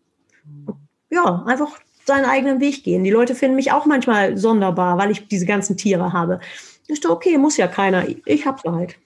Ja, 1.10 1.44
einfach 1.46 1.78
seinen 2.04 2.24
eigenen 2.24 2.60
Weg 2.60 2.84
gehen. 2.84 3.04
Die 3.04 3.10
Leute 3.10 3.34
finden 3.34 3.56
mich 3.56 3.72
auch 3.72 3.86
manchmal 3.86 4.36
sonderbar, 4.36 4.98
weil 4.98 5.10
ich 5.10 5.28
diese 5.28 5.46
ganzen 5.46 5.76
Tiere 5.76 6.12
habe. 6.12 6.40
Ist 6.86 7.04
doch 7.04 7.10
okay, 7.10 7.38
muss 7.38 7.56
ja 7.56 7.68
keiner. 7.68 8.06
Ich 8.24 8.46
hab's 8.46 8.64
halt. 8.64 8.96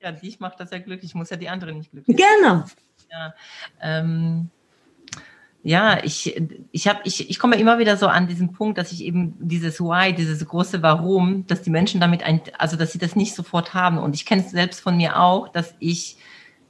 Ja, 0.00 0.12
dich 0.12 0.40
macht 0.40 0.60
das 0.60 0.70
ja 0.70 0.78
glücklich, 0.78 1.14
muss 1.14 1.30
ja 1.30 1.36
die 1.36 1.48
anderen 1.48 1.78
nicht 1.78 1.90
glücklich. 1.90 2.16
Gerne. 2.16 2.64
Ja, 3.10 3.34
ähm, 3.80 4.50
ja, 5.66 5.98
ich, 6.04 6.40
ich, 6.70 6.86
hab, 6.86 7.04
ich, 7.04 7.28
ich 7.28 7.40
komme 7.40 7.56
immer 7.56 7.80
wieder 7.80 7.96
so 7.96 8.06
an 8.06 8.28
diesen 8.28 8.52
Punkt, 8.52 8.78
dass 8.78 8.92
ich 8.92 9.02
eben 9.02 9.34
dieses 9.40 9.80
Why, 9.80 10.12
dieses 10.12 10.46
große 10.46 10.80
Warum, 10.80 11.44
dass 11.48 11.62
die 11.62 11.70
Menschen 11.70 12.00
damit, 12.00 12.22
ein, 12.22 12.40
also 12.56 12.76
dass 12.76 12.92
sie 12.92 13.00
das 13.00 13.16
nicht 13.16 13.34
sofort 13.34 13.74
haben. 13.74 13.98
Und 13.98 14.14
ich 14.14 14.26
kenne 14.26 14.42
es 14.42 14.52
selbst 14.52 14.78
von 14.78 14.96
mir 14.96 15.18
auch, 15.18 15.48
dass 15.48 15.74
ich 15.80 16.18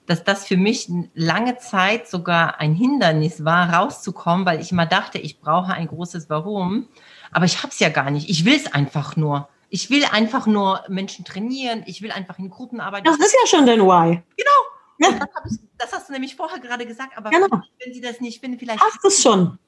dass 0.06 0.22
das 0.22 0.46
für 0.46 0.56
mich 0.56 0.88
lange 1.14 1.58
Zeit 1.58 2.08
sogar 2.08 2.60
ein 2.60 2.74
Hindernis 2.74 3.44
war, 3.44 3.74
rauszukommen, 3.74 4.46
weil 4.46 4.60
ich 4.60 4.70
immer 4.70 4.86
dachte, 4.86 5.18
ich 5.18 5.40
brauche 5.40 5.74
ein 5.74 5.88
großes 5.88 6.30
Warum. 6.30 6.88
Aber 7.32 7.44
ich 7.44 7.58
habe 7.58 7.72
es 7.72 7.80
ja 7.80 7.88
gar 7.88 8.12
nicht. 8.12 8.30
Ich 8.30 8.44
will 8.44 8.54
es 8.54 8.72
einfach 8.72 9.16
nur. 9.16 9.48
Ich 9.68 9.90
will 9.90 10.04
einfach 10.04 10.46
nur 10.46 10.84
Menschen 10.88 11.24
trainieren. 11.24 11.82
Ich 11.86 12.02
will 12.02 12.12
einfach 12.12 12.38
in 12.38 12.50
Gruppen 12.50 12.80
arbeiten. 12.80 13.04
Das 13.04 13.18
ist 13.18 13.36
ja 13.42 13.48
schon 13.48 13.66
dein 13.66 13.80
Why. 13.80 14.22
Genau. 14.36 14.75
Ja. 14.98 15.10
Das, 15.10 15.52
ich, 15.52 15.58
das, 15.78 15.92
hast 15.92 16.08
du 16.08 16.12
nämlich 16.12 16.36
vorher 16.36 16.58
gerade 16.58 16.86
gesagt. 16.86 17.16
Aber 17.16 17.30
genau. 17.30 17.48
wenn 17.50 17.92
Sie 17.92 18.00
das 18.00 18.20
nicht 18.20 18.40
finden, 18.40 18.58
vielleicht 18.58 18.80
hast 18.80 19.02
du 19.02 19.08
es 19.08 19.22
schon. 19.22 19.58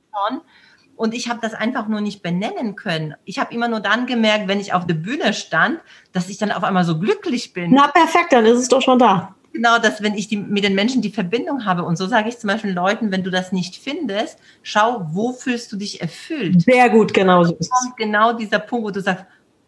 Und 0.96 1.14
ich 1.14 1.28
habe 1.28 1.38
das 1.40 1.54
einfach 1.54 1.86
nur 1.86 2.00
nicht 2.00 2.22
benennen 2.22 2.74
können. 2.74 3.14
Ich 3.24 3.38
habe 3.38 3.54
immer 3.54 3.68
nur 3.68 3.80
dann 3.80 4.06
gemerkt, 4.06 4.48
wenn 4.48 4.58
ich 4.58 4.72
auf 4.72 4.86
der 4.86 4.94
Bühne 4.94 5.32
stand, 5.32 5.80
dass 6.12 6.28
ich 6.28 6.38
dann 6.38 6.50
auf 6.50 6.64
einmal 6.64 6.84
so 6.84 6.98
glücklich 6.98 7.52
bin. 7.52 7.72
Na 7.72 7.86
perfekt, 7.86 8.32
dann 8.32 8.44
ist 8.46 8.58
es 8.58 8.68
doch 8.68 8.82
schon 8.82 8.98
da 8.98 9.34
genau, 9.52 9.78
dass 9.78 10.02
wenn 10.02 10.14
ich 10.14 10.28
die, 10.28 10.36
mit 10.36 10.64
den 10.64 10.74
Menschen 10.74 11.02
die 11.02 11.10
Verbindung 11.10 11.64
habe 11.64 11.84
und 11.84 11.96
so 11.96 12.06
sage 12.06 12.28
ich 12.28 12.38
zum 12.38 12.48
Beispiel 12.48 12.72
Leuten, 12.72 13.10
wenn 13.10 13.24
du 13.24 13.30
das 13.30 13.52
nicht 13.52 13.76
findest, 13.76 14.38
schau, 14.62 15.06
wo 15.10 15.32
fühlst 15.32 15.72
du 15.72 15.76
dich 15.76 16.00
erfüllt? 16.00 16.62
Sehr 16.62 16.88
gut, 16.90 17.12
genau 17.12 17.44
so 17.44 17.54
ist 17.56 17.70
es. 17.72 17.92
Genau 17.96 18.32
dieser 18.32 18.60
Punkt, 18.60 18.86
wo 18.86 18.90
du 18.90 19.00
sagst, 19.00 19.24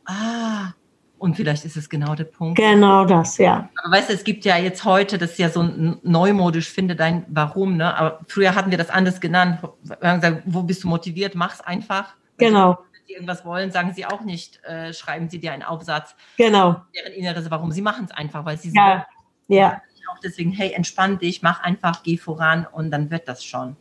ah, 0.06 0.72
und 1.20 1.36
vielleicht 1.36 1.66
ist 1.66 1.76
es 1.76 1.90
genau 1.90 2.14
der 2.14 2.24
Punkt. 2.24 2.56
Genau 2.56 3.04
das, 3.04 3.36
ja. 3.36 3.68
Aber 3.84 3.94
weißt 3.94 4.08
du, 4.08 4.14
es 4.14 4.24
gibt 4.24 4.46
ja 4.46 4.56
jetzt 4.56 4.84
heute, 4.84 5.18
das 5.18 5.32
ist 5.32 5.38
ja 5.38 5.50
so 5.50 5.62
neumodisch, 6.02 6.70
finde 6.70 6.96
dein 6.96 7.26
Warum, 7.28 7.76
ne? 7.76 7.94
Aber 7.94 8.20
früher 8.26 8.54
hatten 8.54 8.70
wir 8.70 8.78
das 8.78 8.88
anders 8.88 9.20
genannt. 9.20 9.60
Wir 9.82 10.08
haben 10.08 10.20
gesagt, 10.20 10.42
wo 10.46 10.62
bist 10.62 10.82
du 10.82 10.88
motiviert? 10.88 11.34
Mach's 11.34 11.60
einfach. 11.60 12.14
Genau. 12.38 12.78
Wenn 12.92 13.06
sie 13.06 13.12
irgendwas 13.12 13.44
wollen, 13.44 13.70
sagen 13.70 13.92
sie 13.92 14.06
auch 14.06 14.22
nicht, 14.22 14.64
äh, 14.64 14.94
schreiben 14.94 15.28
sie 15.28 15.38
dir 15.38 15.52
einen 15.52 15.62
Aufsatz. 15.62 16.16
Genau. 16.38 16.80
Deren 16.96 17.12
Inneres, 17.12 17.50
warum. 17.50 17.70
Sie 17.70 17.82
machen 17.82 18.06
es 18.06 18.16
einfach, 18.16 18.46
weil 18.46 18.56
sie 18.56 18.72
ja. 18.74 19.06
Ja. 19.48 19.82
Auch 20.10 20.20
deswegen, 20.24 20.52
hey, 20.52 20.72
entspann 20.72 21.18
dich, 21.18 21.42
mach 21.42 21.62
einfach, 21.62 22.02
geh 22.02 22.16
voran 22.16 22.66
und 22.72 22.90
dann 22.90 23.10
wird 23.10 23.28
das 23.28 23.44
schon. 23.44 23.76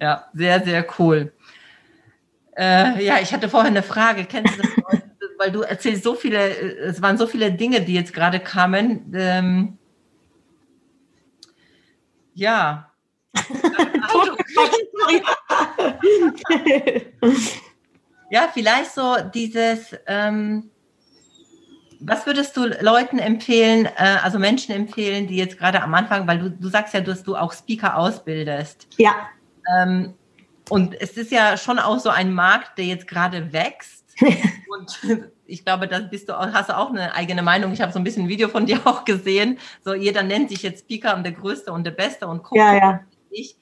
Ja, 0.00 0.26
sehr, 0.34 0.62
sehr 0.64 0.84
cool. 0.98 1.32
Äh, 2.56 3.04
ja, 3.04 3.20
ich 3.20 3.32
hatte 3.32 3.48
vorher 3.48 3.70
eine 3.70 3.82
Frage. 3.82 4.24
Kennst 4.24 4.58
du 4.58 4.62
das? 4.62 5.00
Weil 5.42 5.50
du 5.50 5.62
erzählst 5.62 6.04
so 6.04 6.14
viele, 6.14 6.38
es 6.78 7.02
waren 7.02 7.18
so 7.18 7.26
viele 7.26 7.50
Dinge, 7.50 7.80
die 7.80 7.94
jetzt 7.94 8.12
gerade 8.12 8.38
kamen. 8.38 9.12
Ähm, 9.12 9.76
ja. 12.32 12.92
ja, 18.30 18.48
vielleicht 18.54 18.92
so 18.92 19.16
dieses, 19.34 19.96
ähm, 20.06 20.70
was 21.98 22.24
würdest 22.24 22.56
du 22.56 22.66
Leuten 22.80 23.18
empfehlen, 23.18 23.86
äh, 23.86 24.18
also 24.22 24.38
Menschen 24.38 24.72
empfehlen, 24.72 25.26
die 25.26 25.38
jetzt 25.38 25.58
gerade 25.58 25.82
am 25.82 25.92
Anfang, 25.94 26.28
weil 26.28 26.38
du, 26.38 26.50
du 26.50 26.68
sagst 26.68 26.94
ja, 26.94 27.00
dass 27.00 27.24
du 27.24 27.34
auch 27.34 27.52
Speaker 27.52 27.96
ausbildest. 27.96 28.86
Ja. 28.96 29.28
Ähm, 29.76 30.14
und 30.68 30.94
es 31.00 31.16
ist 31.16 31.32
ja 31.32 31.56
schon 31.56 31.80
auch 31.80 31.98
so 31.98 32.10
ein 32.10 32.32
Markt, 32.32 32.78
der 32.78 32.84
jetzt 32.84 33.08
gerade 33.08 33.52
wächst. 33.52 34.04
und 34.20 35.31
ich 35.46 35.64
glaube, 35.64 35.88
da 35.88 35.98
bist 35.98 36.28
du, 36.28 36.36
hast 36.36 36.68
du 36.68 36.76
auch 36.76 36.90
eine 36.90 37.14
eigene 37.14 37.42
Meinung. 37.42 37.72
Ich 37.72 37.80
habe 37.80 37.92
so 37.92 37.98
ein 37.98 38.04
bisschen 38.04 38.24
ein 38.24 38.28
Video 38.28 38.48
von 38.48 38.66
dir 38.66 38.80
auch 38.86 39.04
gesehen. 39.04 39.58
So, 39.84 39.94
jeder 39.94 40.22
nennt 40.22 40.50
sich 40.50 40.62
jetzt 40.62 40.84
Speaker 40.84 41.16
und 41.16 41.24
der 41.24 41.32
Größte 41.32 41.72
und 41.72 41.84
der 41.84 41.92
Beste 41.92 42.26
und 42.26 42.42
guckt. 42.42 42.56
Ja, 42.56 42.74
ja. 42.74 43.00
Ich. 43.30 43.56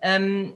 Ähm, 0.00 0.54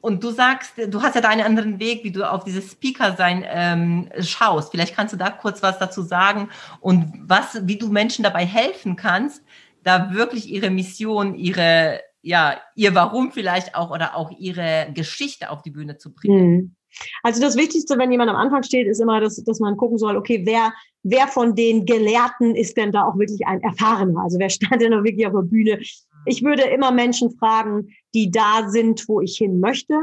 und 0.00 0.22
du 0.22 0.30
sagst, 0.30 0.74
du 0.88 1.02
hast 1.02 1.16
ja 1.16 1.20
deinen 1.20 1.44
anderen 1.44 1.80
Weg, 1.80 2.04
wie 2.04 2.12
du 2.12 2.30
auf 2.30 2.44
dieses 2.44 2.70
Speaker-Sein 2.70 3.44
ähm, 3.46 4.08
schaust. 4.20 4.70
Vielleicht 4.70 4.94
kannst 4.94 5.12
du 5.12 5.18
da 5.18 5.30
kurz 5.30 5.62
was 5.62 5.78
dazu 5.78 6.02
sagen 6.02 6.50
und 6.80 7.12
was, 7.20 7.66
wie 7.66 7.76
du 7.76 7.88
Menschen 7.88 8.22
dabei 8.22 8.46
helfen 8.46 8.94
kannst, 8.94 9.42
da 9.82 10.14
wirklich 10.14 10.48
ihre 10.48 10.70
Mission, 10.70 11.34
ihre, 11.34 12.00
ja, 12.22 12.60
ihr 12.76 12.94
Warum 12.94 13.32
vielleicht 13.32 13.74
auch 13.74 13.90
oder 13.90 14.16
auch 14.16 14.30
ihre 14.38 14.88
Geschichte 14.94 15.50
auf 15.50 15.62
die 15.62 15.70
Bühne 15.70 15.98
zu 15.98 16.14
bringen. 16.14 16.76
Hm. 16.98 17.06
Also 17.22 17.40
das 17.40 17.56
Wichtigste, 17.56 17.98
wenn 17.98 18.10
jemand 18.10 18.30
am 18.30 18.36
Anfang 18.36 18.62
steht, 18.62 18.86
ist 18.86 19.00
immer, 19.00 19.20
dass, 19.20 19.42
dass 19.44 19.60
man 19.60 19.76
gucken 19.76 19.98
soll, 19.98 20.16
okay, 20.16 20.42
wer, 20.44 20.72
wer 21.02 21.28
von 21.28 21.54
den 21.54 21.86
Gelehrten 21.86 22.54
ist 22.54 22.76
denn 22.76 22.92
da 22.92 23.04
auch 23.04 23.18
wirklich 23.18 23.46
ein 23.46 23.62
Erfahrener? 23.62 24.22
Also 24.22 24.38
wer 24.38 24.50
stand 24.50 24.80
denn 24.80 24.92
da 24.92 25.04
wirklich 25.04 25.26
auf 25.26 25.34
der 25.34 25.42
Bühne? 25.42 25.80
Ich 26.26 26.42
würde 26.42 26.62
immer 26.62 26.90
Menschen 26.90 27.30
fragen, 27.30 27.88
die 28.14 28.30
da 28.30 28.68
sind, 28.68 29.08
wo 29.08 29.20
ich 29.20 29.36
hin 29.36 29.60
möchte. 29.60 29.94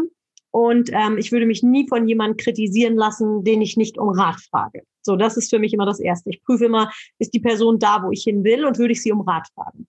Und 0.51 0.89
ähm, 0.93 1.17
ich 1.17 1.33
würde 1.33 1.45
mich 1.45 1.63
nie 1.63 1.85
von 1.87 2.07
jemandem 2.07 2.37
kritisieren 2.37 2.95
lassen, 2.95 3.43
den 3.43 3.61
ich 3.61 3.75
nicht 3.75 3.97
um 3.97 4.09
Rat 4.09 4.39
frage. 4.49 4.83
So, 5.01 5.17
das 5.17 5.35
ist 5.35 5.49
für 5.49 5.59
mich 5.59 5.73
immer 5.73 5.85
das 5.85 5.99
Erste. 5.99 6.29
Ich 6.29 6.41
prüfe 6.43 6.65
immer, 6.65 6.91
ist 7.19 7.33
die 7.33 7.41
Person 7.41 7.77
da, 7.77 8.01
wo 8.01 8.11
ich 8.11 8.23
hin 8.23 8.43
will 8.45 8.65
und 8.65 8.77
würde 8.77 8.93
ich 8.93 9.01
sie 9.01 9.11
um 9.11 9.19
Rat 9.19 9.47
fragen. 9.53 9.85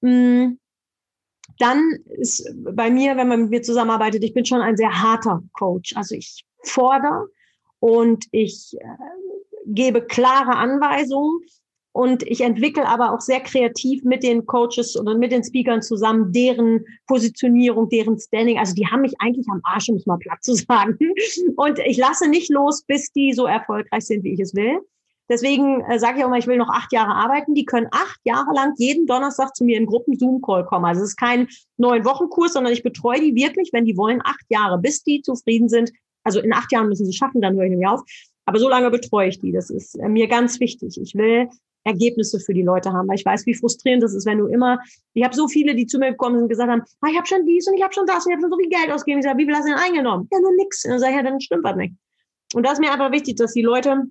Mm, 0.00 0.56
dann 1.58 1.98
ist 2.18 2.48
bei 2.74 2.90
mir, 2.90 3.16
wenn 3.16 3.28
man 3.28 3.42
mit 3.42 3.50
mir 3.50 3.62
zusammenarbeitet, 3.62 4.24
ich 4.24 4.34
bin 4.34 4.44
schon 4.44 4.60
ein 4.60 4.76
sehr 4.76 5.02
harter 5.02 5.42
Coach. 5.52 5.96
Also 5.96 6.14
ich 6.14 6.44
fordere 6.62 7.28
und 7.80 8.26
ich 8.30 8.76
äh, 8.78 8.86
gebe 9.66 10.02
klare 10.02 10.56
Anweisungen 10.56 11.40
und 11.92 12.22
ich 12.22 12.40
entwickle 12.40 12.86
aber 12.88 13.12
auch 13.12 13.20
sehr 13.20 13.40
kreativ 13.40 14.02
mit 14.02 14.22
den 14.22 14.46
Coaches 14.46 14.98
oder 14.98 15.14
mit 15.16 15.30
den 15.30 15.44
Speakern 15.44 15.82
zusammen 15.82 16.32
deren 16.32 16.84
Positionierung, 17.06 17.88
deren 17.90 18.18
Standing. 18.18 18.58
Also 18.58 18.74
die 18.74 18.86
haben 18.86 19.02
mich 19.02 19.14
eigentlich 19.18 19.46
am 19.50 19.60
Arsch, 19.64 19.90
um 19.90 19.96
es 19.96 20.06
mal 20.06 20.18
platt 20.18 20.42
zu 20.42 20.54
sagen. 20.54 20.98
Und 21.56 21.78
ich 21.80 21.98
lasse 21.98 22.28
nicht 22.28 22.50
los, 22.50 22.82
bis 22.84 23.12
die 23.12 23.32
so 23.34 23.46
erfolgreich 23.46 24.06
sind, 24.06 24.24
wie 24.24 24.32
ich 24.32 24.40
es 24.40 24.54
will. 24.54 24.80
Deswegen 25.32 25.80
äh, 25.90 25.98
sage 25.98 26.18
ich 26.18 26.24
auch 26.26 26.28
mal, 26.28 26.38
ich 26.38 26.46
will 26.46 26.58
noch 26.58 26.68
acht 26.68 26.92
Jahre 26.92 27.14
arbeiten. 27.14 27.54
Die 27.54 27.64
können 27.64 27.86
acht 27.90 28.20
Jahre 28.24 28.52
lang 28.54 28.74
jeden 28.76 29.06
Donnerstag 29.06 29.56
zu 29.56 29.64
mir 29.64 29.78
in 29.78 29.86
Gruppen 29.86 30.18
Zoom-Call 30.18 30.66
kommen. 30.66 30.84
Also 30.84 31.00
es 31.00 31.10
ist 31.10 31.16
kein 31.16 31.48
neun 31.78 32.04
Wochen-Kurs, 32.04 32.52
sondern 32.52 32.74
ich 32.74 32.82
betreue 32.82 33.18
die 33.18 33.34
wirklich, 33.34 33.70
wenn 33.72 33.86
die 33.86 33.96
wollen, 33.96 34.20
acht 34.22 34.44
Jahre, 34.50 34.78
bis 34.78 35.02
die 35.04 35.22
zufrieden 35.22 35.70
sind. 35.70 35.90
Also 36.22 36.40
in 36.40 36.52
acht 36.52 36.70
Jahren 36.70 36.88
müssen 36.88 37.06
sie 37.06 37.14
schaffen, 37.14 37.40
dann 37.40 37.54
höre 37.54 37.64
ich 37.64 37.70
nämlich 37.70 37.88
auf. 37.88 38.02
Aber 38.44 38.58
so 38.58 38.68
lange 38.68 38.90
betreue 38.90 39.28
ich 39.28 39.40
die. 39.40 39.52
Das 39.52 39.70
ist 39.70 39.94
äh, 39.94 40.06
mir 40.06 40.28
ganz 40.28 40.60
wichtig. 40.60 41.00
Ich 41.00 41.14
will 41.14 41.48
Ergebnisse 41.84 42.38
für 42.38 42.52
die 42.52 42.62
Leute 42.62 42.92
haben, 42.92 43.08
weil 43.08 43.16
ich 43.16 43.24
weiß, 43.24 43.46
wie 43.46 43.54
frustrierend 43.54 44.02
das 44.02 44.12
ist, 44.12 44.26
wenn 44.26 44.38
du 44.38 44.48
immer, 44.48 44.80
ich 45.14 45.24
habe 45.24 45.34
so 45.34 45.48
viele, 45.48 45.74
die 45.74 45.86
zu 45.86 45.98
mir 45.98 46.10
gekommen 46.10 46.34
sind 46.34 46.42
und 46.42 46.48
gesagt 46.50 46.70
haben, 46.70 46.82
ah, 47.00 47.08
ich 47.10 47.16
habe 47.16 47.26
schon 47.26 47.46
dies 47.46 47.66
und 47.66 47.74
ich 47.74 47.82
habe 47.82 47.94
schon 47.94 48.04
das 48.04 48.26
und 48.26 48.32
ich 48.32 48.36
habe 48.36 48.42
schon 48.42 48.50
so 48.50 48.58
viel 48.58 48.68
Geld 48.68 48.92
ausgegeben. 48.92 49.20
Ich 49.20 49.24
sage, 49.24 49.38
wie 49.38 49.46
viel 49.46 49.54
hast 49.54 49.64
du 49.64 49.70
denn 49.70 49.78
eingenommen? 49.78 50.28
Ja, 50.30 50.40
nur 50.40 50.54
nix. 50.56 50.84
Und 50.84 50.90
dann 50.90 51.00
sage 51.00 51.12
ich, 51.12 51.16
ja, 51.16 51.22
dann 51.22 51.40
stimmt 51.40 51.64
was 51.64 51.76
nicht. 51.76 51.94
Und 52.54 52.66
da 52.66 52.72
ist 52.72 52.80
mir 52.80 52.92
einfach 52.92 53.10
wichtig, 53.12 53.36
dass 53.36 53.54
die 53.54 53.62
Leute 53.62 54.04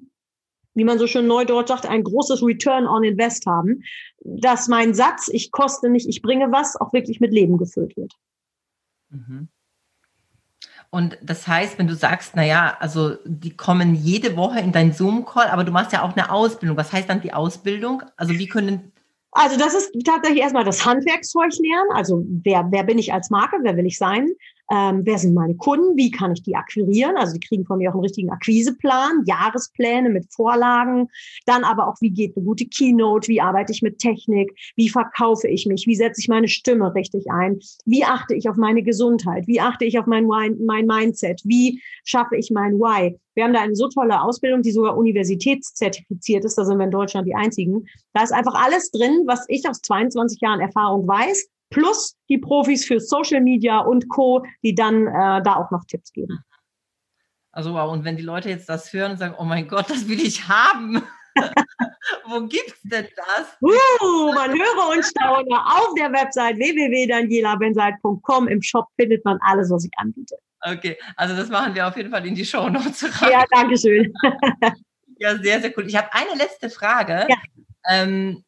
wie 0.74 0.84
man 0.84 1.00
so 1.00 1.08
schön 1.08 1.28
neudeutsch 1.28 1.68
sagt, 1.68 1.86
ein 1.86 2.04
großes 2.04 2.44
Return 2.44 2.88
on 2.88 3.04
Invest 3.04 3.46
haben, 3.46 3.84
dass 4.24 4.68
mein 4.68 4.94
Satz, 4.94 5.30
ich 5.32 5.52
koste 5.52 5.90
nicht, 5.90 6.08
ich 6.08 6.22
bringe 6.22 6.52
was, 6.52 6.80
auch 6.80 6.94
wirklich 6.94 7.20
mit 7.20 7.32
Leben 7.32 7.58
gefüllt 7.58 7.98
wird. 7.98 8.14
Mhm. 9.10 9.50
Und 10.90 11.18
das 11.22 11.48
heißt, 11.48 11.80
wenn 11.80 11.88
du 11.88 11.96
sagst, 11.96 12.36
naja, 12.36 12.76
also 12.80 13.16
die 13.24 13.56
kommen 13.56 13.96
jede 13.96 14.36
Woche 14.36 14.60
in 14.60 14.74
deinen 14.74 14.92
Zoom-Call, 14.92 15.48
aber 15.48 15.64
du 15.64 15.72
machst 15.72 15.94
ja 15.94 16.04
auch 16.04 16.16
eine 16.16 16.30
Ausbildung. 16.30 16.76
Was 16.76 16.92
heißt 16.92 17.10
dann 17.10 17.22
die 17.22 17.34
Ausbildung? 17.34 18.04
Also 18.18 18.34
wie 18.34 18.48
können 18.48 18.92
also 19.34 19.58
das 19.58 19.74
ist 19.74 19.94
tatsächlich 20.06 20.42
erstmal 20.42 20.66
das 20.66 20.86
Handwerkszeug 20.86 21.54
lernen. 21.60 21.90
Also 21.94 22.26
wer, 22.28 22.68
wer 22.70 22.84
bin 22.84 23.00
ich 23.00 23.14
als 23.14 23.30
Marke, 23.30 23.58
wer 23.62 23.78
will 23.78 23.86
ich 23.86 23.98
sein? 23.98 24.30
Ähm, 24.72 25.02
wer 25.04 25.18
sind 25.18 25.34
meine 25.34 25.56
Kunden? 25.56 25.98
Wie 25.98 26.12
kann 26.12 26.32
ich 26.32 26.44
die 26.44 26.56
akquirieren? 26.56 27.18
Also 27.18 27.34
die 27.34 27.42
kriegen 27.42 27.66
von 27.66 27.80
mir 27.80 27.90
auch 27.90 27.96
einen 27.96 28.04
richtigen 28.04 28.32
Akquiseplan, 28.32 29.24
Jahrespläne 29.26 30.10
mit 30.10 30.32
Vorlagen. 30.34 31.10
Dann 31.46 31.66
aber 31.66 31.90
auch, 31.90 31.96
wie 32.00 32.10
geht 32.10 32.38
eine 32.38 32.46
gute 32.46 32.66
Keynote? 32.66 33.28
Wie 33.28 33.42
arbeite 33.42 33.74
ich 33.74 33.82
mit 33.82 34.00
Technik? 34.00 34.58
Wie 34.78 34.88
verkaufe 34.88 35.50
ich 35.50 35.66
mich? 35.66 35.88
Wie 35.88 35.96
setze 35.96 36.22
ich 36.22 36.30
meine 36.30 36.48
Stimme 36.48 36.96
richtig 36.96 37.30
ein? 37.30 37.60
Wie 37.84 38.06
achte 38.06 38.34
ich 38.34 38.48
auf 38.48 38.56
meine 38.56 38.82
Gesundheit? 38.82 39.46
Wie 39.46 39.60
achte 39.60 39.84
ich 39.84 40.00
auf 40.00 40.06
mein, 40.06 40.26
mein 40.26 40.86
Mindset? 40.86 41.42
Wie 41.44 41.82
schaffe 42.06 42.38
ich 42.38 42.50
mein 42.50 42.80
Why? 42.80 43.20
Wir 43.36 43.44
haben 43.44 43.54
da 43.54 43.62
eine 43.62 43.76
so 43.76 43.90
tolle 43.90 44.22
Ausbildung, 44.22 44.62
die 44.62 44.72
sogar 44.72 44.96
universitätszertifiziert 44.96 46.46
ist. 46.46 46.58
Da 46.58 46.64
sind 46.64 46.78
wir 46.78 46.86
in 46.86 46.92
Deutschland 46.92 47.28
die 47.28 47.36
einzigen. 47.36 47.88
Da 48.14 48.24
ist 48.24 48.32
einfach 48.32 48.56
alles 48.56 48.90
drin, 48.92 49.24
was 49.26 49.46
ich 49.50 49.68
aus 49.68 49.82
22 49.82 50.40
Jahren 50.40 50.62
Erfahrung 50.62 51.06
weiß 51.08 51.50
plus 51.72 52.16
die 52.30 52.38
Profis 52.38 52.86
für 52.86 53.00
Social 53.00 53.42
Media 53.42 53.80
und 53.80 54.08
Co., 54.10 54.46
die 54.64 54.76
dann 54.76 55.08
äh, 55.08 55.42
da 55.42 55.56
auch 55.56 55.72
noch 55.72 55.84
Tipps 55.86 56.14
geben. 56.14 56.44
Also 57.52 57.74
wow, 57.74 57.92
und 57.92 58.06
wenn 58.06 58.16
die 58.16 58.24
Leute 58.24 58.50
jetzt 58.50 58.70
das 58.70 58.94
hören 58.94 59.12
und 59.12 59.18
sagen, 59.18 59.36
oh 59.38 59.44
mein 59.44 59.68
Gott, 59.68 59.90
das 59.90 60.08
will 60.08 60.22
ich 60.22 60.48
haben. 60.48 61.02
Wo 62.26 62.42
gibt's 62.42 62.82
denn 62.84 63.08
das? 63.16 63.58
Uh, 63.62 64.32
man 64.34 64.52
höre 64.52 64.90
und 64.96 65.04
staune 65.04 65.56
auf 65.66 65.94
der 65.98 66.12
Website 66.12 66.58
www.danielabenseit.com. 66.58 68.48
Im 68.48 68.62
Shop 68.62 68.88
findet 69.00 69.24
man 69.26 69.38
alles, 69.42 69.70
was 69.70 69.86
ich 69.86 69.92
anbiete. 69.98 70.36
Okay, 70.62 70.98
also 71.16 71.36
das 71.36 71.50
machen 71.50 71.74
wir 71.74 71.88
auf 71.88 71.98
jeden 71.98 72.12
Fall 72.12 72.26
in 72.26 72.36
die 72.36 72.46
Show 72.46 72.70
Notes 72.70 73.04
rein. 73.22 73.32
Ja, 73.32 73.46
danke 73.52 73.78
schön. 73.78 74.14
ja, 75.20 75.38
sehr, 75.38 75.60
sehr 75.62 75.74
cool. 75.78 75.88
Ich 75.88 75.96
habe 75.96 76.14
eine 76.14 76.38
letzte 76.38 76.70
Frage. 76.70 77.28
Ja. 77.28 77.36
Ähm, 77.90 78.44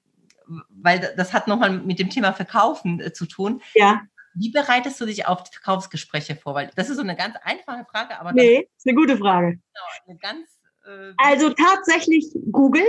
weil 0.70 1.14
das 1.18 1.34
hat 1.34 1.48
nochmal 1.48 1.72
mit 1.72 2.00
dem 2.00 2.10
Thema 2.10 2.34
Verkaufen 2.34 3.00
äh, 3.00 3.14
zu 3.14 3.26
tun. 3.26 3.62
Ja. 3.76 4.02
Wie 4.36 4.50
bereitest 4.50 5.00
du 5.00 5.06
dich 5.06 5.28
auf 5.28 5.44
Verkaufsgespräche 5.52 6.36
vor? 6.36 6.56
Weil 6.56 6.72
das 6.76 6.90
ist 6.90 6.98
so 6.98 7.04
eine 7.04 7.16
ganz 7.16 7.36
einfache 7.44 7.86
Frage, 7.86 8.20
aber. 8.20 8.34
Nee, 8.34 8.68
ist 8.76 8.88
eine 8.88 8.96
gute 8.96 9.18
Frage. 9.18 9.52
Genau, 9.52 9.86
eine 10.08 10.18
ganz. 10.18 10.60
Äh, 10.86 11.14
also 11.18 11.50
tatsächlich 11.50 12.26
Google, 12.52 12.86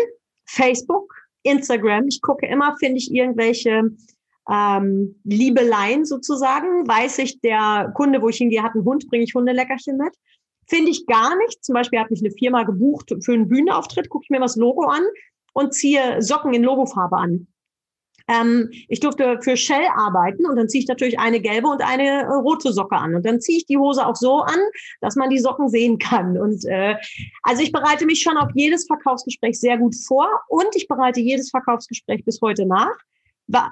Facebook, 0.47 1.15
Instagram. 1.43 2.07
Ich 2.09 2.23
gucke 2.23 2.47
immer, 2.47 2.77
finde 2.79 2.99
ich 2.99 3.13
irgendwelche 3.13 3.91
ähm, 4.51 5.21
Liebeleien 5.25 6.05
sozusagen. 6.05 6.89
Weiß 6.89 7.19
ich, 7.19 7.41
der 7.41 7.93
Kunde, 7.95 8.23
wo 8.23 8.29
ich 8.29 8.39
hingehe, 8.39 8.63
hat 8.63 8.75
einen 8.75 8.85
Hund, 8.85 9.07
bringe 9.09 9.25
ich 9.25 9.35
Hundeleckerchen 9.35 9.97
mit. 9.97 10.15
Finde 10.67 10.91
ich 10.91 11.07
gar 11.07 11.37
nicht. 11.37 11.63
Zum 11.65 11.75
Beispiel 11.75 11.99
hat 11.99 12.11
mich 12.11 12.21
eine 12.21 12.33
Firma 12.33 12.63
gebucht 12.63 13.15
für 13.21 13.33
einen 13.33 13.49
Bühnenauftritt, 13.49 14.09
gucke 14.09 14.25
ich 14.25 14.31
mir 14.31 14.41
das 14.41 14.57
Logo 14.57 14.87
an 14.87 15.03
und 15.53 15.75
ziehe 15.75 16.23
Socken 16.23 16.55
in 16.55 16.63
Logofarbe 16.63 17.17
an. 17.17 17.47
Ähm, 18.27 18.71
ich 18.89 19.01
durfte 19.01 19.39
für 19.43 19.57
Shell 19.57 19.87
arbeiten 19.95 20.47
und 20.47 20.57
dann 20.57 20.69
ziehe 20.69 20.83
ich 20.83 20.89
natürlich 20.89 21.19
eine 21.19 21.41
gelbe 21.41 21.69
und 21.69 21.83
eine 21.83 22.23
äh, 22.23 22.33
rote 22.33 22.73
Socke 22.73 22.97
an. 22.97 23.15
Und 23.15 23.27
dann 23.27 23.41
ziehe 23.41 23.59
ich 23.59 23.67
die 23.67 23.77
Hose 23.77 24.07
auch 24.07 24.17
so 24.17 24.41
an, 24.41 24.59
dass 25.01 25.17
man 25.17 25.31
die 25.31 25.39
Socken 25.39 25.69
sehen 25.69 25.99
kann. 25.99 26.39
Und 26.39 26.65
äh, 26.65 26.97
also 27.43 27.63
ich 27.63 27.73
bereite 27.73 28.07
mich 28.07 28.23
schon 28.23 28.37
auf 28.37 28.51
jedes 28.55 28.87
Verkaufsgespräch 28.87 29.61
sehr 29.61 29.77
gut 29.77 29.95
vor 30.07 30.29
und 30.49 30.75
ich 30.75 30.89
bereite 30.89 31.21
jedes 31.21 31.51
Verkaufsgespräch 31.51 32.25
bis 32.25 32.41
heute 32.41 32.67
nach. 32.67 32.97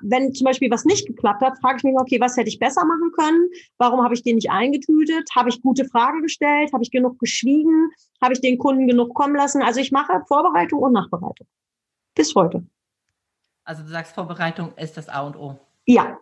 Wenn 0.03 0.35
zum 0.35 0.45
Beispiel 0.45 0.71
was 0.71 0.85
nicht 0.85 1.07
geklappt 1.07 1.41
hat, 1.41 1.59
frage 1.59 1.79
ich 1.79 1.85
mich, 1.85 1.95
okay, 1.99 2.21
was 2.21 2.37
hätte 2.37 2.51
ich 2.51 2.59
besser 2.59 2.85
machen 2.85 3.11
können? 3.17 3.49
Warum 3.79 4.03
habe 4.03 4.13
ich 4.13 4.23
den 4.23 4.35
nicht 4.35 4.51
eingetütet? 4.51 5.31
Habe 5.35 5.49
ich 5.49 5.63
gute 5.63 5.87
Fragen 5.87 6.21
gestellt? 6.21 6.75
Habe 6.75 6.83
ich 6.83 6.91
genug 6.91 7.19
geschwiegen? 7.19 7.91
Habe 8.21 8.35
ich 8.35 8.43
den 8.43 8.59
Kunden 8.59 8.87
genug 8.87 9.15
kommen 9.15 9.35
lassen? 9.35 9.63
Also 9.63 9.81
ich 9.81 9.91
mache 9.91 10.21
Vorbereitung 10.29 10.81
und 10.81 10.93
Nachbereitung. 10.93 11.47
Bis 12.15 12.35
heute. 12.35 12.67
Also 13.65 13.83
du 13.83 13.89
sagst, 13.89 14.15
Vorbereitung 14.15 14.75
ist 14.77 14.97
das 14.97 15.09
A 15.09 15.21
und 15.21 15.37
O. 15.37 15.59
Ja. 15.87 16.19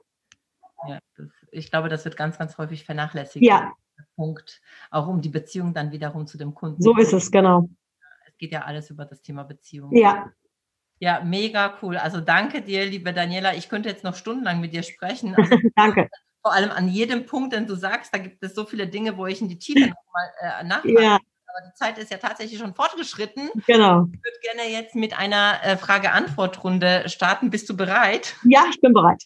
ja 0.89 0.99
das, 1.17 1.29
ich 1.51 1.71
glaube, 1.71 1.89
das 1.89 2.05
wird 2.05 2.17
ganz, 2.17 2.39
ganz 2.39 2.59
häufig 2.59 2.85
vernachlässigt. 2.85 3.45
Ja. 3.45 3.73
Punkt. 4.17 4.61
Auch 4.91 5.09
um 5.09 5.21
die 5.21 5.29
Beziehung 5.29 5.75
dann 5.75 5.93
wiederum 5.93 6.27
zu 6.27 6.39
dem 6.39 6.55
Kunden. 6.55 6.83
So 6.83 6.97
ist 6.97 7.13
es, 7.13 7.31
genau. 7.31 7.69
Es 8.27 8.37
geht 8.39 8.53
ja 8.53 8.63
alles 8.63 8.91
über 8.91 9.05
das 9.05 9.23
Thema 9.23 9.45
Beziehung. 9.45 9.95
Ja. 9.95 10.33
Ja, 10.99 11.23
mega 11.25 11.79
cool. 11.81 11.97
Also 11.97 12.21
danke 12.21 12.61
dir, 12.61 12.85
liebe 12.85 13.13
Daniela. 13.15 13.55
Ich 13.55 13.71
könnte 13.71 13.89
jetzt 13.89 14.05
noch 14.05 14.15
stundenlang 14.15 14.61
mit 14.61 14.73
dir 14.73 14.83
sprechen. 14.83 15.35
Also 15.39 15.57
danke. 15.75 16.09
Vor 16.43 16.55
allem 16.55 16.71
an 16.71 16.89
jedem 16.89 17.27
Punkt, 17.27 17.53
den 17.53 17.67
du 17.67 17.75
sagst, 17.75 18.15
da 18.15 18.19
gibt 18.19 18.43
es 18.43 18.55
so 18.55 18.65
viele 18.65 18.87
Dinge, 18.87 19.19
wo 19.19 19.27
ich 19.27 19.43
in 19.43 19.49
die 19.49 19.59
Tiefe 19.59 19.81
nochmal 19.81 20.31
äh, 20.41 20.65
nachfrage. 20.65 21.03
Ja 21.03 21.19
aber 21.55 21.67
die 21.67 21.75
Zeit 21.75 21.99
ist 21.99 22.11
ja 22.11 22.19
tatsächlich 22.19 22.59
schon 22.59 22.75
fortgeschritten. 22.75 23.51
Genau. 23.67 24.07
Ich 24.13 24.19
würde 24.25 24.39
gerne 24.43 24.71
jetzt 24.71 24.95
mit 24.95 25.17
einer 25.19 25.61
äh, 25.63 25.77
Frage-Antwort-Runde 25.77 27.09
starten. 27.09 27.51
Bist 27.51 27.69
du 27.69 27.77
bereit? 27.77 28.37
Ja, 28.45 28.65
ich 28.71 28.81
bin 28.81 28.93
bereit. 28.93 29.25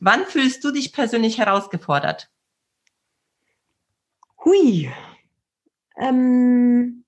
Wann 0.00 0.24
fühlst 0.24 0.62
du 0.64 0.70
dich 0.70 0.92
persönlich 0.92 1.38
herausgefordert? 1.38 2.30
Hui. 4.44 4.92
Ähm. 6.00 7.04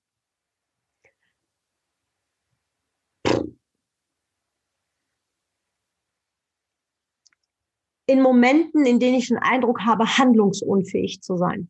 In 8.07 8.21
Momenten, 8.21 8.85
in 8.85 8.99
denen 8.99 9.15
ich 9.15 9.29
den 9.29 9.37
Eindruck 9.37 9.85
habe, 9.85 10.17
handlungsunfähig 10.17 11.21
zu 11.21 11.37
sein. 11.37 11.69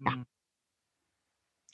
Ja. 0.00 0.24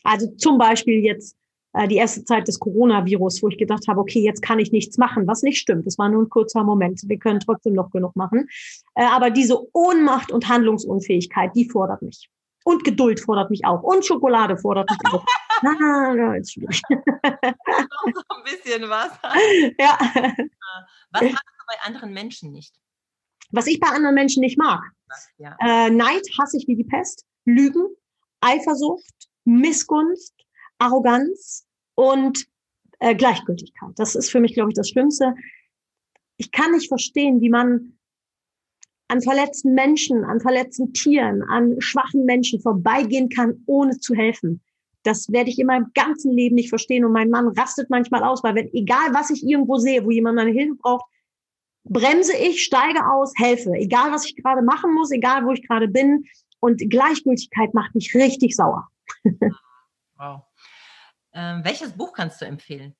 Also 0.04 0.28
zum 0.36 0.58
Beispiel 0.58 1.04
jetzt 1.04 1.36
äh, 1.74 1.88
die 1.88 1.96
erste 1.96 2.24
Zeit 2.24 2.46
des 2.46 2.60
Coronavirus, 2.60 3.42
wo 3.42 3.48
ich 3.48 3.58
gedacht 3.58 3.88
habe, 3.88 4.00
okay, 4.00 4.20
jetzt 4.20 4.42
kann 4.42 4.58
ich 4.58 4.70
nichts 4.70 4.96
machen, 4.96 5.26
was 5.26 5.42
nicht 5.42 5.58
stimmt. 5.58 5.86
Das 5.86 5.98
war 5.98 6.08
nur 6.08 6.22
ein 6.22 6.28
kurzer 6.28 6.62
Moment. 6.62 7.02
Wir 7.06 7.18
können 7.18 7.40
trotzdem 7.40 7.74
noch 7.74 7.90
genug 7.90 8.14
machen. 8.16 8.48
Äh, 8.94 9.04
aber 9.04 9.30
diese 9.30 9.58
Ohnmacht 9.74 10.30
und 10.30 10.48
Handlungsunfähigkeit, 10.48 11.50
die 11.56 11.68
fordert 11.68 12.02
mich. 12.02 12.30
Und 12.64 12.84
Geduld 12.84 13.20
fordert 13.20 13.50
mich 13.50 13.66
auch. 13.66 13.82
Und 13.82 14.06
Schokolade 14.06 14.56
fordert 14.56 14.88
mich 14.88 14.98
auch. 15.12 15.24
ah, 15.62 16.14
ja, 16.14 16.34
ist 16.34 16.52
schwierig. 16.52 16.80
Noch 16.90 17.02
ein 17.32 18.44
bisschen 18.44 18.88
was. 18.88 19.10
Ja. 19.78 19.98
Was 21.10 21.22
magst 21.22 21.44
du 21.58 21.64
bei 21.66 21.86
anderen 21.86 22.12
Menschen 22.12 22.52
nicht? 22.52 22.74
Was 23.50 23.66
ich 23.66 23.80
bei 23.80 23.88
anderen 23.88 24.14
Menschen 24.14 24.40
nicht 24.40 24.58
mag. 24.58 24.80
Ja. 25.38 25.56
Äh, 25.60 25.90
Neid 25.90 26.22
hasse 26.38 26.56
ich 26.56 26.66
wie 26.66 26.76
die 26.76 26.84
Pest. 26.84 27.24
Lügen, 27.44 27.86
Eifersucht, 28.40 29.28
Missgunst, 29.44 30.34
Arroganz 30.78 31.66
und 31.94 32.46
äh, 33.00 33.14
Gleichgültigkeit. 33.14 33.92
Das 33.96 34.14
ist 34.14 34.30
für 34.30 34.40
mich, 34.40 34.54
glaube 34.54 34.70
ich, 34.70 34.74
das 34.74 34.88
Schlimmste. 34.88 35.34
Ich 36.36 36.50
kann 36.50 36.72
nicht 36.72 36.88
verstehen, 36.88 37.40
wie 37.40 37.50
man 37.50 37.98
an 39.08 39.20
verletzten 39.20 39.74
Menschen, 39.74 40.24
an 40.24 40.40
verletzten 40.40 40.92
Tieren, 40.92 41.42
an 41.42 41.80
schwachen 41.80 42.24
Menschen 42.24 42.60
vorbeigehen 42.60 43.28
kann, 43.28 43.62
ohne 43.66 43.98
zu 43.98 44.14
helfen. 44.14 44.62
Das 45.02 45.30
werde 45.30 45.50
ich 45.50 45.58
in 45.58 45.66
meinem 45.66 45.90
ganzen 45.94 46.32
Leben 46.32 46.54
nicht 46.54 46.70
verstehen. 46.70 47.04
Und 47.04 47.12
mein 47.12 47.28
Mann 47.28 47.48
rastet 47.48 47.90
manchmal 47.90 48.24
aus, 48.24 48.42
weil 48.42 48.54
wenn, 48.54 48.72
egal 48.72 49.12
was 49.12 49.30
ich 49.30 49.46
irgendwo 49.46 49.76
sehe, 49.76 50.04
wo 50.04 50.10
jemand 50.10 50.36
meine 50.36 50.50
Hilfe 50.50 50.76
braucht, 50.76 51.04
bremse 51.84 52.34
ich, 52.36 52.64
steige 52.64 53.06
aus, 53.06 53.32
helfe. 53.36 53.72
Egal 53.74 54.10
was 54.10 54.24
ich 54.24 54.36
gerade 54.36 54.62
machen 54.62 54.94
muss, 54.94 55.10
egal 55.10 55.44
wo 55.44 55.52
ich 55.52 55.66
gerade 55.66 55.88
bin. 55.88 56.24
Und 56.58 56.88
Gleichgültigkeit 56.88 57.74
macht 57.74 57.94
mich 57.94 58.14
richtig 58.14 58.56
sauer. 58.56 58.88
wow. 60.16 60.42
Ähm, 61.32 61.62
welches 61.64 61.92
Buch 61.92 62.12
kannst 62.12 62.40
du 62.40 62.46
empfehlen? 62.46 62.94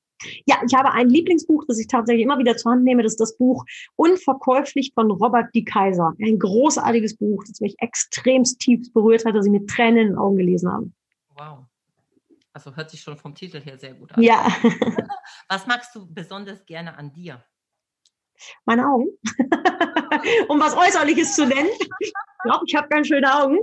Ja, 0.45 0.61
ich 0.65 0.73
habe 0.73 0.91
ein 0.91 1.09
Lieblingsbuch, 1.09 1.65
das 1.67 1.79
ich 1.79 1.87
tatsächlich 1.87 2.23
immer 2.23 2.39
wieder 2.39 2.55
zur 2.57 2.71
Hand 2.71 2.83
nehme. 2.83 3.03
Das 3.03 3.13
ist 3.13 3.19
das 3.19 3.37
Buch 3.37 3.65
Unverkäuflich 3.95 4.91
von 4.93 5.11
Robert 5.11 5.53
D. 5.53 5.63
Kaiser. 5.63 6.13
Ein 6.21 6.39
großartiges 6.39 7.17
Buch, 7.17 7.43
das 7.47 7.59
mich 7.59 7.75
extremst 7.79 8.59
tief 8.59 8.91
berührt 8.93 9.25
hat, 9.25 9.35
das 9.35 9.45
ich 9.45 9.51
mit 9.51 9.69
Tränen 9.69 9.97
in 9.97 10.07
den 10.09 10.17
Augen 10.17 10.37
gelesen 10.37 10.71
habe. 10.71 10.91
Wow. 11.35 11.65
Also 12.53 12.73
hört 12.75 12.89
sich 12.89 13.01
schon 13.01 13.17
vom 13.17 13.35
Titel 13.35 13.59
her 13.59 13.77
sehr 13.77 13.93
gut 13.93 14.13
an. 14.13 14.23
Ja. 14.23 14.47
Was 15.49 15.67
magst 15.67 15.93
du 15.93 16.07
besonders 16.07 16.65
gerne 16.65 16.97
an 16.97 17.11
dir? 17.11 17.43
Meine 18.65 18.87
Augen. 18.87 19.07
um 20.49 20.59
was 20.59 20.75
Äußerliches 20.75 21.35
zu 21.35 21.45
nennen. 21.45 21.69
Ich 21.99 22.13
glaube, 22.43 22.65
ich 22.67 22.75
habe 22.75 22.87
ganz 22.89 23.07
schöne 23.07 23.33
Augen. 23.33 23.57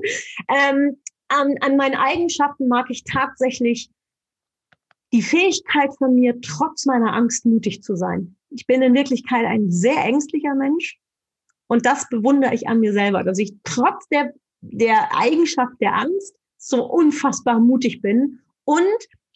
Ähm, 0.48 1.01
an, 1.32 1.56
an 1.60 1.76
meinen 1.76 1.96
Eigenschaften 1.96 2.68
mag 2.68 2.86
ich 2.90 3.04
tatsächlich 3.04 3.90
die 5.12 5.22
Fähigkeit 5.22 5.90
von 5.98 6.14
mir, 6.14 6.40
trotz 6.40 6.86
meiner 6.86 7.12
Angst 7.12 7.44
mutig 7.44 7.82
zu 7.82 7.96
sein. 7.96 8.36
Ich 8.50 8.66
bin 8.66 8.82
in 8.82 8.94
Wirklichkeit 8.94 9.44
ein 9.46 9.70
sehr 9.70 10.04
ängstlicher 10.04 10.54
Mensch 10.54 10.98
und 11.66 11.86
das 11.86 12.08
bewundere 12.08 12.54
ich 12.54 12.68
an 12.68 12.80
mir 12.80 12.92
selber, 12.92 13.22
dass 13.22 13.38
ich 13.38 13.54
trotz 13.64 14.08
der, 14.08 14.32
der 14.60 15.16
Eigenschaft 15.16 15.74
der 15.80 15.94
Angst 15.94 16.34
so 16.58 16.84
unfassbar 16.84 17.58
mutig 17.58 18.00
bin 18.00 18.40
und, 18.64 18.84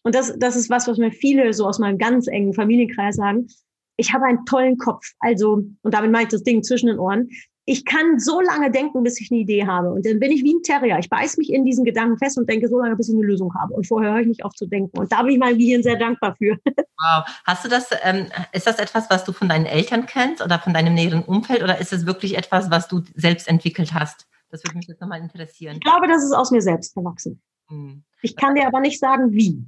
und 0.02 0.14
das, 0.14 0.34
das 0.38 0.56
ist 0.56 0.70
was, 0.70 0.86
was 0.86 0.98
mir 0.98 1.10
viele 1.10 1.52
so 1.52 1.66
aus 1.66 1.78
meinem 1.78 1.98
ganz 1.98 2.26
engen 2.26 2.54
Familienkreis 2.54 3.16
sagen, 3.16 3.48
ich 3.96 4.12
habe 4.12 4.26
einen 4.26 4.44
tollen 4.44 4.76
Kopf. 4.76 5.04
Also, 5.20 5.54
und 5.82 5.94
damit 5.94 6.12
meine 6.12 6.24
ich 6.24 6.30
das 6.30 6.42
Ding 6.42 6.62
zwischen 6.62 6.88
den 6.88 6.98
Ohren 6.98 7.30
ich 7.68 7.84
kann 7.84 8.20
so 8.20 8.40
lange 8.40 8.70
denken, 8.70 9.02
bis 9.02 9.20
ich 9.20 9.30
eine 9.30 9.40
Idee 9.40 9.66
habe. 9.66 9.90
Und 9.90 10.06
dann 10.06 10.20
bin 10.20 10.30
ich 10.30 10.44
wie 10.44 10.54
ein 10.54 10.62
Terrier. 10.62 10.98
Ich 11.00 11.10
beiß 11.10 11.36
mich 11.36 11.52
in 11.52 11.64
diesen 11.64 11.84
Gedanken 11.84 12.16
fest 12.16 12.38
und 12.38 12.48
denke 12.48 12.68
so 12.68 12.78
lange, 12.78 12.94
bis 12.94 13.08
ich 13.08 13.14
eine 13.16 13.26
Lösung 13.26 13.52
habe. 13.60 13.74
Und 13.74 13.86
vorher 13.88 14.12
höre 14.12 14.20
ich 14.20 14.28
nicht 14.28 14.44
auf 14.44 14.54
zu 14.54 14.66
denken. 14.66 14.96
Und 14.96 15.10
da 15.10 15.22
bin 15.22 15.32
ich 15.32 15.38
meinem 15.38 15.58
Gehirn 15.58 15.82
sehr 15.82 15.96
dankbar 15.96 16.34
für. 16.36 16.56
Wow. 16.98 17.26
Hast 17.44 17.62
du 17.62 17.68
das, 17.68 17.90
ähm, 18.04 18.28
ist 18.52 18.66
das 18.66 18.78
etwas, 18.78 19.10
was 19.10 19.22
du 19.24 19.32
von 19.32 19.50
deinen 19.50 19.66
Eltern 19.66 20.06
kennst 20.06 20.42
oder 20.42 20.58
von 20.58 20.72
deinem 20.72 20.94
näheren 20.94 21.22
Umfeld 21.22 21.62
oder 21.62 21.78
ist 21.78 21.92
es 21.92 22.06
wirklich 22.06 22.38
etwas, 22.38 22.70
was 22.70 22.88
du 22.88 23.02
selbst 23.14 23.48
entwickelt 23.48 23.92
hast? 23.92 24.26
Das 24.48 24.64
würde 24.64 24.78
mich 24.78 24.86
jetzt 24.86 25.02
nochmal 25.02 25.20
interessieren. 25.20 25.74
Ich 25.74 25.80
glaube, 25.80 26.08
das 26.08 26.24
ist 26.24 26.32
aus 26.32 26.50
mir 26.52 26.62
selbst 26.62 26.96
erwachsen. 26.96 27.42
Hm. 27.68 28.02
Ich 28.22 28.34
kann 28.34 28.54
dir 28.54 28.66
aber 28.66 28.80
nicht 28.80 28.98
sagen, 28.98 29.30
wie. 29.30 29.62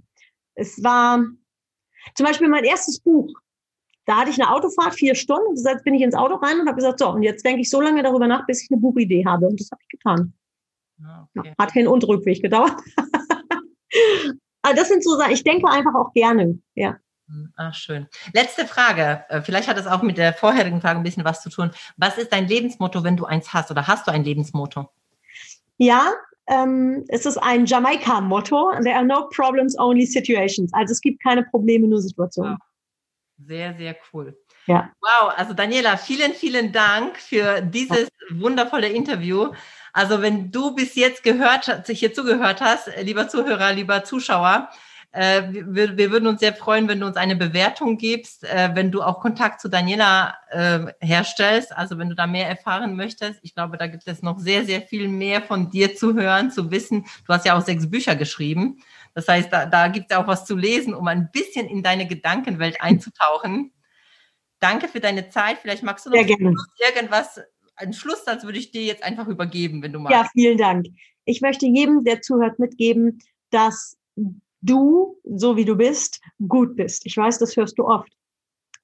Es 0.55 0.83
war 0.83 1.23
zum 2.15 2.25
Beispiel 2.25 2.49
mein 2.49 2.65
erstes 2.65 2.99
Buch, 2.99 3.31
da 4.09 4.17
hatte 4.17 4.31
ich 4.31 4.41
eine 4.41 4.51
Autofahrt, 4.51 4.95
vier 4.95 5.15
Stunden. 5.15 5.55
Jetzt 5.55 5.85
bin 5.85 5.93
ich 5.93 6.01
ins 6.01 6.15
Auto 6.15 6.37
rein 6.37 6.59
und 6.61 6.67
habe 6.67 6.77
gesagt, 6.77 6.99
so, 6.99 7.11
und 7.11 7.23
jetzt 7.23 7.45
denke 7.45 7.61
ich 7.61 7.69
so 7.69 7.79
lange 7.83 8.03
darüber 8.03 8.27
nach, 8.27 8.47
bis 8.47 8.63
ich 8.63 8.71
eine 8.71 8.81
Buchidee 8.81 9.23
habe. 9.27 9.47
Und 9.47 9.61
das 9.61 9.71
habe 9.71 9.83
ich 9.83 9.89
getan. 9.89 10.33
Ah, 11.05 11.29
okay. 11.37 11.53
Hat 11.59 11.73
Hin- 11.73 11.87
und 11.87 12.09
Rückweg 12.09 12.41
gedauert. 12.41 12.73
Aber 14.63 14.75
das 14.77 14.89
sind 14.89 15.05
so 15.05 15.15
Sachen, 15.17 15.33
ich 15.33 15.45
denke 15.45 15.71
einfach 15.71 15.95
auch 15.95 16.15
gerne, 16.15 16.59
ja. 16.75 16.97
Hm, 17.27 17.53
ach, 17.57 17.75
schön. 17.75 18.07
Letzte 18.33 18.67
Frage. 18.67 19.25
Äh, 19.29 19.43
vielleicht 19.43 19.69
hat 19.69 19.77
es 19.77 19.87
auch 19.87 20.01
mit 20.01 20.17
der 20.17 20.33
vorherigen 20.33 20.81
Frage 20.81 21.01
ein 21.01 21.05
bisschen 21.05 21.27
was 21.27 21.43
zu 21.43 21.51
tun. 21.51 21.71
Was 21.99 22.17
ist 22.17 22.33
dein 22.33 22.49
Lebensmotto, 22.49 23.05
wenn 23.05 23.19
du 23.19 23.27
eins 23.27 23.53
hast? 23.53 23.71
Oder 23.71 23.87
hast 23.87 24.07
du 24.07 24.11
ein 24.11 24.25
Lebensmotto? 24.25 24.89
Ja, 25.77 26.15
ähm, 26.47 27.05
es 27.09 27.27
ist 27.27 27.37
ein 27.37 27.67
Jamaika-Motto. 27.67 28.73
There 28.83 28.97
are 28.97 29.05
no 29.05 29.29
problems, 29.29 29.79
only 29.79 30.07
situations. 30.07 30.73
Also 30.73 30.93
es 30.93 31.03
gibt 31.03 31.23
keine 31.23 31.43
Probleme, 31.43 31.87
nur 31.87 32.01
Situationen. 32.01 32.53
Wow. 32.53 32.68
Sehr, 33.47 33.75
sehr 33.77 33.97
cool. 34.13 34.37
Ja. 34.67 34.91
Wow, 35.01 35.33
also 35.37 35.55
Daniela, 35.55 35.97
vielen, 35.97 36.35
vielen 36.35 36.73
Dank 36.73 37.17
für 37.19 37.63
dieses 37.63 38.09
wundervolle 38.31 38.89
Interview. 38.89 39.53
Also 39.93 40.21
wenn 40.21 40.51
du 40.51 40.75
bis 40.75 40.95
jetzt 40.97 41.23
gehört, 41.23 41.87
sich 41.87 42.01
hier 42.01 42.13
zugehört 42.13 42.61
hast, 42.61 42.91
lieber 43.03 43.29
Zuhörer, 43.29 43.73
lieber 43.73 44.05
Zuschauer, 44.05 44.69
äh, 45.13 45.43
wir, 45.51 45.97
wir, 45.97 46.11
würden 46.11 46.27
uns 46.27 46.41
sehr 46.41 46.53
freuen, 46.53 46.87
wenn 46.87 47.01
du 47.01 47.07
uns 47.07 47.17
eine 47.17 47.35
Bewertung 47.35 47.97
gibst, 47.97 48.45
äh, 48.45 48.71
wenn 48.75 48.91
du 48.91 49.03
auch 49.03 49.21
Kontakt 49.21 49.61
zu 49.61 49.69
Daniela 49.69 50.37
äh, 50.51 50.81
herstellst, 51.01 51.75
also 51.75 51.97
wenn 51.97 52.11
du 52.11 52.15
da 52.15 52.27
mehr 52.27 52.47
erfahren 52.49 52.95
möchtest. 52.95 53.41
Ich 53.43 53.55
glaube, 53.55 53.79
da 53.79 53.87
gibt 53.87 54.07
es 54.07 54.23
noch 54.23 54.39
sehr, 54.39 54.67
sehr 54.67 54.83
viel 54.83 55.09
mehr 55.09 55.41
von 55.41 55.71
dir 55.71 55.97
zu 55.97 56.15
hören, 56.15 56.51
zu 56.51 56.71
wissen. 56.71 57.07
Du 57.27 57.33
hast 57.33 57.47
ja 57.47 57.57
auch 57.57 57.65
sechs 57.65 57.91
Bücher 57.91 58.17
geschrieben. 58.17 58.83
Das 59.15 59.29
heißt, 59.29 59.53
da, 59.53 59.67
da 59.67 59.89
gibt 59.89 60.11
es 60.11 60.17
auch 60.17 60.27
was 60.27 60.45
zu 60.45 60.57
lesen, 60.57 60.95
um 60.95 61.07
ein 61.09 61.31
bisschen 61.33 61.67
in 61.67 61.83
deine 61.83 62.07
Gedankenwelt 62.07 62.81
einzutauchen. 62.81 63.73
Danke 64.61 64.89
für 64.89 65.01
deine 65.01 65.29
Zeit. 65.29 65.59
Vielleicht 65.59 65.83
magst 65.83 66.07
du 66.07 66.11
noch 66.11 66.17
irgendwas, 66.17 67.41
einen 67.77 67.93
Schlusssatz 67.93 68.45
würde 68.45 68.59
ich 68.59 68.71
dir 68.71 68.83
jetzt 68.83 69.03
einfach 69.03 69.29
übergeben, 69.29 69.83
wenn 69.83 69.93
du 69.93 70.01
magst. 70.01 70.17
Ja, 70.17 70.29
vielen 70.33 70.59
Dank. 70.59 70.87
Ich 71.25 71.41
möchte 71.41 71.67
jedem, 71.67 72.05
der 72.05 72.23
zuhört, 72.23 72.59
mitgeben, 72.59 73.21
dass 73.51 73.97
du, 74.61 75.17
so 75.25 75.57
wie 75.57 75.65
du 75.65 75.77
bist, 75.77 76.21
gut 76.47 76.77
bist. 76.77 77.07
Ich 77.07 77.17
weiß, 77.17 77.39
das 77.39 77.57
hörst 77.57 77.79
du 77.79 77.87
oft. 77.87 78.13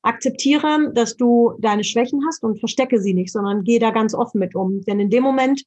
Akzeptiere, 0.03 0.93
dass 0.95 1.17
du 1.17 1.55
deine 1.61 1.83
Schwächen 1.83 2.21
hast 2.27 2.43
und 2.45 2.59
verstecke 2.59 3.01
sie 3.01 3.15
nicht, 3.15 3.33
sondern 3.33 3.65
geh 3.65 3.79
da 3.79 3.91
ganz 3.91 4.15
offen 4.15 4.39
mit 4.39 4.55
um. 4.55 4.83
Denn 4.83 5.01
in 5.01 5.11
dem 5.11 5.23
Moment, 5.23 5.63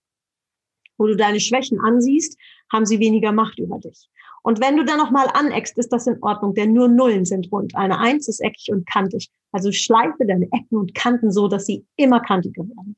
wo 0.98 1.08
du 1.08 1.16
deine 1.16 1.40
Schwächen 1.40 1.80
ansiehst, 1.80 2.38
haben 2.72 2.86
sie 2.86 3.00
weniger 3.00 3.32
Macht 3.32 3.60
über 3.60 3.80
dich. 3.80 4.10
Und 4.48 4.62
wenn 4.62 4.78
du 4.78 4.86
dann 4.86 4.98
nochmal 4.98 5.28
aneckst, 5.34 5.78
ist 5.78 5.92
das 5.92 6.08
in 6.08 6.24
Ordnung, 6.24 6.54
denn 6.54 6.72
nur 6.72 6.88
Nullen 6.88 7.26
sind 7.26 7.52
rund. 7.52 7.76
Eine 7.76 8.00
Eins 8.00 8.30
ist 8.30 8.40
eckig 8.40 8.70
und 8.72 8.88
kantig. 8.88 9.30
Also 9.52 9.74
schleife 9.74 10.26
deine 10.26 10.46
Ecken 10.46 10.78
und 10.78 10.96
Kanten 10.96 11.34
so, 11.34 11.50
dass 11.50 11.66
sie 11.66 11.86
immer 11.98 12.22
kantiger 12.22 12.64
werden. 12.64 12.96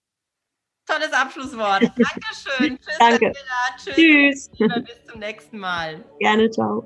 Tolles 0.85 1.11
Abschlusswort. 1.11 1.81
Dankeschön. 1.97 2.77
Tschüss. 2.77 2.97
Danke. 2.99 3.33
Tschüss. 3.77 4.51
Tschüss. 4.51 4.83
Bis 4.85 5.05
zum 5.11 5.19
nächsten 5.21 5.57
Mal. 5.57 6.05
Gerne, 6.19 6.51
ciao. 6.51 6.85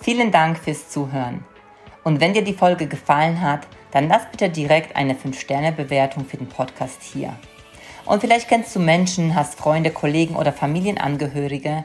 Vielen 0.00 0.32
Dank 0.32 0.56
fürs 0.56 0.88
Zuhören. 0.88 1.44
Und 2.02 2.22
wenn 2.22 2.32
dir 2.32 2.44
die 2.44 2.54
Folge 2.54 2.86
gefallen 2.86 3.42
hat, 3.42 3.68
dann 3.90 4.08
lass 4.08 4.30
bitte 4.30 4.48
direkt 4.48 4.96
eine 4.96 5.12
5-Sterne-Bewertung 5.12 6.24
für 6.24 6.38
den 6.38 6.48
Podcast 6.48 7.02
hier. 7.02 7.36
Und 8.06 8.20
vielleicht 8.20 8.48
kennst 8.48 8.76
du 8.76 8.80
Menschen, 8.80 9.34
hast 9.34 9.58
Freunde, 9.58 9.90
Kollegen 9.90 10.36
oder 10.36 10.52
Familienangehörige, 10.52 11.84